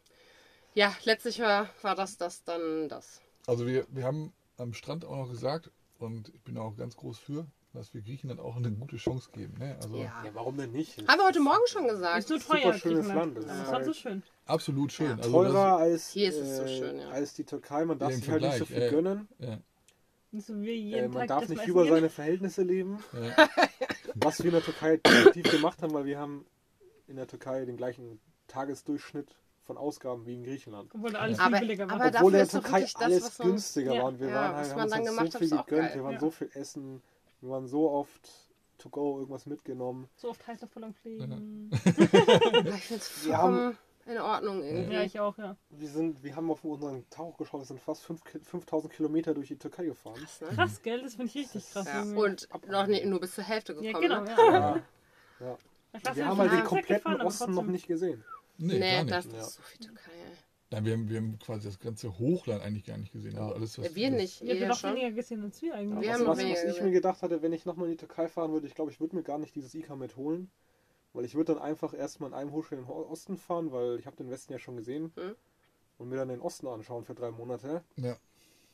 Ja, 0.78 0.96
letztlich 1.06 1.40
war, 1.40 1.68
war 1.82 1.96
das 1.96 2.18
das 2.18 2.44
dann 2.44 2.88
das. 2.88 3.20
Also 3.48 3.66
wir, 3.66 3.88
wir 3.90 4.04
haben 4.04 4.32
am 4.58 4.76
Strand 4.76 5.06
auch 5.06 5.16
noch 5.18 5.28
gesagt, 5.28 5.72
und 5.98 6.30
ich 6.36 6.44
bin 6.44 6.56
auch 6.56 6.78
ganz 6.78 6.96
groß 6.96 7.18
für, 7.18 7.48
dass 7.74 7.96
wir 7.96 8.04
Griechenland 8.04 8.40
auch 8.40 8.56
eine 8.58 8.70
gute 8.70 8.98
Chance 8.98 9.32
geben. 9.34 9.58
Ne? 9.58 9.76
Also 9.82 9.98
Ja. 9.98 10.24
Ja, 10.24 10.30
warum 10.34 10.56
denn 10.56 10.72
nicht? 10.74 11.00
Haben 11.08 11.18
wir 11.18 11.26
heute 11.26 11.40
Morgen 11.40 11.66
schon 11.66 11.88
gesagt. 11.88 12.20
Ist 12.20 12.28
so 12.28 12.38
super 12.38 12.62
teuer, 12.62 12.74
schönes. 12.76 13.08
Land. 13.08 13.38
Das 13.38 13.46
Das 13.48 13.58
ist 13.58 13.72
halt 13.72 13.86
so 13.86 13.94
schön. 13.94 14.22
absolut 14.46 14.92
schön. 14.94 15.08
Ja. 15.08 15.16
Also 15.18 15.32
teurer 15.32 15.78
als, 15.78 16.12
Hier 16.12 16.30
ist 16.30 16.38
es 16.38 16.58
so 16.58 16.63
äh, 16.66 16.78
schön, 16.78 17.00
ja. 17.00 17.10
als 17.10 17.34
die 17.34 17.44
Türkei. 17.44 17.84
Man 17.84 17.98
darf 17.98 18.13
sich 18.13 18.30
halt 18.30 18.44
nicht 18.44 18.58
so 18.60 18.66
viel 18.66 18.80
ja. 18.84 18.90
gönnen. 18.92 19.28
Das, 20.32 20.46
so 20.46 20.54
Äh, 20.62 21.02
Tag 21.02 21.12
man 21.12 21.28
darf 21.28 21.42
das 21.42 21.50
nicht 21.50 21.66
über 21.68 21.86
gehen. 21.86 21.94
seine 21.96 22.10
Verhältnisse 22.12 22.62
leben. 22.62 23.04
ja. 23.13 23.50
Was 24.13 24.38
wir 24.44 24.46
in 24.46 24.52
der 24.52 24.62
Türkei 24.63 24.98
definitiv 24.98 25.50
gemacht 25.50 25.82
haben, 25.82 25.94
weil 25.96 26.06
wir 26.06 26.20
haben 26.20 26.46
in 27.08 27.16
der 27.16 27.26
Türkei 27.26 27.66
den 27.66 27.78
gleichen 27.78 28.20
Tagesdurchschnitt 28.46 29.36
von 29.67 29.77
Ausgaben 29.77 30.25
wie 30.25 30.34
in 30.34 30.43
Griechenland. 30.43 30.89
Obwohl 30.95 31.15
alles 31.15 31.38
Aber- 31.39 31.58
viel 31.58 31.67
billiger 31.67 31.88
war. 31.89 31.95
aber 32.01 32.06
Obwohl 32.08 32.12
dafür 32.12 32.27
in 32.27 32.34
der 32.34 32.47
Türkei 32.47 32.82
das, 32.82 32.95
alles 32.95 33.39
man- 33.39 33.47
günstiger 33.49 33.93
Ja. 33.93 34.01
war. 34.01 34.08
Und 34.10 34.19
wir 34.19 34.27
Ja, 34.30 34.34
waren 34.36 34.56
halt, 34.56 34.71
haben 34.71 34.82
uns 34.82 34.91
dann 34.91 35.06
gemacht 35.06 35.32
so 35.34 35.39
viel 35.39 35.49
gegönnt. 35.49 35.93
Wir 35.95 36.03
waren 36.03 36.13
Ja. 36.13 36.19
so 36.19 36.32
viel 36.32 36.49
essen. 36.53 37.01
Wir 37.41 37.49
waren 37.51 37.67
so 37.67 37.91
oft 37.91 38.30
to 38.80 38.89
go 38.89 39.19
irgendwas 39.19 39.45
mitgenommen. 39.45 40.08
so 40.15 40.30
oft 40.30 40.47
Heißluftballon 40.47 40.93
fliegen. 40.93 41.69
Ich 41.71 41.82
finde 41.82 42.95
es 42.95 43.25
Wir 43.25 43.38
haben- 43.38 43.77
in 44.06 44.17
Ordnung 44.19 44.63
irgendwie. 44.63 44.93
Ja, 44.93 45.01
ich 45.03 45.19
auch, 45.19 45.38
ja. 45.38 45.58
Wir, 45.69 45.89
sind, 45.89 46.23
wir 46.23 46.34
haben 46.36 46.49
auf 46.49 46.63
unseren 46.63 47.03
Tauch 47.10 47.36
geschaut, 47.38 47.60
wir 47.62 47.65
sind 47.65 47.82
fast 47.82 48.03
fünf 48.03 48.23
Ki- 48.23 48.39
5000 48.41 48.93
Kilometer 48.93 49.34
durch 49.34 49.49
die 49.49 49.58
Türkei 49.58 49.84
gefahren. 49.86 50.15
Krass, 50.15 50.39
ne? 50.41 50.47
Krass, 50.56 50.82
gell? 50.82 51.01
Das 51.01 51.15
finde 51.15 51.30
ich 51.30 51.36
richtig 51.36 51.69
krass. 51.73 51.86
Ja. 51.88 52.03
Und 52.03 52.47
noch 52.69 52.88
nicht, 52.88 53.03
nur 53.06 53.19
bis 53.19 53.36
zur 53.36 53.43
Hälfte 53.43 53.73
ja, 53.73 53.82
gekommen. 53.82 54.01
genau, 54.01 54.21
ne? 54.21 54.36
ja. 54.38 54.75
Ja. 55.39 55.58
Ja, 55.93 56.15
Wir 56.15 56.23
ja, 56.23 56.30
haben 56.30 56.38
halt 56.38 56.51
den 56.51 56.63
kompletten 56.63 56.89
weggefahren, 56.95 57.19
aber 57.19 57.27
Osten 57.27 57.53
noch 57.53 57.63
nicht 57.65 57.88
gesehen. 57.88 58.23
Nee, 58.58 58.80
Nee, 58.80 58.91
gar 58.91 59.04
nicht. 59.04 59.15
das, 59.15 59.26
ist 59.48 59.56
so 59.56 59.62
viel 59.63 59.86
Türkei. 59.88 60.12
ey. 60.12 60.38
Nein, 60.70 60.86
wir 60.86 60.93
haben, 60.93 61.10
wir 61.10 61.17
haben 61.17 61.39
quasi 61.39 61.67
das 61.67 61.80
ganze 61.80 62.20
Hochland 62.20 62.62
eigentlich 62.62 62.84
gar 62.86 62.98
nicht 62.98 63.13
gesehen. 63.13 63.38
Also 63.38 63.50
Ja. 63.50 63.56
alles, 63.56 63.78
was, 63.78 63.86
Ja, 63.88 63.96
wir 63.96 64.12
nicht. 64.12 64.41
Ihr 64.41 64.67
habt 64.67 64.84
doch 64.84 64.89
weniger 64.89 65.12
gesehen 65.12 65.43
als 65.43 65.62
wir 65.62 65.76
eigentlich. 65.76 66.02
Wir 66.02 66.13
was, 66.13 66.28
was, 66.28 66.43
was 66.43 66.63
ich 66.76 66.82
mir 66.82 66.91
gedacht 66.91 67.22
hatte, 67.22 67.41
wenn 67.41 67.54
ich 67.54 67.65
nochmal 67.65 67.86
in 67.88 67.91
die 67.93 67.98
Türkei 67.98 68.28
fahren 68.28 68.52
würde, 68.52 68.67
ich 68.67 68.76
glaube, 68.76 68.91
ich 68.91 69.00
würde 69.00 69.15
mir 69.15 69.24
gar 69.24 69.38
nicht 69.38 69.56
dieses 69.56 69.74
ICA 69.74 69.96
mitholen. 69.96 70.50
Weil 71.13 71.24
ich 71.26 71.36
würde 71.36 71.54
dann 71.54 71.62
einfach 71.62 71.93
erstmal 71.93 72.30
in 72.32 72.36
einem 72.36 72.52
Husch 72.52 72.72
in 72.72 72.80
den 72.80 72.86
Osten 72.86 73.38
fahren, 73.38 73.72
weil 73.72 73.98
ich 73.98 74.06
habe 74.06 74.17
den 74.17 74.30
Westen 74.30 74.52
ja 74.54 74.60
schon 74.60 74.76
gesehen. 74.76 75.12
Hm. 75.15 75.36
Und 75.98 76.10
mir 76.10 76.17
dann 76.17 76.28
den 76.28 76.41
Osten 76.41 76.67
anschauen 76.67 77.06
für 77.06 77.15
drei 77.15 77.32
Monate. 77.32 77.82
Ja. 77.96 78.17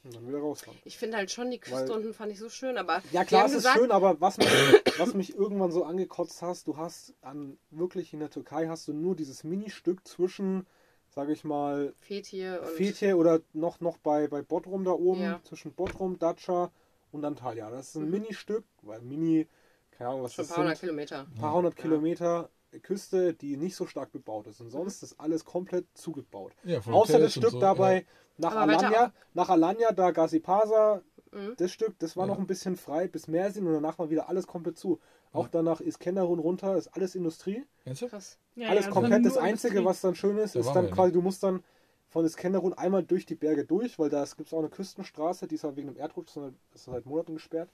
Und 0.03 0.15
dann 0.15 0.27
wieder 0.27 0.39
rausfahren. 0.39 0.77
Ich 0.83 0.97
finde 0.97 1.15
halt 1.17 1.31
schon, 1.31 1.49
die 1.49 1.59
Küste 1.59 1.87
Weil- 1.87 1.91
unten 1.91 2.13
fand 2.13 2.31
ich 2.31 2.39
so 2.39 2.49
schön, 2.49 2.77
aber 2.77 3.01
Ja 3.11 3.23
klar, 3.23 3.45
es 3.45 3.51
ist 3.51 3.57
gesagt, 3.59 3.77
schön, 3.79 3.91
aber 3.91 4.19
was 4.19 4.37
mich, 4.37 4.47
was 4.99 5.13
mich 5.13 5.35
irgendwann 5.35 5.71
so 5.71 5.85
angekotzt 5.85 6.41
hast, 6.41 6.67
du 6.67 6.75
hast 6.75 7.13
an 7.21 7.57
wirklich 7.71 8.13
in 8.13 8.19
der 8.19 8.29
Türkei 8.29 8.67
hast 8.67 8.87
du 8.89 8.93
nur 8.93 9.15
dieses 9.15 9.43
Ministück 9.45 10.05
zwischen, 10.05 10.67
sage 11.09 11.31
ich 11.31 11.45
mal, 11.45 11.93
Fethiye 11.99 12.59
und 12.59 12.67
Fethiye 12.71 13.15
oder 13.15 13.39
noch, 13.53 13.79
noch 13.79 13.97
bei, 13.97 14.27
bei 14.27 14.41
Bodrum 14.41 14.83
da 14.83 14.91
oben, 14.91 15.21
Ja. 15.21 15.39
zwischen 15.43 15.71
Bodrum, 15.73 16.19
Dacia 16.19 16.69
und 17.13 17.23
Antalya. 17.23 17.69
Das 17.69 17.89
ist 17.89 17.95
ein 17.95 18.05
Mhm. 18.05 18.11
Ministück, 18.11 18.65
weil 18.81 18.99
Mini, 19.01 19.47
keine 19.91 20.09
Ahnung, 20.09 20.23
was 20.23 20.33
schon 20.33 20.43
ein 20.43 20.47
das 20.47 20.55
paar 20.55 20.63
hundert 20.65 20.77
sind, 20.79 20.87
Kilometer. 20.89 21.19
ein 21.33 21.39
paar 21.39 21.53
hundert 21.53 21.75
Ja. 21.77 21.81
Kilometer 21.81 22.49
Küste, 22.79 23.33
die 23.33 23.57
nicht 23.57 23.75
so 23.75 23.85
stark 23.85 24.11
bebaut 24.11 24.47
ist. 24.47 24.61
Und 24.61 24.69
sonst 24.69 25.03
ist 25.03 25.19
alles 25.19 25.45
komplett 25.45 25.85
zugebaut. 25.93 26.53
Ja, 26.63 26.79
Außer 26.85 27.19
das 27.19 27.31
Stück 27.33 27.51
so, 27.51 27.59
dabei 27.59 28.05
nach 28.37 28.55
Aber 28.55 28.71
weiter 28.73 28.87
Alanya, 28.87 29.13
nach 29.33 29.49
Alanya, 29.49 29.91
da 29.91 30.11
Gazipasa, 30.11 31.01
Mhm. 31.31 31.53
das 31.57 31.71
Stück, 31.71 31.97
das 31.99 32.15
war 32.15 32.27
Ja. 32.27 32.33
noch 32.33 32.39
ein 32.39 32.45
bisschen 32.47 32.75
frei 32.75 33.07
bis 33.07 33.27
Mersin 33.27 33.65
und 33.65 33.73
danach 33.73 33.97
war 33.97 34.09
wieder 34.11 34.29
alles 34.29 34.45
komplett 34.45 34.77
zu. 34.77 34.99
Auch 35.31 35.45
Ja. 35.45 35.49
danach 35.53 35.81
ist 35.81 35.99
Kenderun 35.99 36.37
runter, 36.39 36.75
ist 36.77 36.87
alles 36.89 37.15
Industrie. 37.15 37.65
Ja. 37.85 37.93
Krass. 38.07 38.37
Ja, 38.55 38.69
alles 38.69 38.85
ja, 38.85 38.91
komplett. 38.91 39.21
nur 39.23 39.31
Das 39.31 39.37
Einzige, 39.39 39.79
Industrie. 39.79 39.85
was 39.89 40.01
dann 40.01 40.15
schön 40.15 40.37
ist, 40.37 40.55
Da 40.55 40.59
ist 40.59 40.71
dann 40.73 40.91
quasi, 40.91 41.11
du 41.11 41.21
musst 41.21 41.41
dann 41.41 41.63
von 42.09 42.23
Iskenderun 42.25 42.73
einmal 42.73 43.01
durch 43.03 43.25
die 43.25 43.33
Berge 43.33 43.65
durch, 43.65 43.97
weil 43.97 44.09
da 44.11 44.23
gibt 44.37 44.47
es 44.47 44.53
auch 44.53 44.59
eine 44.59 44.69
Küstenstraße, 44.69 45.47
die 45.47 45.55
ist 45.55 45.63
halt 45.63 45.75
wegen 45.75 45.87
dem 45.87 45.97
Erdrutsch, 45.97 46.29
sondern 46.29 46.55
das 46.71 46.81
ist 46.81 46.85
seit 46.85 47.07
Monaten 47.07 47.33
gesperrt. 47.33 47.69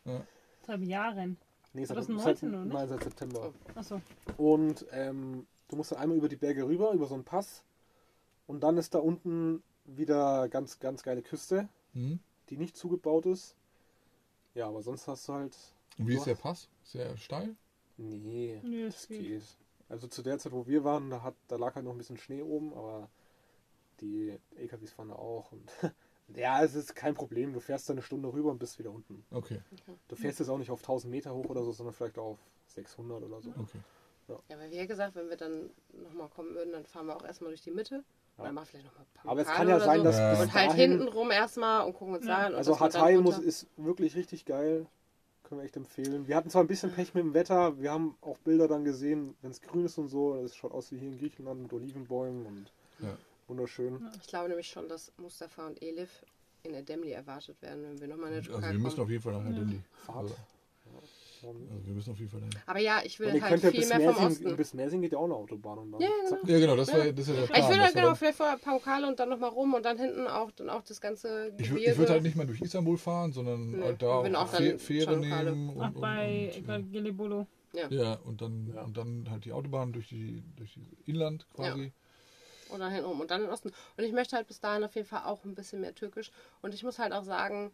Seit 0.65 0.79
Jahren. 0.81 1.35
Nee, 1.73 1.85
seit, 1.85 1.97
2019 1.97 2.51
seit, 2.51 2.65
nein, 2.65 2.87
seit 2.89 3.03
September. 3.03 3.53
Achso. 3.75 4.01
Und 4.37 4.85
ähm, 4.91 5.45
du 5.67 5.75
musst 5.75 5.91
dann 5.91 5.99
einmal 5.99 6.17
über 6.17 6.29
die 6.29 6.35
Berge 6.35 6.65
rüber, 6.67 6.91
über 6.91 7.05
so 7.07 7.13
einen 7.15 7.23
Pass. 7.23 7.63
Und 8.47 8.61
dann 8.61 8.77
ist 8.77 8.95
da 8.95 8.99
unten 8.99 9.61
wieder 9.85 10.49
ganz, 10.49 10.79
ganz 10.79 11.03
geile 11.03 11.21
Küste, 11.21 11.67
Mhm. 11.93 12.19
die 12.49 12.57
nicht 12.57 12.75
zugebaut 12.77 13.25
ist. 13.25 13.55
Ja, 14.55 14.67
aber 14.67 14.81
sonst 14.81 15.07
hast 15.07 15.27
du 15.27 15.33
halt. 15.33 15.57
Und 15.97 16.07
wie 16.07 16.15
ist 16.15 16.25
der 16.25 16.35
Pass? 16.35 16.69
Sehr 16.83 17.15
steil? 17.17 17.55
Nee, 17.97 18.59
Nö, 18.63 18.85
das 18.85 18.95
das 18.95 19.07
geht. 19.07 19.21
geht. 19.21 19.43
Also 19.89 20.07
zu 20.07 20.21
der 20.21 20.37
Zeit, 20.39 20.51
wo 20.51 20.65
wir 20.67 20.83
waren, 20.83 21.09
da, 21.09 21.21
hat, 21.23 21.35
da 21.47 21.55
lag 21.57 21.75
halt 21.75 21.85
noch 21.85 21.91
ein 21.91 21.97
bisschen 21.97 22.17
Schnee 22.17 22.41
oben, 22.43 22.73
aber 22.73 23.09
die 24.01 24.37
LKWs 24.55 24.91
fahren 24.93 25.09
da 25.09 25.15
auch. 25.15 25.51
Und 25.51 25.69
ja, 26.35 26.63
es 26.63 26.75
ist 26.75 26.95
kein 26.95 27.13
Problem. 27.13 27.53
Du 27.53 27.59
fährst 27.59 27.87
da 27.89 27.93
eine 27.93 28.01
Stunde 28.01 28.31
rüber 28.31 28.51
und 28.51 28.59
bist 28.59 28.77
wieder 28.79 28.91
unten. 28.91 29.23
Okay, 29.31 29.61
Du 30.07 30.15
fährst 30.15 30.39
jetzt 30.39 30.49
auch 30.49 30.57
nicht 30.57 30.71
auf 30.71 30.79
1000 30.81 31.11
Meter 31.11 31.33
hoch 31.33 31.45
oder 31.45 31.63
so, 31.63 31.71
sondern 31.71 31.93
vielleicht 31.93 32.17
auf 32.17 32.37
600 32.67 33.23
oder 33.23 33.41
so. 33.41 33.49
okay. 33.59 33.79
Ja, 34.27 34.35
aber 34.57 34.69
wie 34.69 34.85
gesagt, 34.85 35.15
wenn 35.15 35.27
wir 35.29 35.37
dann 35.37 35.71
nochmal 36.03 36.29
kommen 36.29 36.53
würden, 36.53 36.71
dann 36.71 36.85
fahren 36.85 37.07
wir 37.07 37.15
auch 37.15 37.25
erstmal 37.25 37.49
durch 37.49 37.61
die 37.63 37.71
Mitte. 37.71 38.03
Ja. 38.37 38.43
Dann 38.43 38.53
machen 38.53 38.65
wir 38.65 38.69
vielleicht 38.79 38.85
nochmal 38.85 39.03
ein 39.05 39.13
paar 39.23 39.31
Aber 39.31 39.41
es 39.41 39.47
kann 39.47 39.67
ja 39.67 39.79
sein, 39.79 39.97
so. 39.97 40.03
dass 40.03 40.17
Ja. 40.17 40.31
bis 40.31 40.39
Und 40.41 40.53
halt 40.53 40.73
hinten 40.73 41.07
rum 41.07 41.31
erstmal 41.31 41.85
und 41.87 41.93
gucken 41.93 42.13
uns 42.15 42.25
Ja. 42.27 42.37
da 42.41 42.45
an. 42.45 42.51
und 42.53 42.57
Also 42.59 42.79
Hatay 42.79 43.17
muss, 43.17 43.39
ist 43.39 43.65
wirklich 43.75 44.15
richtig 44.15 44.45
geil. 44.45 44.85
Können 45.43 45.61
wir 45.61 45.65
echt 45.65 45.77
empfehlen. 45.77 46.27
Wir 46.27 46.35
hatten 46.35 46.51
zwar 46.51 46.63
ein 46.63 46.67
bisschen 46.67 46.91
Pech 46.91 47.15
mit 47.15 47.23
dem 47.23 47.33
Wetter. 47.33 47.79
Wir 47.81 47.91
haben 47.91 48.15
auch 48.21 48.37
Bilder 48.37 48.67
dann 48.67 48.83
gesehen, 48.83 49.35
wenn 49.41 49.49
es 49.49 49.61
grün 49.61 49.85
ist 49.85 49.97
und 49.97 50.07
so. 50.09 50.39
Das 50.39 50.55
schaut 50.55 50.73
aus 50.73 50.91
wie 50.91 50.99
hier 50.99 51.09
in 51.11 51.17
Griechenland 51.17 51.63
mit 51.63 51.73
Olivenbäumen 51.73 52.45
und 52.45 52.71
Ja. 52.99 53.17
Wunderschön. 53.49 53.99
Ich 54.21 54.27
glaube 54.27 54.47
nämlich 54.49 54.67
schon, 54.67 54.87
dass 54.87 55.11
Mustafa 55.17 55.67
und 55.67 55.81
Elif 55.81 56.23
in 56.63 56.73
der 56.73 56.81
Demli 56.83 57.11
erwartet 57.11 57.61
werden, 57.61 57.83
wenn 57.83 57.99
wir 58.01 58.07
nochmal 58.07 58.27
in 58.27 58.33
der 58.33 58.39
Also 58.41 58.51
Türkei 58.51 58.71
wir 58.71 58.79
müssen 58.79 58.95
kommen. 58.95 59.03
auf 59.05 59.09
jeden 59.11 59.23
Fall 59.23 59.33
nachher 59.33 59.51
Delhi. 59.51 59.81
Fahrt. 60.05 60.17
Also, 60.17 60.35
also 61.71 61.85
wir 61.87 61.93
müssen 61.93 62.11
auf 62.11 62.17
jeden 62.19 62.29
Fall 62.31 62.41
dahin. 62.41 62.55
Aber 62.65 62.79
ja, 62.79 63.01
ich 63.05 63.17
will 63.19 63.31
halt 63.31 63.43
könnt 63.43 63.63
ja 63.63 63.71
viel 63.71 63.79
bis 63.79 63.89
mehr 63.89 63.99
vom 64.13 64.23
Mersing, 64.23 64.45
Osten. 64.45 64.57
bis 64.57 64.73
Mersing 64.73 65.01
geht 65.01 65.11
ja 65.13 65.17
auch 65.19 65.23
eine 65.25 65.35
Autobahn. 65.35 65.77
Und 65.77 65.91
dann 65.93 66.01
Ja, 66.01 66.07
zack. 66.27 66.39
Ja, 66.45 66.59
genau, 66.59 66.75
das, 66.75 66.91
war, 66.91 67.05
Ja. 67.05 67.11
das 67.13 67.21
ist 67.21 67.27
ja 67.29 67.33
der 67.35 67.43
Ich 67.43 67.49
Plan. 67.51 67.61
will 67.69 67.77
dass 67.77 67.85
halt 67.85 67.95
wir 67.95 68.01
genau 68.01 68.15
vielleicht 68.15 68.37
vorher 68.37 68.57
Paukale 68.57 69.07
und 69.07 69.19
dann 69.19 69.29
nochmal 69.29 69.49
rum 69.51 69.73
und 69.73 69.85
dann 69.85 69.97
hinten 69.97 70.27
auch, 70.27 70.51
dann 70.51 70.69
auch 70.69 70.81
das 70.83 70.99
ganze 70.99 71.53
Ich, 71.57 71.69
Gebirge. 71.69 71.91
ich 71.91 71.97
würde 71.97 72.11
halt 72.11 72.23
nicht 72.23 72.35
mal 72.35 72.45
durch 72.45 72.59
Istanbul 72.61 72.97
fahren, 72.97 73.31
sondern 73.31 73.71
Nee, 73.71 73.83
halt 73.83 74.01
da 74.01 74.23
wir 74.23 74.37
auch, 74.41 74.53
auch 74.53 74.79
Fähre 74.79 75.17
nehmen. 75.17 75.69
Und, 75.69 75.81
Ach, 75.81 75.91
bei 75.93 76.51
und, 76.57 76.67
ja. 76.67 76.77
Gelibolo. 76.79 77.47
Ja, 77.89 78.13
und 78.25 78.41
dann, 78.41 78.73
Ja. 78.75 78.81
und 78.83 78.97
dann 78.97 79.27
halt 79.29 79.45
die 79.45 79.53
Autobahn 79.53 79.93
durch 79.93 80.09
die 80.09 80.43
durch 80.57 80.73
die 80.73 80.85
Inland 81.09 81.45
quasi. 81.55 81.93
Und 82.69 82.79
dann 82.79 82.91
hinten 82.91 83.09
und 83.09 83.31
dann 83.31 83.41
in 83.41 83.47
den 83.47 83.53
Osten. 83.53 83.71
Und 83.97 84.03
ich 84.03 84.11
möchte 84.13 84.35
halt 84.35 84.47
bis 84.47 84.59
dahin 84.59 84.83
auf 84.83 84.95
jeden 84.95 85.07
Fall 85.07 85.23
auch 85.25 85.43
ein 85.43 85.55
bisschen 85.55 85.81
mehr 85.81 85.95
Türkisch. 85.95 86.31
Und 86.61 86.73
ich 86.73 86.83
muss 86.83 86.99
halt 86.99 87.13
auch 87.13 87.23
sagen, 87.23 87.73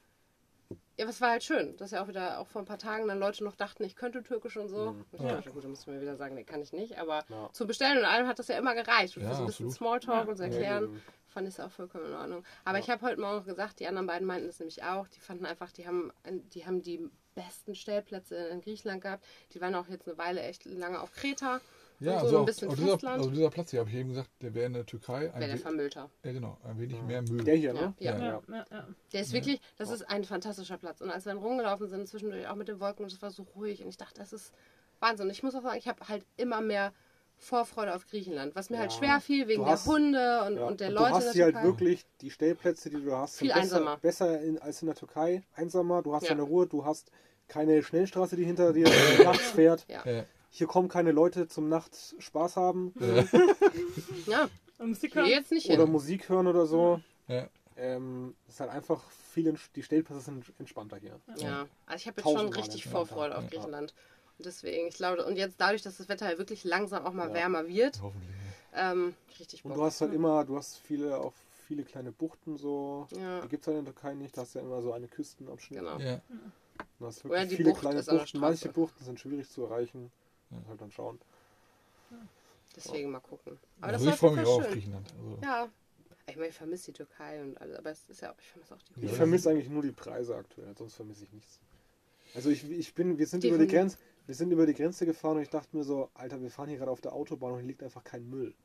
ja, 0.98 1.08
was 1.08 1.20
war 1.20 1.32
halt 1.32 1.44
schön, 1.44 1.76
dass 1.78 1.92
ja 1.92 2.02
auch 2.02 2.08
wieder 2.08 2.40
auch 2.40 2.48
vor 2.48 2.62
ein 2.62 2.66
paar 2.66 2.78
Tagen 2.78 3.08
dann 3.08 3.20
Leute 3.20 3.44
noch 3.44 3.56
dachten, 3.56 3.84
ich 3.84 3.96
könnte 3.98 4.24
Türkisch 4.24 4.56
und 4.56 4.70
so. 4.70 4.90
Und 4.90 5.06
ich 5.12 5.22
Ja. 5.22 5.36
dachte, 5.36 5.52
gut, 5.52 5.64
dann 5.64 5.72
müssen 5.72 5.92
wir 5.94 6.00
wieder 6.00 6.16
sagen, 6.16 6.36
nee, 6.36 6.46
kann 6.46 6.62
ich 6.62 6.72
nicht. 6.72 6.98
Aber 6.98 7.26
Ja. 7.30 7.50
zu 7.52 7.68
bestellen 7.68 7.98
und 7.98 8.06
allem 8.06 8.28
hat 8.28 8.40
das 8.40 8.48
ja 8.48 8.58
immer 8.58 8.74
gereicht. 8.74 9.18
Und 9.18 9.24
Ja, 9.24 9.30
für 9.30 9.36
so 9.36 9.44
ein 9.44 9.48
bisschen 9.48 9.68
absolut. 9.68 9.74
Smalltalk 9.74 10.26
Ja. 10.26 10.32
und 10.32 10.38
zu 10.38 10.44
Ja, 10.44 10.50
erklären, 10.50 10.84
eben. 10.86 11.04
fand 11.28 11.48
ich 11.50 11.54
es 11.56 11.60
auch 11.60 11.72
vollkommen 11.72 12.06
in 12.06 12.14
Ordnung. 12.14 12.46
Aber 12.64 12.78
Ja. 12.78 12.84
ich 12.86 12.90
habe 12.90 13.06
heute 13.06 13.20
Morgen 13.20 13.44
gesagt, 13.44 13.82
die 13.82 13.88
anderen 13.88 14.08
beiden 14.08 14.26
meinten 14.26 14.48
es 14.48 14.60
nämlich 14.60 14.84
auch. 14.84 15.10
Die 15.10 15.20
fanden 15.20 15.46
einfach, 15.46 15.74
die 15.74 15.86
haben, 15.86 16.14
die 16.26 16.66
haben 16.66 16.82
die 16.82 17.10
besten 17.36 17.76
Stellplätze 17.76 18.36
in 18.48 18.62
Griechenland 18.62 19.02
gehabt. 19.02 19.26
Die 19.52 19.60
waren 19.60 19.76
auch 19.76 19.90
jetzt 19.90 20.08
eine 20.08 20.18
Weile 20.18 20.42
echt 20.42 20.64
lange 20.64 21.02
auf 21.02 21.12
Kreta. 21.12 21.60
Ja, 22.00 22.14
und 22.14 22.20
so 22.20 22.26
also 22.26 22.40
ein 22.40 22.46
bisschen 22.46 22.70
auch 22.70 22.76
dieser, 22.76 22.92
Festland. 22.92 23.18
also 23.20 23.30
dieser 23.32 23.50
Platz 23.50 23.72
hier, 23.72 23.80
habe 23.80 23.90
ich 23.90 23.96
eben 23.96 24.10
gesagt, 24.10 24.30
der 24.42 24.54
wäre 24.54 24.66
in 24.66 24.74
der 24.74 24.86
Türkei 24.86 25.32
ein, 25.34 25.40
Wäre 25.40 25.52
der 25.52 25.58
Vermüllter. 25.58 26.10
ja, 26.24 26.32
genau, 26.34 26.58
ein 26.64 26.80
wenig 26.80 27.02
mehr 27.04 27.22
Müll. 27.22 27.44
Der 27.44 27.56
hier, 27.56 27.74
ne? 27.74 27.94
ja. 28.00 28.18
Ja. 28.18 28.20
Ja, 28.20 28.42
ja, 28.50 28.66
ja. 28.72 28.88
Der 29.14 29.22
ist 29.22 29.34
wirklich, 29.34 29.60
das 29.78 29.90
ist 29.92 30.02
ein 30.10 30.24
fantastischer 30.24 30.78
Platz. 30.78 31.02
Und 31.02 31.10
als 31.10 31.26
wir 31.26 31.34
dann 31.34 31.42
rumgelaufen 31.42 31.88
sind, 31.88 32.08
zwischendurch 32.08 32.48
auch 32.48 32.56
mit 32.56 32.68
den 32.68 32.80
Wolken, 32.80 33.04
und 33.06 33.12
es 33.14 33.22
war 33.22 33.32
so 33.32 33.44
ruhig. 33.56 33.82
Und 33.84 33.90
ich 33.90 33.98
dachte, 33.98 34.20
das 34.20 34.34
ist 34.34 34.54
Wahnsinn. 35.00 35.30
Ich 35.30 35.42
muss 35.44 35.56
auch 35.56 35.62
sagen, 35.62 35.78
ich 35.78 35.88
habe 35.88 36.08
halt 36.08 36.26
immer 36.38 36.62
mehr 36.62 36.94
Vorfreude 37.38 37.94
auf 37.94 38.08
Griechenland. 38.08 38.56
Was 38.56 38.70
mir 38.70 38.80
halt 38.80 38.92
Ja. 38.94 38.98
schwer 38.98 39.20
fiel 39.22 39.48
wegen 39.48 39.60
Du 39.62 39.66
der 39.66 39.74
hast- 39.74 39.88
Hunde 39.88 40.44
und, 40.48 40.56
Ja. 40.58 40.66
und 40.68 40.80
der 40.80 40.88
Und 40.90 40.94
Leute. 40.96 41.10
Du 41.10 41.16
hast 41.16 41.34
hier 41.34 41.44
halt 41.46 41.64
wirklich, 41.64 42.06
die 42.22 42.30
Stellplätze, 42.32 42.90
die 42.90 43.02
du 43.04 43.12
hast, 43.14 43.38
sind 43.38 43.48
Viel 43.52 43.54
besser, 43.62 43.76
einsamer. 43.78 43.98
besser 43.98 44.42
in, 44.42 44.58
als 44.60 44.82
in 44.82 44.86
der 44.88 44.96
Türkei. 44.96 45.44
Einsamer, 45.54 46.02
du 46.02 46.14
hast 46.14 46.24
Ja. 46.24 46.30
deine 46.30 46.44
Ruhe, 46.44 46.66
du 46.66 46.86
hast 46.86 47.12
keine 47.48 47.84
Schnellstraße, 47.84 48.36
die 48.38 48.46
hinter 48.46 48.72
dir 48.74 48.86
nachts 49.24 49.52
fährt. 49.52 49.86
Ja. 49.90 50.02
Ja, 50.56 50.58
Hier 50.58 50.68
kommen 50.68 50.88
keine 50.88 51.12
Leute 51.12 51.48
zum 51.48 51.68
Nachts 51.70 52.16
Spaß 52.20 52.56
haben 52.56 52.94
Ja, 54.28 54.48
Und 54.80 54.90
Musik 54.90 55.16
hören. 55.16 55.26
jetzt 55.28 55.52
nicht 55.52 55.70
oder 55.70 55.84
hin. 55.84 55.92
Musik 55.92 56.30
hören 56.30 56.48
oder 56.48 56.66
so. 56.66 57.02
Ja. 57.28 57.48
Ähm, 57.78 58.36
es 58.48 58.54
ist 58.56 58.60
halt 58.62 58.72
einfach 58.72 59.04
viel, 59.34 59.54
die 59.76 59.84
Stellplätze 59.84 60.22
sind 60.22 60.46
entspannter 60.60 60.96
hier. 60.98 61.20
Ja, 61.38 61.68
also 61.86 61.96
ich 61.98 62.08
habe 62.08 62.22
jetzt 62.22 62.32
schon 62.40 62.54
richtig. 62.54 62.88
Vorfreude 62.88 63.38
auf 63.38 63.44
Ja. 63.44 63.50
Griechenland. 63.50 63.94
Und 64.38 64.46
deswegen, 64.46 64.88
ich 64.88 64.96
glaube, 64.96 65.26
und 65.26 65.36
jetzt 65.36 65.56
dadurch, 65.60 65.82
dass 65.82 65.98
das 65.98 66.08
Wetter 66.08 66.26
halt 66.26 66.38
wirklich 66.38 66.64
langsam 66.64 67.06
auch 67.06 67.12
mal 67.14 67.28
Ja. 67.30 67.34
wärmer 67.34 67.68
wird, 67.68 68.02
Hoffentlich. 68.02 68.30
ähm, 68.74 69.14
richtig 69.40 69.64
Und 69.66 69.70
Bock. 69.70 69.78
du 69.80 69.84
hast 69.86 70.00
halt 70.02 70.14
immer, 70.14 70.46
du 70.46 70.56
hast 70.58 70.78
viele, 70.78 71.18
auch 71.18 71.34
viele 71.68 71.84
kleine 71.84 72.12
Buchten 72.14 72.58
so. 72.58 73.08
Ja. 73.18 73.42
Die 73.42 73.50
gibt 73.50 73.64
es 73.64 73.68
halt 73.68 73.78
in 73.80 73.86
der 73.86 73.94
Türkei 73.94 74.14
nicht, 74.14 74.38
da 74.38 74.42
hast 74.42 74.56
du 74.56 74.60
ja 74.60 74.66
immer 74.66 74.82
so 74.82 74.94
eine 74.94 75.08
Küstenabschnitt. 75.08 75.80
Genau. 75.80 76.00
Ja. 76.00 76.22
Du 77.00 77.06
hast 77.08 77.26
Oder 77.26 77.34
wirklich 77.34 77.50
die 77.50 77.56
viele 77.58 77.70
Bucht 77.72 77.82
kleine 77.82 78.04
Buchten. 78.04 78.40
Manche. 78.40 78.70
Buchten 78.70 79.04
sind 79.04 79.20
schwierig 79.20 79.50
zu 79.50 79.64
erreichen. 79.64 80.12
Ja. 80.52 80.58
Halt 80.70 80.82
dann 80.82 80.92
schauen. 80.92 81.20
Deswegen 82.76 83.12
mal 83.12 83.20
gucken. 83.20 83.58
Aber 83.82 83.94
Also 83.94 84.06
das 84.06 84.14
ich 84.16 84.20
freue 84.20 84.36
mich 84.36 84.46
auch 84.46 84.48
jeden 84.48 84.58
auf 84.60 84.64
schön. 84.66 84.74
Griechenland. 84.74 85.14
Also, 85.18 85.40
Ja. 85.44 85.70
Ich 86.28 86.36
meine, 86.38 86.48
ich 86.50 86.56
vermisse 86.56 86.86
die 86.92 86.94
Türkei 86.94 87.40
und 87.44 87.56
alles, 87.62 87.78
aber 87.78 87.92
es 87.92 88.10
ist 88.10 88.22
ja 88.22 88.32
auch, 88.32 88.36
ich 88.40 88.48
vermisse 88.48 88.74
auch 88.74 88.82
die 88.82 89.06
Ich 89.06 89.12
Ja. 89.12 89.16
vermisse 89.18 89.50
eigentlich 89.52 89.70
nur 89.70 89.84
die 89.84 89.92
Preise 89.92 90.36
aktuell, 90.36 90.76
sonst 90.76 90.96
vermisse 90.96 91.24
ich 91.24 91.32
nichts. 91.32 91.60
Also 92.34 92.50
ich, 92.50 92.70
ich 92.70 92.94
bin, 92.96 93.18
wir 93.20 93.28
sind 93.28 93.44
Die 93.44 93.50
über 93.50 93.60
die 93.60 93.68
Grenze, 93.68 93.98
wir 94.26 94.34
sind 94.34 94.52
über 94.52 94.66
die 94.66 94.74
Grenze 94.74 95.06
gefahren 95.06 95.38
und 95.38 95.44
ich 95.44 95.50
dachte 95.52 95.78
mir 95.78 95.84
so, 95.84 96.10
Alter, 96.16 96.42
wir 96.42 96.50
fahren 96.50 96.68
hier 96.70 96.80
gerade 96.80 96.90
auf 96.90 97.00
der 97.00 97.14
Autobahn 97.14 97.52
und 97.52 97.60
hier 97.60 97.68
liegt 97.68 97.84
einfach 97.84 98.04
kein 98.04 98.28
Müll. 98.28 98.56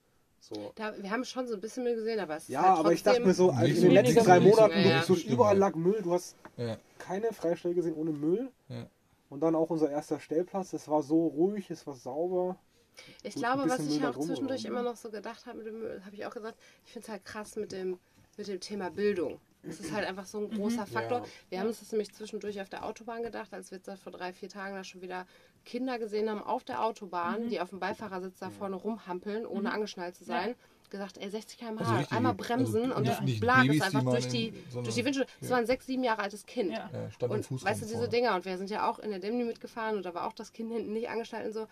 So. 0.40 0.72
Da, 0.74 0.96
wir 1.00 1.10
haben 1.10 1.22
schon 1.26 1.46
so 1.46 1.54
ein 1.54 1.60
bisschen 1.60 1.84
Müll 1.84 1.96
gesehen, 1.96 2.18
aber 2.18 2.36
es 2.36 2.48
Ja, 2.48 2.60
ist 2.62 2.66
halt 2.68 2.78
aber 2.78 2.92
ich 2.94 3.02
dachte 3.02 3.20
mir 3.20 3.34
so, 3.34 3.50
also 3.50 3.66
in 3.74 3.80
den 3.82 3.90
letzten 3.92 4.24
drei. 4.24 4.40
Monaten, 4.40 4.80
Ja, 4.80 5.04
du, 5.04 5.14
ja. 5.14 5.30
überall 5.30 5.54
ja. 5.54 5.60
lag 5.60 5.74
Müll, 5.74 6.00
du 6.02 6.14
hast 6.14 6.34
ja. 6.56 6.78
keine 6.98 7.30
Freistelle 7.34 7.74
gesehen 7.74 7.94
ohne 7.94 8.10
Müll. 8.12 8.50
Ja. 9.30 9.34
Und 9.34 9.40
dann 9.40 9.54
auch 9.54 9.70
unser 9.70 9.90
erster 9.90 10.20
Stellplatz, 10.20 10.72
es 10.72 10.88
war 10.88 11.02
so 11.02 11.26
ruhig, 11.26 11.70
es 11.70 11.86
war 11.86 11.94
sauber. 11.94 12.58
Ich 13.22 13.34
Gut, 13.34 13.42
glaube, 13.42 13.68
was 13.68 13.86
ich 13.86 14.04
auch 14.04 14.18
zwischendurch 14.18 14.64
immer 14.64 14.82
noch 14.82 14.96
so 14.96 15.10
gedacht 15.10 15.46
habe 15.46 15.58
mit 15.58 15.66
dem 15.66 15.80
Müll, 15.80 16.02
habe 16.04 16.14
ich 16.14 16.26
auch 16.26 16.34
gesagt, 16.34 16.58
ich 16.84 16.92
finde 16.92 17.06
es 17.06 17.10
halt 17.10 17.24
krass 17.24 17.56
mit 17.56 17.72
dem, 17.72 17.98
mit 18.36 18.48
dem 18.48 18.60
Thema 18.60 18.90
Bildung. 18.90 19.40
Es 19.62 19.78
ist 19.78 19.92
halt 19.92 20.06
einfach 20.06 20.24
so 20.24 20.38
ein 20.38 20.50
großer 20.50 20.86
Faktor. 20.86 21.18
Ja. 21.18 21.26
Wir 21.50 21.60
haben 21.60 21.66
uns 21.68 21.80
das 21.80 21.92
nämlich 21.92 22.12
zwischendurch 22.14 22.60
auf 22.62 22.70
der 22.70 22.84
Autobahn 22.84 23.22
gedacht, 23.22 23.52
als 23.52 23.70
wir 23.70 23.78
jetzt 23.78 24.02
vor 24.02 24.10
drei, 24.10 24.32
vier 24.32 24.48
Tagen 24.48 24.74
da 24.74 24.84
schon 24.84 25.02
wieder 25.02 25.26
Kinder 25.66 25.98
gesehen 25.98 26.30
haben 26.30 26.42
auf 26.42 26.64
der 26.64 26.82
Autobahn, 26.82 27.48
die 27.48 27.60
auf 27.60 27.68
dem 27.68 27.78
Beifahrersitz 27.78 28.38
da 28.38 28.48
vorne 28.48 28.76
rumhampeln, 28.76 29.44
ohne 29.44 29.72
angeschnallt 29.72 30.16
zu 30.16 30.24
sein. 30.24 30.54
Gesagt, 30.90 31.18
ey, 31.18 31.30
60 31.30 31.58
km/h, 31.58 31.98
Also 31.98 32.14
einmal 32.16 32.34
bremsen 32.34 32.86
also 32.86 32.96
und 32.96 33.06
das 33.06 33.20
nicht 33.20 33.40
Blag 33.40 33.62
Babys, 33.62 33.76
ist 33.76 33.82
einfach 33.84 34.00
die 34.00 34.04
durch 34.06 34.24
in- 34.26 34.30
die, 34.32 34.52
durch 34.82 34.94
die 34.96 35.04
Windschutzscheibe. 35.04 35.38
Es 35.40 35.46
ja. 35.48 35.50
war 35.52 35.58
ein 35.58 35.66
sechs, 35.66 35.86
sieben 35.86 36.02
Jahre 36.04 36.22
altes 36.22 36.44
Kind. 36.46 36.72
Ja. 36.72 36.90
Ja, 36.92 37.10
stand 37.12 37.32
im 37.32 37.38
Und 37.38 37.64
weißt 37.64 37.82
du, 37.82 37.86
diese. 37.86 38.08
Dinger, 38.08 38.34
und 38.34 38.44
wir 38.44 38.58
sind 38.58 38.70
ja 38.70 38.90
auch 38.90 38.98
in 38.98 39.10
der 39.10 39.20
Demni 39.20 39.44
mitgefahren 39.44 39.96
und 39.96 40.04
da 40.04 40.14
war 40.14 40.26
auch 40.26 40.32
das 40.32 40.52
Kind 40.52 40.72
hinten 40.72 40.92
nicht 40.92 41.08
angeschnallt 41.08 41.46
und 41.46 41.52
so. 41.52 41.66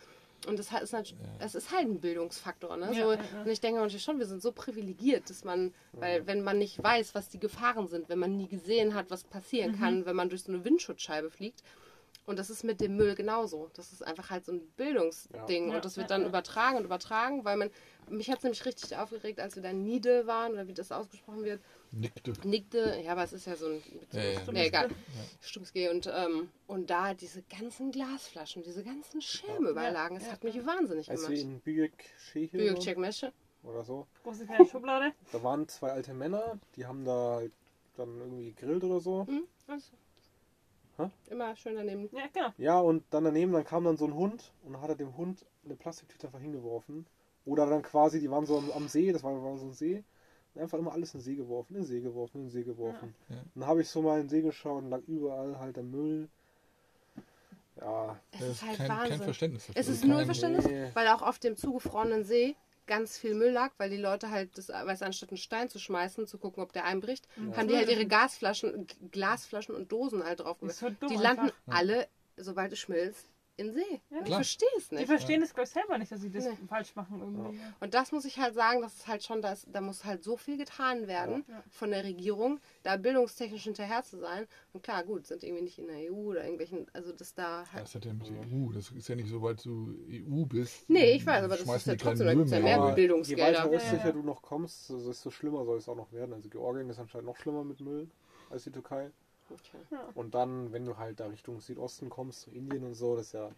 Und 0.47 0.57
das 0.57 0.67
ist 0.71 0.93
halt, 0.93 1.15
es 1.41 1.55
ist 1.57 1.73
halt 1.73 1.89
ein 1.89 1.99
Bildungsfaktor. 2.01 2.77
Ne? 2.77 2.91
Ja, 2.93 3.05
so, 3.05 3.13
ja, 3.13 3.19
ja. 3.19 3.43
Und 3.43 3.49
ich 3.51 3.61
denke 3.61 3.81
natürlich 3.81 4.05
schon, 4.05 4.21
wir 4.21 4.27
sind 4.27 4.41
so 4.41 4.53
privilegiert, 4.53 5.29
dass 5.29 5.43
man, 5.43 5.75
weil 5.95 6.29
wenn 6.29 6.43
man 6.43 6.59
nicht 6.59 6.81
weiß, 6.81 7.17
was 7.17 7.29
die 7.29 7.41
Gefahren 7.41 7.89
sind, 7.89 8.09
wenn 8.09 8.21
man 8.21 8.37
nie 8.37 8.47
gesehen 8.47 8.95
hat, 8.95 9.11
was 9.11 9.25
passieren 9.25 9.73
Mhm. 9.73 9.79
kann, 9.81 10.07
wenn 10.07 10.15
man 10.15 10.29
durch 10.29 10.45
so 10.45 10.53
eine 10.53 10.65
Windschutzscheibe 10.65 11.29
fliegt. 11.33 11.65
Und 12.29 12.39
das 12.39 12.51
ist 12.51 12.63
mit 12.63 12.79
dem 12.81 12.95
Müll 12.97 13.15
genauso. 13.15 13.71
Das 13.75 13.91
ist 13.93 14.03
einfach 14.03 14.29
halt 14.31 14.45
so 14.45 14.53
ein 14.53 14.61
Bildungsding. 14.77 15.71
Ja. 15.71 15.77
Und 15.77 15.85
das 15.85 15.97
wird 15.97 16.11
Ja, 16.11 16.17
dann 16.17 16.23
ja. 16.23 16.29
übertragen 16.29 16.77
und 16.77 16.85
übertragen, 16.85 17.45
weil 17.47 17.57
man, 17.57 17.71
mich 18.11 18.29
hat 18.31 18.39
es 18.39 18.45
nämlich 18.45 18.65
richtig 18.67 18.97
aufgeregt, 18.97 19.41
als 19.41 19.57
wir 19.57 19.63
da 19.63 19.71
in 19.71 19.83
Niede 19.85 20.27
waren, 20.27 20.53
oder 20.53 20.67
wie 20.69 20.75
das 20.75 20.93
ausgesprochen 20.93 21.43
wird, 21.45 21.61
Nickte. 21.91 22.33
Nickte, 22.45 23.01
ja, 23.03 23.13
aber 23.13 23.23
es 23.25 23.33
ist 23.33 23.47
ja 23.47 23.57
so 23.57 23.67
ein. 23.67 23.83
Ja, 24.13 24.23
ja. 24.23 24.41
Nee, 24.53 24.67
egal. 24.67 24.89
Stumsgeh 25.41 25.89
und, 25.89 26.07
ähm, 26.07 26.51
und 26.67 26.91
da 26.91 27.15
diese 27.15 27.43
ganzen 27.45 27.93
Glasflaschen, 27.93 28.63
diese 28.63 28.85
ganzen 28.85 29.23
Schirme 29.23 29.71
überall 29.71 29.95
lagen, 29.95 30.17
es 30.17 30.31
hat 30.31 30.45
mich 30.45 30.55
wahnsinnig 30.67 31.11
Als 31.11 31.23
wir 31.23 31.35
gemacht. 31.37 31.45
in 31.55 31.61
Büyük 31.61 31.93
Şehir 32.33 32.53
Büyük 32.59 32.81
Çekmeşe. 32.83 33.33
oder 33.65 33.85
so, 33.85 34.07
Große 34.25 34.47
kleine 34.47 34.67
Schublade. 34.69 35.13
da 35.33 35.43
waren 35.43 35.67
zwei 35.67 35.91
alte 35.93 36.13
Männer, 36.13 36.59
die 36.77 36.85
haben 36.85 37.07
da 37.07 37.37
halt 37.37 37.53
dann 37.97 38.19
irgendwie 38.21 38.53
gegrillt 38.53 38.85
oder 38.85 39.01
so. 39.01 39.27
Hm, 39.27 39.47
also. 39.67 39.93
Hä? 40.99 41.09
Immer 41.31 41.55
schön 41.57 41.77
daneben. 41.77 42.09
Ja, 42.13 42.25
genau. 42.33 42.49
Ja, 42.59 42.81
und 42.81 43.05
dann 43.11 43.25
daneben, 43.25 43.53
dann 43.53 43.65
kam 43.65 43.85
dann 43.85 43.97
so 43.97 44.05
ein 44.07 44.15
Hund 44.15 44.53
und 44.65 44.73
dann 44.73 44.83
hat 44.83 44.91
er 44.91 44.97
dem 44.97 45.17
Hund 45.17 45.45
eine 45.65 45.77
Plastiktüte 45.77 46.27
einfach 46.27 46.41
hingeworfen. 46.41 47.07
Oder 47.47 47.67
dann 47.67 47.83
quasi, 47.83 48.21
die 48.21 48.31
waren 48.31 48.45
so 48.47 48.59
am, 48.59 48.71
am 48.73 48.89
See, 48.89 49.11
das 49.13 49.23
war, 49.23 49.33
war 49.43 49.57
so 49.57 49.67
ein 49.67 49.73
See, 49.73 50.03
und 50.55 50.61
einfach 50.63 50.77
immer 50.79 50.93
alles 50.93 51.15
in 51.15 51.21
den 51.21 51.25
See 51.25 51.35
geworfen, 51.37 51.77
in 51.77 51.83
den 51.83 51.87
See 51.87 52.01
geworfen, 52.01 52.39
in 52.39 52.45
den 52.47 52.51
See 52.51 52.63
geworfen. 52.65 53.15
Ja. 53.29 53.37
Ja. 53.37 53.43
Dann 53.55 53.67
habe 53.67 53.81
ich 53.83 53.89
so 53.89 54.03
mal 54.03 54.17
in 54.21 54.25
den 54.25 54.29
See 54.29 54.43
geschaut 54.43 54.83
und 54.83 54.91
lag 54.91 55.01
überall 55.07 55.59
halt 55.59 55.77
der 55.77 55.85
Müll. 55.85 56.29
Ja, 57.81 58.19
Es 58.33 58.41
Das 58.41 58.49
ist 58.49 58.63
halt 58.67 58.77
kein, 58.79 58.89
kein 58.89 58.99
Wahnsinn. 58.99 59.23
Verständnis 59.23 59.67
dafür. 59.69 59.81
Es 59.81 59.89
ist 59.89 60.01
Kein- 60.01 60.11
null 60.11 60.25
Verständnis, 60.25 60.67
Nee. 60.67 60.91
weil 60.95 61.07
auch 61.09 61.23
auf 61.23 61.39
dem 61.39 61.57
zugefrorenen 61.57 62.25
See 62.25 62.57
ganz 62.89 63.17
viel 63.17 63.35
Müll 63.35 63.53
lag, 63.53 63.73
weil 63.79 63.91
die 63.91 63.97
Leute 63.97 64.31
halt, 64.31 64.59
das, 64.59 64.71
weißt, 64.71 65.03
du, 65.03 65.07
anstatt 65.07 65.29
einen 65.29 65.39
Stein 65.39 65.69
zu 65.69 65.79
schmeißen, 65.79 66.27
zu 66.27 66.39
gucken, 66.39 66.63
ob 66.63 66.73
der 66.73 66.85
einbricht, 66.85 67.29
haben 67.57 67.69
die 67.69 67.77
halt 67.77 67.89
ihre 67.89 68.07
Gasflaschen, 68.07 68.89
Glasflaschen 69.13 69.77
und 69.77 69.93
Dosen 69.93 70.25
halt 70.25 70.41
drauf 70.41 70.57
so 70.61 70.91
dumm 70.91 71.09
Die 71.09 71.17
landen 71.17 71.43
einfach. 71.43 71.55
alle, 71.67 72.09
sobald 72.37 72.73
es 72.73 72.81
schmilzt, 72.81 73.29
in 73.59 73.73
See. 73.73 73.81
ich 74.11 74.25
Klar. 74.25 74.39
verstehe 74.39 74.69
es 74.79 74.89
Die 74.89 74.95
nicht. 74.95 75.07
verstehen 75.09 75.41
das, 75.41 75.53
glaube 75.53 75.65
ich, 75.65 75.71
selber 75.71 75.99
nicht, 75.99 76.11
dass 76.13 76.21
sie 76.21 76.31
das 76.31 76.45
Nee. 76.45 76.57
falsch 76.69 76.95
machen 76.95 77.21
irgendwie. 77.21 77.59
Und 77.81 77.93
das 77.93 78.13
muss 78.13 78.25
ich 78.25 78.39
halt 78.39 78.55
sagen, 78.55 78.81
das 78.81 78.95
ist 78.95 79.07
halt 79.09 79.23
schon, 79.25 79.43
das, 79.43 79.67
da 79.71 79.81
muss 79.81 80.05
halt 80.05 80.23
so 80.25 80.37
viel 80.37 80.57
getan 80.57 81.07
werden 81.09 81.45
Ja. 81.49 81.63
von 81.71 81.91
der 81.91 82.05
Regierung, 82.05 82.61
da 82.85 82.97
bildungstechnisch 82.97 83.65
hinterher 83.65 84.03
zu 84.05 84.19
sein. 84.19 84.47
Und 84.73 84.83
klar, 84.83 85.03
gut, 85.05 85.27
sind 85.27 85.43
irgendwie 85.43 85.65
nicht 85.65 85.79
in 85.79 85.89
der 85.89 85.97
EU 86.13 86.31
oder 86.31 86.43
irgendwelchen, 86.45 86.87
also 86.93 87.13
das 87.13 87.35
da 87.35 87.65
halt. 87.73 87.83
Das 87.85 87.95
hat 87.95 88.05
ja 88.05 88.13
mit 88.15 88.29
der 88.29 88.37
EU. 88.43 88.73
Das 88.73 88.91
ist 88.93 89.09
ja 89.09 89.17
nicht 89.17 89.29
so, 89.29 89.43
weil 89.43 89.57
du 89.57 89.95
EU 90.09 90.45
bist. 90.45 90.89
Nee, 90.89 91.13
ich 91.13 91.27
weiß, 91.27 91.45
aber 91.45 91.57
das 91.57 91.69
ist 91.69 91.87
ja 91.87 91.93
die 91.95 91.99
trotzdem, 91.99 92.27
da 92.27 92.33
Müll 92.35 92.45
gibt's 92.45 92.53
ja 92.53 92.61
mehr 92.61 92.77
mehr 92.79 92.87
weg. 92.87 92.91
je 92.91 93.03
Bildungsgelder. 93.07 93.43
weiter 93.65 93.71
östlicher 93.71 93.97
Ja, 93.99 94.07
ja. 94.07 94.13
du 94.13 94.23
noch 94.23 94.41
kommst, 94.43 94.91
desto 94.91 95.31
schlimmer 95.31 95.65
soll 95.65 95.79
es 95.79 95.89
auch 95.89 95.97
noch 95.97 96.13
werden. 96.13 96.33
Also 96.33 96.49
Georgien 96.49 96.89
ist 96.89 96.99
anscheinend 97.01 97.27
noch 97.27 97.37
schlimmer 97.37 97.65
mit 97.65 97.81
Müll 97.81 98.09
als 98.51 98.65
die 98.65 98.71
Türkei. 98.71 99.11
Okay. 99.51 99.79
Und 100.15 100.35
dann, 100.35 100.73
wenn 100.73 100.85
du 100.85 100.97
halt 100.97 101.21
da 101.21 101.27
Richtung 101.27 101.61
Südosten 101.61 102.09
kommst, 102.11 102.43
so 102.43 102.51
Indien 102.51 102.85
und 102.85 102.95
so, 102.95 103.17
das 103.17 103.27
ist 103.29 103.33
ja, 103.33 103.51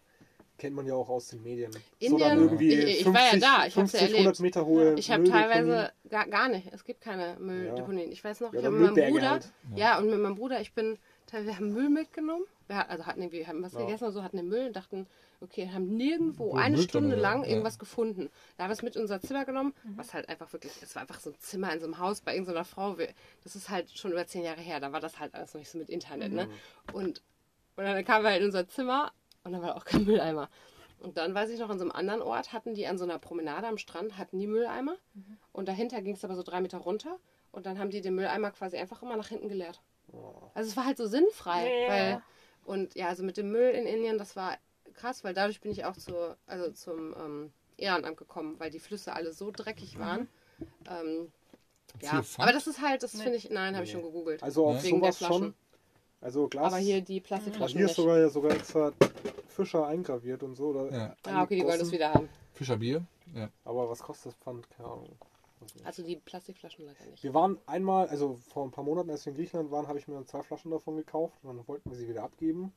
kennt 0.57 0.75
man 0.75 0.85
ja 0.85 0.93
auch 0.93 1.09
aus 1.09 1.27
den 1.27 1.43
Medien. 1.43 1.71
so 1.71 1.79
Indien, 1.99 2.19
dann 2.19 2.39
irgendwie 2.39 2.73
ich- 2.73 3.01
ich 3.01 3.05
war 3.07 3.33
ja 3.33 3.37
da, 3.39 3.65
ich 3.65 3.75
hab's 3.77 3.91
ja 3.93 3.99
50, 3.99 4.01
100 4.01 4.17
erlebt. 4.19 4.39
Meter 4.39 4.65
hohe 4.65 4.93
Ich 4.95 5.11
habe 5.11 5.23
teilweise 5.25 5.91
gar, 6.09 6.27
gar 6.27 6.49
nicht, 6.49 6.67
es 6.71 6.83
gibt 6.83 7.01
keine 7.01 7.37
Mülldeponien. 7.39 8.11
Ich 8.11 8.23
weiß 8.23 8.41
noch, 8.41 8.53
Ja, 8.53 8.59
ich 8.59 8.65
habe 8.65 8.75
mit 8.77 8.95
meinem 8.95 9.11
Bruder, 9.13 9.29
halt. 9.31 9.51
ja. 9.75 9.97
und 9.97 10.09
mit 10.09 10.19
meinem 10.19 10.35
Bruder, 10.35 10.61
ich 10.61 10.73
bin, 10.73 10.97
wir 11.31 11.55
haben 11.55 11.73
Müll 11.73 11.89
mitgenommen. 11.89 12.45
Wir 12.67 12.89
also 12.89 13.05
hatten 13.05 13.21
irgendwie, 13.21 13.45
haben 13.47 13.61
was 13.63 13.73
Ja. 13.73 13.79
gegessen 13.81 14.03
oder 14.05 14.13
so, 14.13 14.23
hatten 14.23 14.37
den 14.37 14.47
Müll 14.47 14.67
und 14.67 14.75
dachten, 14.75 15.07
okay, 15.41 15.69
haben 15.73 15.95
nirgendwo 15.97 16.51
Wo 16.51 16.55
eine 16.55 16.77
Stunde 16.77 17.15
war, 17.15 17.21
lang 17.21 17.43
ja. 17.43 17.49
irgendwas 17.49 17.79
gefunden. 17.79 18.29
Da 18.57 18.63
haben 18.63 18.69
wir 18.69 18.73
es 18.73 18.83
mit 18.83 18.95
in 18.95 19.01
unser 19.01 19.21
Zimmer 19.21 19.45
genommen, 19.45 19.73
was 19.95 20.13
halt 20.13 20.29
einfach 20.29 20.51
wirklich, 20.53 20.71
es 20.81 20.95
war 20.95 21.01
einfach 21.01 21.19
so 21.19 21.31
ein 21.31 21.39
Zimmer 21.39 21.73
in 21.73 21.79
so 21.79 21.85
einem 21.85 21.99
Haus 21.99 22.21
bei 22.21 22.33
irgendeiner 22.33 22.65
Frau. 22.65 22.95
Das 23.43 23.55
ist 23.55 23.69
halt 23.69 23.89
schon 23.91 24.11
über 24.11 24.25
zehn 24.27 24.43
Jahre 24.43 24.61
her, 24.61 24.79
da 24.79 24.91
war 24.91 24.99
das 24.99 25.19
halt 25.19 25.33
alles 25.33 25.53
noch 25.53 25.59
nicht 25.59 25.71
so 25.71 25.77
mit 25.77 25.89
Internet, 25.89 26.31
ne? 26.31 26.47
Und, 26.93 27.21
und 27.75 27.83
dann 27.83 28.05
kamen 28.05 28.23
wir 28.23 28.31
halt 28.31 28.41
in 28.41 28.45
unser 28.45 28.67
Zimmer 28.67 29.11
und 29.43 29.53
dann 29.53 29.61
war 29.61 29.75
auch 29.75 29.85
kein 29.85 30.05
Mülleimer. 30.05 30.49
Und 30.99 31.17
dann 31.17 31.33
weiß 31.33 31.49
ich 31.49 31.59
noch, 31.59 31.69
an 31.69 31.79
so 31.79 31.83
einem 31.83 31.91
anderen 31.91 32.21
Ort 32.21 32.53
hatten 32.53 32.75
die 32.75 32.85
an 32.85 32.99
so 32.99 33.03
einer 33.03 33.17
Promenade 33.17 33.67
am 33.67 33.79
Strand, 33.79 34.19
hatten 34.19 34.37
die 34.37 34.45
Mülleimer. 34.45 34.97
Und 35.51 35.67
dahinter 35.67 35.99
ging 36.03 36.13
es 36.13 36.23
aber 36.23 36.35
so 36.35 36.43
drei 36.43 36.61
Meter 36.61 36.77
runter. 36.77 37.17
Und 37.51 37.65
dann 37.65 37.79
haben 37.79 37.89
die 37.89 38.01
den 38.01 38.13
Mülleimer 38.13 38.51
quasi 38.51 38.77
einfach 38.77 39.01
immer 39.01 39.17
nach 39.17 39.27
hinten 39.27 39.49
geleert. 39.49 39.81
Also 40.53 40.69
es 40.69 40.77
war 40.77 40.85
halt 40.85 40.97
so 40.97 41.07
sinnfrei. 41.07 41.81
Ja, 41.81 41.89
weil. 41.89 42.23
Und 42.65 42.93
ja, 42.93 43.07
also 43.07 43.23
mit 43.23 43.37
dem 43.37 43.51
Müll 43.51 43.71
in 43.71 43.87
Indien, 43.87 44.19
das 44.19 44.35
war 44.35 44.57
krass, 44.91 45.23
weil 45.23 45.33
dadurch 45.33 45.61
bin 45.61 45.71
ich 45.71 45.85
auch 45.85 45.95
zu, 45.97 46.35
also 46.47 46.71
zum 46.71 47.15
ähm, 47.17 47.51
Ehrenamt 47.77 48.17
gekommen, 48.17 48.55
weil 48.59 48.69
die 48.71 48.79
Flüsse 48.79 49.13
alle 49.13 49.33
so 49.33 49.51
dreckig 49.51 49.97
waren. 49.99 50.27
Ähm, 50.89 51.31
ja, 52.01 52.23
aber 52.37 52.53
das 52.53 52.67
ist 52.67 52.81
halt, 52.81 53.03
das 53.03 53.13
Nee. 53.15 53.23
finde 53.23 53.37
ich, 53.37 53.49
nein, 53.49 53.75
habe 53.75 53.83
ich 53.85 53.91
schon 53.91 54.03
gegoogelt. 54.03 54.41
Also 54.43 54.67
auf 54.67 54.77
Ja. 54.77 54.83
Wegen 54.83 55.01
der 55.01 55.11
sowas 55.11 55.17
Flaschen. 55.17 55.43
schon. 55.43 55.53
Also 56.21 56.47
Glas. 56.47 56.65
aber 56.67 56.77
hier 56.77 57.01
die 57.01 57.19
Plastikflaschen 57.19 57.77
hier 57.77 57.87
ist 57.87 57.95
sogar, 57.95 58.29
sogar 58.29 58.51
extra 58.51 58.93
Fischer 59.47 59.87
eingraviert 59.87 60.43
und 60.43 60.55
so. 60.55 60.67
Oder 60.67 60.91
Ja. 60.91 61.15
ah, 61.25 61.43
okay, 61.43 61.55
die 61.55 61.63
wollen 61.65 61.79
das 61.79 61.91
wieder 61.91 62.13
haben. 62.13 62.29
Fischerbier? 62.53 63.03
Ja. 63.33 63.49
Aber 63.65 63.89
was 63.89 63.99
kostet 63.99 64.27
das 64.33 64.35
Pfand? 64.35 64.69
Keine 64.69 64.87
Ahnung. 64.89 65.09
Also 65.83 66.03
die 66.03 66.15
Plastikflaschen 66.15 66.85
leider 66.85 67.05
nicht. 67.05 67.23
Wir 67.23 67.33
waren 67.33 67.57
einmal, 67.67 68.07
also 68.07 68.39
vor 68.49 68.65
ein 68.65 68.71
paar 68.71 68.83
Monaten, 68.83 69.09
als 69.11 69.25
wir 69.25 69.31
in 69.31 69.37
Griechenland 69.37 69.69
waren, 69.71 69.87
habe 69.87 69.99
ich 69.99 70.07
mir 70.07 70.15
dann 70.15 70.25
zwei 70.27 70.41
Flaschen 70.43 70.71
davon 70.71 70.97
gekauft 70.97 71.35
und 71.43 71.55
dann 71.55 71.67
wollten 71.67 71.89
wir 71.89 71.97
sie 71.97 72.07
wieder 72.07 72.23
abgeben. 72.23 72.71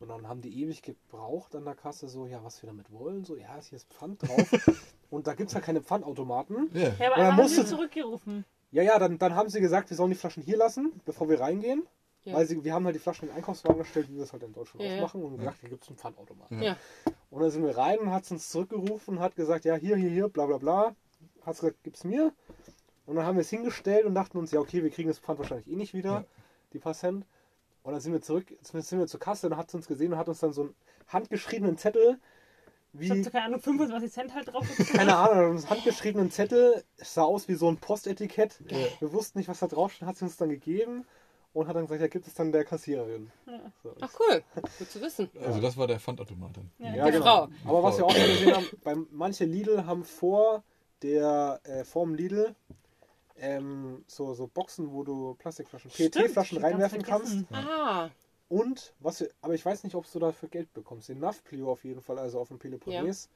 Und 0.00 0.08
dann 0.08 0.26
haben 0.26 0.40
die 0.40 0.62
ewig 0.62 0.82
gebraucht 0.82 1.54
an 1.54 1.64
der 1.64 1.74
Kasse, 1.74 2.08
so, 2.08 2.26
ja, 2.26 2.42
was 2.42 2.62
wir 2.62 2.68
damit 2.68 2.90
wollen. 2.90 3.24
So, 3.24 3.36
ja, 3.36 3.58
hier 3.60 3.76
ist 3.76 3.92
Pfand 3.92 4.22
drauf. 4.22 4.50
und 5.10 5.26
da 5.26 5.34
gibt 5.34 5.48
es 5.48 5.54
ja 5.54 5.60
keine 5.60 5.82
Pfandautomaten. 5.82 6.70
Ja. 6.72 6.88
Ja, 6.98 7.12
aber 7.12 7.16
dann 7.22 7.36
haben 7.36 7.48
sie 7.48 7.66
zurückgerufen. 7.66 8.44
Ja, 8.72 8.82
ja, 8.82 8.98
dann, 8.98 9.18
dann 9.18 9.34
haben 9.34 9.50
sie 9.50 9.60
gesagt, 9.60 9.90
wir 9.90 9.96
sollen 9.96 10.10
die 10.10 10.16
Flaschen 10.16 10.42
hier 10.42 10.56
lassen, 10.56 11.00
bevor 11.04 11.28
wir 11.28 11.40
reingehen. 11.40 11.86
Ja. 12.24 12.34
Weil 12.34 12.46
sie, 12.46 12.62
wir 12.64 12.72
haben 12.74 12.84
halt 12.84 12.94
die 12.94 13.00
Flaschen 13.00 13.24
in 13.24 13.28
den 13.28 13.36
Einkaufswagen 13.38 13.78
gestellt, 13.78 14.08
wie 14.10 14.16
wir 14.16 14.24
es 14.24 14.32
halt 14.32 14.42
in 14.42 14.52
Deutschland 14.52 14.84
Ja, 14.84 15.00
machen. 15.00 15.22
Und 15.22 15.38
gesagt, 15.38 15.58
hier 15.60 15.70
gibt 15.70 15.82
es 15.82 15.88
einen 15.88 15.98
Pfandautomaten. 15.98 16.62
Ja. 16.62 16.76
Und 17.30 17.42
dann 17.42 17.50
sind 17.50 17.64
wir 17.64 17.76
rein 17.76 17.98
und 17.98 18.10
hat 18.10 18.24
es 18.24 18.30
uns 18.30 18.48
zurückgerufen 18.50 19.16
und 19.16 19.22
hat 19.22 19.36
gesagt, 19.36 19.64
ja, 19.64 19.74
hier, 19.74 19.96
hier, 19.96 20.10
hier, 20.10 20.28
bla 20.28 20.46
bla 20.46 20.58
bla. 20.58 20.94
Hat 21.42 21.56
gesagt, 21.56 21.82
gib's 21.82 22.04
mir. 22.04 22.32
Und 23.06 23.16
dann 23.16 23.24
haben 23.26 23.36
wir 23.36 23.42
es 23.42 23.50
hingestellt 23.50 24.04
und 24.04 24.14
dachten 24.14 24.38
uns, 24.38 24.50
ja, 24.50 24.60
okay, 24.60 24.82
wir 24.82 24.90
kriegen 24.90 25.08
das 25.08 25.18
Pfand 25.18 25.38
wahrscheinlich 25.38 25.66
eh 25.68 25.76
nicht 25.76 25.94
wieder, 25.94 26.10
Ja. 26.10 26.24
die 26.72 26.78
paar 26.78 26.94
Cent. 26.94 27.26
Und 27.90 27.94
dann 27.94 28.02
sind 28.02 28.12
wir 28.12 28.22
zurück, 28.22 28.46
sind 28.62 29.00
wir 29.00 29.06
zur 29.08 29.18
Kasse 29.18 29.48
und 29.48 29.56
hat 29.56 29.74
uns 29.74 29.88
gesehen 29.88 30.12
und 30.12 30.18
hat 30.18 30.28
uns 30.28 30.38
dann 30.38 30.52
so 30.52 30.62
einen 30.62 30.74
handgeschriebenen 31.08 31.76
Zettel 31.76 32.20
Ich 32.92 33.00
wie, 33.00 33.24
so 33.24 33.30
keine 33.30 33.46
Ahnung, 33.46 33.60
25 33.60 34.12
Cent 34.12 34.32
halt 34.32 34.52
drauf. 34.52 34.64
keine 34.92 35.16
Ahnung, 35.16 35.56
einen 35.56 35.70
handgeschriebenen 35.70 36.30
Zettel. 36.30 36.84
Es 36.98 37.14
sah 37.14 37.22
aus 37.22 37.48
wie 37.48 37.54
so 37.54 37.68
ein 37.68 37.78
Postetikett. 37.78 38.60
Wir 39.00 39.12
wussten 39.12 39.38
nicht, 39.38 39.48
was 39.48 39.58
da 39.58 39.66
drauf 39.66 39.92
stand, 39.92 40.08
hat 40.08 40.16
sie 40.18 40.24
uns 40.24 40.36
dann 40.36 40.50
gegeben 40.50 41.04
und 41.52 41.66
hat 41.66 41.74
dann 41.74 41.82
gesagt, 41.82 42.00
ja, 42.00 42.06
gibt 42.06 42.28
es 42.28 42.34
dann 42.34 42.52
der 42.52 42.64
Kassiererin. 42.64 43.32
Ja. 43.48 43.72
So. 43.82 43.96
Ach 44.00 44.12
cool, 44.20 44.44
gut 44.78 44.88
zu 44.88 45.00
wissen. 45.00 45.28
Also 45.44 45.60
das 45.60 45.76
war 45.76 45.88
der 45.88 45.98
Pfandautomat 45.98 46.58
dann. 46.58 46.70
Ja. 46.78 46.94
Ja, 46.94 47.10
genau. 47.10 47.24
Frau. 47.24 47.48
Aber 47.64 47.82
was 47.82 47.98
wir 47.98 48.04
auch 48.04 48.14
gesehen 48.14 48.54
haben, 48.54 48.66
bei 48.84 48.94
manche 49.10 49.46
Lidl 49.46 49.84
haben 49.84 50.04
vor 50.04 50.62
der 51.02 51.58
äh, 51.64 51.82
vorm 51.82 52.14
Lidl 52.14 52.54
ähm, 53.40 54.04
so, 54.06 54.34
so 54.34 54.46
Boxen, 54.46 54.92
wo 54.92 55.02
du 55.02 55.34
Plastikflaschen, 55.34 55.90
PET-Flaschen 55.90 56.58
reinwerfen 56.58 57.02
kannst. 57.02 57.44
Ah, 57.52 58.10
Und 58.48 58.94
was 59.00 59.20
wir, 59.20 59.30
aber 59.40 59.54
ich 59.54 59.64
weiß 59.64 59.84
nicht, 59.84 59.94
ob 59.94 60.10
du 60.10 60.18
dafür 60.18 60.48
Geld 60.48 60.72
bekommst. 60.74 61.08
In 61.10 61.18
Nafplio 61.20 61.70
auf 61.72 61.84
jeden 61.84 62.00
Fall, 62.02 62.18
also 62.18 62.40
auf 62.40 62.48
dem 62.48 62.58
Peloponnes. 62.58 63.28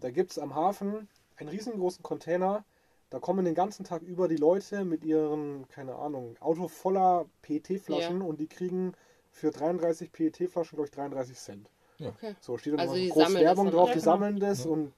Da 0.00 0.10
gibt 0.10 0.32
es 0.32 0.38
am 0.38 0.54
Hafen 0.54 1.08
einen 1.36 1.48
riesengroßen 1.48 2.02
Container. 2.02 2.64
Da 3.10 3.18
kommen 3.20 3.44
den 3.44 3.54
ganzen 3.54 3.84
Tag 3.84 4.02
über 4.02 4.28
die 4.28 4.36
Leute 4.36 4.84
mit 4.84 5.02
ihren, 5.04 5.66
keine 5.68 5.94
Ahnung, 5.94 6.36
Auto 6.40 6.68
voller 6.68 7.24
PET-Flaschen 7.42 8.20
Ja. 8.20 8.26
und 8.26 8.38
die 8.40 8.48
kriegen 8.48 8.92
für 9.30 9.50
33 9.50 10.12
PET-Flaschen, 10.12 10.76
glaube 10.76 10.86
ich, 10.86 10.90
33 10.90 11.38
Cent. 11.38 11.70
okay. 12.04 12.34
So 12.40 12.58
steht 12.58 12.74
dann 12.74 12.80
Also 12.80 12.94
immer 12.94 13.02
die 13.04 13.08
groß 13.10 13.22
sammeln 13.24 13.44
das 13.44 13.56
Werbung 13.56 13.70
drauf, 13.70 13.90
die 13.92 13.98
Ja, 13.98 14.04
sammeln 14.04 14.40
das 14.40 14.64
Ja. 14.64 14.70
und 14.70 14.92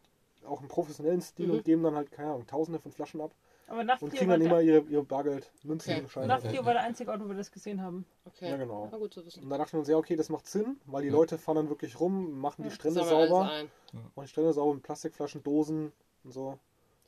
auch 0.46 0.60
im 0.60 0.68
professionellen 0.68 1.20
Stil 1.20 1.46
Mhm. 1.48 1.52
und 1.52 1.64
geben 1.64 1.82
dann 1.82 1.94
halt, 1.94 2.10
keine 2.10 2.30
Ahnung, 2.30 2.46
tausende 2.46 2.80
von 2.80 2.90
Flaschen 2.90 3.20
ab 3.20 3.32
Aber 3.70 3.80
und 3.80 3.86
Naftlio 3.86 4.10
kriegen 4.10 4.28
dann 4.30 4.40
immer 4.40 4.56
der, 4.56 4.62
ihre, 4.62 4.80
ihre 4.90 5.04
Bargeld, 5.04 5.48
Münzen 5.62 5.92
Okay. 5.92 6.00
und 6.02 6.10
Scheine. 6.10 6.26
Naftlio 6.26 6.64
war 6.64 6.72
der 6.72 6.82
einzige 6.82 7.08
Ort, 7.12 7.20
wo 7.24 7.28
wir 7.28 7.36
das 7.36 7.52
gesehen 7.52 7.80
haben. 7.80 8.04
okay. 8.24 8.50
Ja, 8.50 8.56
genau. 8.56 8.88
Na 8.90 8.98
gut 8.98 9.14
zu 9.14 9.24
wissen. 9.24 9.44
Und 9.44 9.48
da 9.50 9.58
dachten 9.58 9.74
wir 9.74 9.78
uns, 9.78 9.88
ja, 9.88 9.96
okay, 9.96 10.16
das 10.16 10.28
macht 10.28 10.48
Sinn, 10.48 10.80
weil 10.86 11.02
die 11.02 11.08
Ja. 11.08 11.14
Leute 11.14 11.38
fahren 11.38 11.54
dann 11.54 11.68
wirklich 11.68 12.00
rum, 12.00 12.40
machen 12.40 12.62
die 12.64 12.68
Ja. 12.68 12.74
Strände 12.74 13.04
Sammeln 13.04 13.16
alles 13.16 13.28
sauber 13.30 13.50
und 14.16 14.24
die 14.24 14.28
Strände 14.28 14.52
sauber 14.52 14.74
mit 14.74 14.82
Plastikflaschen, 14.82 15.44
Dosen 15.44 15.92
und 16.24 16.32
so 16.32 16.58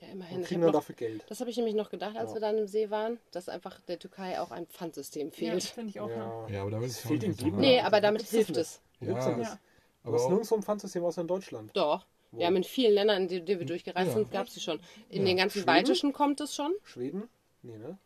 Ja, 0.00 0.06
immerhin. 0.12 0.36
und 0.36 0.42
Ich 0.42 0.48
kriegen 0.48 0.60
dann 0.60 0.68
noch, 0.68 0.78
dafür 0.78 0.94
Geld. 0.94 1.24
das 1.28 1.40
habe 1.40 1.50
ich 1.50 1.56
nämlich 1.56 1.74
noch 1.74 1.90
gedacht, 1.90 2.16
als 2.16 2.30
Ja. 2.30 2.34
wir 2.36 2.40
dann 2.40 2.58
im 2.58 2.68
See 2.68 2.90
waren, 2.90 3.18
dass 3.32 3.48
einfach 3.48 3.80
der 3.80 3.98
Türkei 3.98 4.40
auch 4.40 4.52
ein 4.52 4.66
Pfandsystem 4.68 5.30
Ja, 5.30 5.34
fehlt. 5.34 5.64
finde 5.64 5.90
ich 5.90 5.98
auch. 5.98 6.08
Ja. 6.08 6.46
Ja, 6.48 6.62
aber 6.62 6.70
damit 6.70 6.90
ist 6.90 7.00
fehlt 7.00 7.24
ihm 7.24 7.30
nicht 7.30 7.42
nee, 7.56 7.80
aber 7.80 8.00
damit 8.00 8.22
hilft 8.22 8.50
das 8.50 8.80
es. 9.00 9.08
Ja, 9.08 9.14
das? 9.14 9.48
Ja. 9.48 9.58
Aber 10.04 10.28
nirgendwo 10.28 10.54
ein 10.54 10.62
Pfandsystem 10.62 11.04
außer 11.04 11.22
in 11.22 11.26
Deutschland. 11.26 11.70
Doch. 11.76 12.06
Wo? 12.32 12.38
Wir 12.38 12.46
haben 12.46 12.56
in 12.56 12.64
vielen 12.64 12.94
Ländern, 12.94 13.22
in 13.22 13.28
die, 13.28 13.40
die 13.44 13.58
wir 13.58 13.66
durchgereist 13.66 14.08
Ja. 14.08 14.14
sind, 14.14 14.30
gab 14.32 14.46
es 14.48 14.54
sie 14.54 14.60
schon. 14.60 14.80
In 15.10 15.20
Ja. 15.22 15.28
den 15.28 15.36
ganzen 15.36 15.58
Schweden? 15.58 15.66
baltischen 15.66 16.12
kommt 16.12 16.40
es 16.40 16.54
schon. 16.54 16.72
Schweden? 16.82 17.28
Nee, 17.62 17.76
ne? 17.78 17.96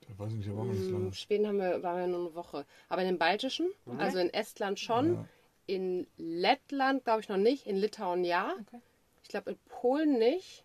ich 0.00 0.18
weiß 0.18 0.32
nicht, 0.32 0.48
da 0.48 0.56
waren 0.56 0.68
wir 0.68 0.74
nicht 0.74 0.86
In 0.88 0.92
lange. 0.92 1.12
Schweden 1.14 1.46
haben 1.46 1.58
wir, 1.58 1.82
waren 1.82 1.98
wir 2.00 2.06
nur 2.08 2.26
eine 2.26 2.34
Woche. 2.34 2.66
Aber 2.88 3.02
in 3.02 3.08
den 3.08 3.18
baltischen, 3.18 3.70
also 3.98 4.18
in 4.18 4.32
Estland 4.34 4.78
schon. 4.80 5.14
Ja. 5.14 5.28
In 5.66 6.06
Lettland 6.18 7.04
glaube 7.04 7.20
ich 7.20 7.28
noch 7.28 7.36
nicht. 7.38 7.66
In 7.66 7.76
Litauen 7.76 8.24
ja. 8.24 8.54
Okay. 8.66 8.80
Ich 9.22 9.28
glaube 9.28 9.50
in 9.52 9.58
Polen 9.68 10.18
nicht. 10.18 10.64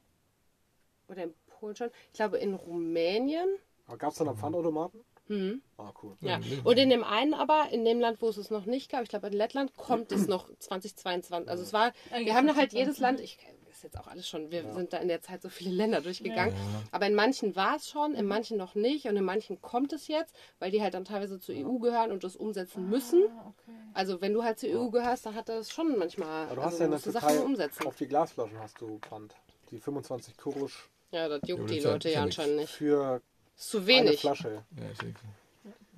Oder 1.07 1.23
in 1.23 1.33
Polen 1.47 1.75
schon. 1.75 1.89
Ich 2.07 2.13
glaube 2.13 2.37
in 2.37 2.53
Rumänien. 2.53 3.47
Aber 3.87 3.97
gab 3.97 4.11
es 4.11 4.17
dann 4.17 4.27
am 4.27 4.37
Pfandautomaten? 4.37 4.99
Mhm. 5.29 5.61
Ah, 5.77 5.91
cool. 6.03 6.17
Ja. 6.21 6.37
in 6.37 6.59
Und 6.63 6.77
in 6.77 6.89
dem 6.89 7.03
einen 7.03 7.33
aber, 7.33 7.69
in 7.71 7.85
dem 7.85 7.99
Land, 7.99 8.21
wo 8.21 8.27
es 8.29 8.37
es 8.37 8.49
noch 8.49 8.65
nicht 8.65 8.91
gab, 8.91 9.03
ich 9.03 9.09
glaube 9.09 9.27
in 9.27 9.33
Lettland, 9.33 9.75
kommt 9.77 10.11
es 10.11 10.27
noch 10.27 10.49
2022. 10.59 11.49
Also 11.49 11.63
es 11.63 11.71
war, 11.73 11.93
wir 12.23 12.33
haben 12.35 12.53
halt 12.55 12.73
jedes 12.73 12.99
Land, 12.99 13.19
ich 13.21 13.37
ist 13.71 13.83
jetzt 13.83 13.97
auch 13.97 14.07
alles 14.07 14.27
schon, 14.27 14.51
wir 14.51 14.73
sind 14.73 14.91
da 14.91 14.97
in 14.97 15.07
der 15.07 15.21
Zeit 15.21 15.41
so 15.41 15.47
viele 15.47 15.71
Länder 15.71 16.01
durchgegangen. 16.01 16.53
Ja. 16.53 16.59
Aber 16.91 17.05
in 17.07 17.13
manchen 17.15 17.55
war 17.55 17.77
es 17.77 17.87
schon, 17.89 18.13
in 18.13 18.25
manchen 18.25 18.57
noch 18.57 18.75
nicht 18.75 19.05
und 19.05 19.15
in 19.15 19.23
manchen 19.23 19.61
kommt 19.61 19.93
es 19.93 20.07
jetzt, 20.09 20.35
weil 20.59 20.69
die 20.71 20.81
halt 20.81 20.95
dann 20.95 21.05
teilweise 21.05 21.39
zur 21.39 21.55
EU 21.55 21.77
gehören 21.77 22.11
und 22.11 22.23
das 22.25 22.35
umsetzen 22.35 22.89
müssen. 22.89 23.23
Ah, 23.29 23.47
okay. 23.57 23.77
Also 23.93 24.19
wenn 24.19 24.33
du 24.33 24.43
halt 24.43 24.59
zur 24.59 24.69
EU 24.69 24.89
gehörst, 24.89 25.25
dann 25.27 25.35
hat 25.35 25.47
das 25.47 25.71
schon 25.71 25.97
manchmal, 25.97 26.47
Aber 26.47 26.55
du 26.55 26.61
also 26.61 26.71
hast 26.73 26.79
ja 26.79 26.85
in 26.85 26.91
der 26.91 26.99
Türkei 27.01 27.19
Sachen 27.21 27.39
umsetzen. 27.45 27.85
auf 27.87 27.95
die 27.95 28.07
Glasflaschen 28.07 28.59
hast 28.59 28.81
du 28.81 28.99
Pfand. 28.99 29.33
Die 29.71 29.79
25 29.79 30.35
Kurusch 30.35 30.89
Ja, 31.11 31.29
das 31.29 31.39
Ja, 31.45 31.55
juckt 31.55 31.69
die 31.69 31.77
ja- 31.77 31.91
Leute 31.91 32.09
ja 32.09 32.15
ja 32.15 32.23
anscheinend 32.23 32.57
nicht. 32.57 32.69
für 32.71 33.21
Ist 33.59 33.69
zu 33.69 33.77
eine 33.79 33.87
wenig. 33.87 34.21
Flasche. 34.21 34.63
Ja. 34.77 34.83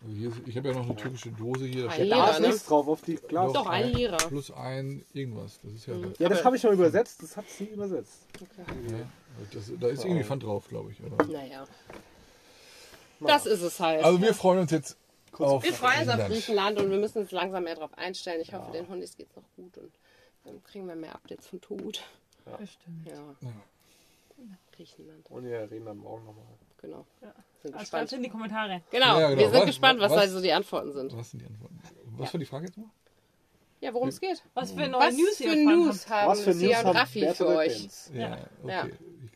Also 0.03 0.16
hier, 0.18 0.30
ist- 0.30 0.41
ich 0.47 0.57
habe 0.57 0.70
ja 0.70 0.74
noch 0.74 0.86
eine 0.86 0.95
türkische 0.95 1.30
Dose 1.30 1.66
hier. 1.68 1.88
Da 1.88 1.95
Lira, 1.95 2.32
ist 2.32 2.39
ne? 2.39 2.47
nichts 2.47 2.66
drauf 2.66 2.88
auf 2.88 3.01
die 3.03 3.16
Glas. 3.16 3.53
Doch, 3.53 3.68
ein 3.68 3.93
Lira. 3.93 4.18
Plus 4.18 4.49
ein 4.51 5.05
irgendwas. 5.14 5.59
Das 5.62 5.72
ist 5.74 5.86
ja. 5.86 5.93
Mhm. 5.93 6.14
Ja, 6.18 6.28
das 6.28 6.43
habe 6.43 6.55
ich 6.57 6.64
mal 6.64 6.74
übersetzt. 6.74 7.22
Das 7.22 7.38
hat 7.38 7.47
sie 7.47 7.66
übersetzt. 7.66 8.26
Okay. 8.36 8.64
ja 8.91 9.05
das, 9.53 9.72
da 9.80 9.88
ist 9.88 10.03
irgendwie 10.03 10.24
Pfand 10.24 10.43
drauf, 10.43 10.68
glaube 10.68 10.91
ich. 10.91 11.01
Oder? 11.03 11.24
Naja. 11.26 11.66
Das 13.20 13.45
ist 13.45 13.62
es 13.62 13.80
halt. 13.80 14.03
Also 14.03 14.20
wir 14.20 14.34
freuen 14.34 14.59
uns 14.62 14.72
jetzt 14.72 14.97
auf 15.34 15.64
Wir 15.64 15.74
freuen 15.74 16.01
uns 16.01 16.09
auf 16.09 16.28
Griechenland. 16.28 16.80
Und 16.80 16.89
wir 16.89 16.97
müssen 16.97 17.20
uns 17.20 17.32
langsam 17.32 17.64
mehr 17.64 17.76
darauf 17.76 17.95
einstellen. 17.95 18.41
Ich 18.41 18.53
hoffe, 18.53 18.72
den 18.72 18.88
Hundis 18.88 19.16
geht's 19.16 19.36
noch 19.36 19.43
gut 19.55 19.78
und 19.78 19.91
dann 20.45 20.64
kriegen 20.64 20.88
wir 20.88 20.95
mehr 20.95 21.14
Updates 21.14 21.45
von 21.45 21.62
Tod. 21.62 22.01
Bestimmt. 22.57 23.05
Ja, 23.07 23.14
Ja. 23.41 23.51
Griechenland, 24.76 25.30
Und 25.30 25.43
wir 25.45 25.70
reden 25.70 25.86
dann 25.86 25.97
morgen 25.97 26.26
nochmal. 26.26 26.43
Genau. 26.82 27.05
Ja. 27.21 27.34
Sind 27.61 27.75
Also 27.75 27.86
schreibt 27.86 28.11
in 28.13 28.23
die 28.23 28.29
Kommentare. 28.29 28.82
Genau, 28.91 29.19
Ja, 29.19 29.29
genau. 29.29 29.39
wir 29.41 29.49
sind 29.49 29.59
Was- 29.59 29.65
gespannt, 29.65 29.99
was, 29.99 30.11
was- 30.11 30.21
da 30.25 30.27
so 30.29 30.41
die 30.41 30.51
Antworten 30.51 30.91
sind. 30.91 31.15
Was 31.15 31.32
sind 31.32 31.41
die 31.41 31.45
Antworten? 31.45 31.79
Was 32.17 32.34
war 32.34 32.39
die 32.39 32.45
Frage 32.45 32.65
jetzt 32.65 32.77
mal? 32.77 32.89
Ja, 33.82 33.93
worum 33.93 34.09
es 34.09 34.19
geht. 34.19 34.43
Was 34.53 34.71
für 34.71 34.88
neue 34.88 35.01
Was 35.07 35.15
News 35.15 35.38
für 35.38 35.55
News 35.55 36.07
haben 36.09 36.29
Was 36.29 36.41
für 36.41 36.53
Sia 36.53 36.67
News 36.69 36.79
und 36.82 36.88
haben 36.89 36.97
Raffi 36.97 37.27
für 37.34 37.47
euch? 37.47 37.88
Ja, 38.13 38.38
Ja. 38.67 38.84
okay. 38.84 38.93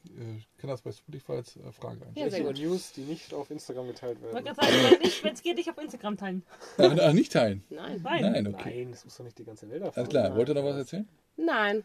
Ich 0.07 0.21
äh, 0.21 0.41
kann 0.61 0.69
das 0.69 0.81
bei 0.81 0.91
Spotify 0.91 1.31
als 1.33 1.55
äh, 1.57 1.71
Frage 1.71 1.99
Ja, 2.01 2.05
einstellen. 2.07 2.31
sehr 2.31 2.43
gut. 2.43 2.57
News, 2.59 2.91
die 2.93 3.01
nicht 3.01 3.33
auf 3.33 3.49
Instagram 3.51 3.87
geteilt 3.87 4.17
Ich 4.17 4.23
werden. 4.23 4.33
wollte 4.45 4.53
gerade 4.53 4.89
sagen, 4.89 5.21
wenn 5.23 5.33
es 5.33 5.41
geht, 5.41 5.59
ich 5.59 5.69
auf 5.69 5.77
Instagram 5.77 6.15
teilen. 6.17 6.43
Ja. 6.77 6.85
Ah, 6.89 7.11
nicht 7.13 7.31
teilen. 7.33 7.63
Nein. 7.69 7.99
Nein. 8.03 8.21
Nein, 8.31 8.47
okay. 8.53 8.83
Nein, 8.83 8.91
das 8.91 9.03
muss 9.03 9.17
doch 9.17 9.23
nicht 9.25 9.37
die 9.37 9.43
ganze 9.45 9.67
Welt 9.69 9.81
erfahren. 9.81 9.97
Alles 9.97 10.09
klar. 10.09 10.35
Wollt 10.35 10.47
ihr 10.49 10.55
noch 10.55 10.63
was 10.63 10.77
erzählen? 10.77 11.07
Nein. 11.37 11.83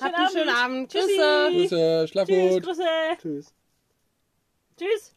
Habt 0.00 0.14
Schönen 0.14 0.14
einen 0.14 0.30
schönen 0.30 0.48
Abend. 0.56 0.90
Tschüssi. 0.92 1.06
Grüße. 1.06 1.50
Grüße, 1.52 2.08
schlaf 2.08 2.26
Tschüss, 2.28 2.54
gut. 2.54 2.62
Grüße. 2.64 2.82
Tschüss. 3.20 3.54
Tschüss. 4.78 5.12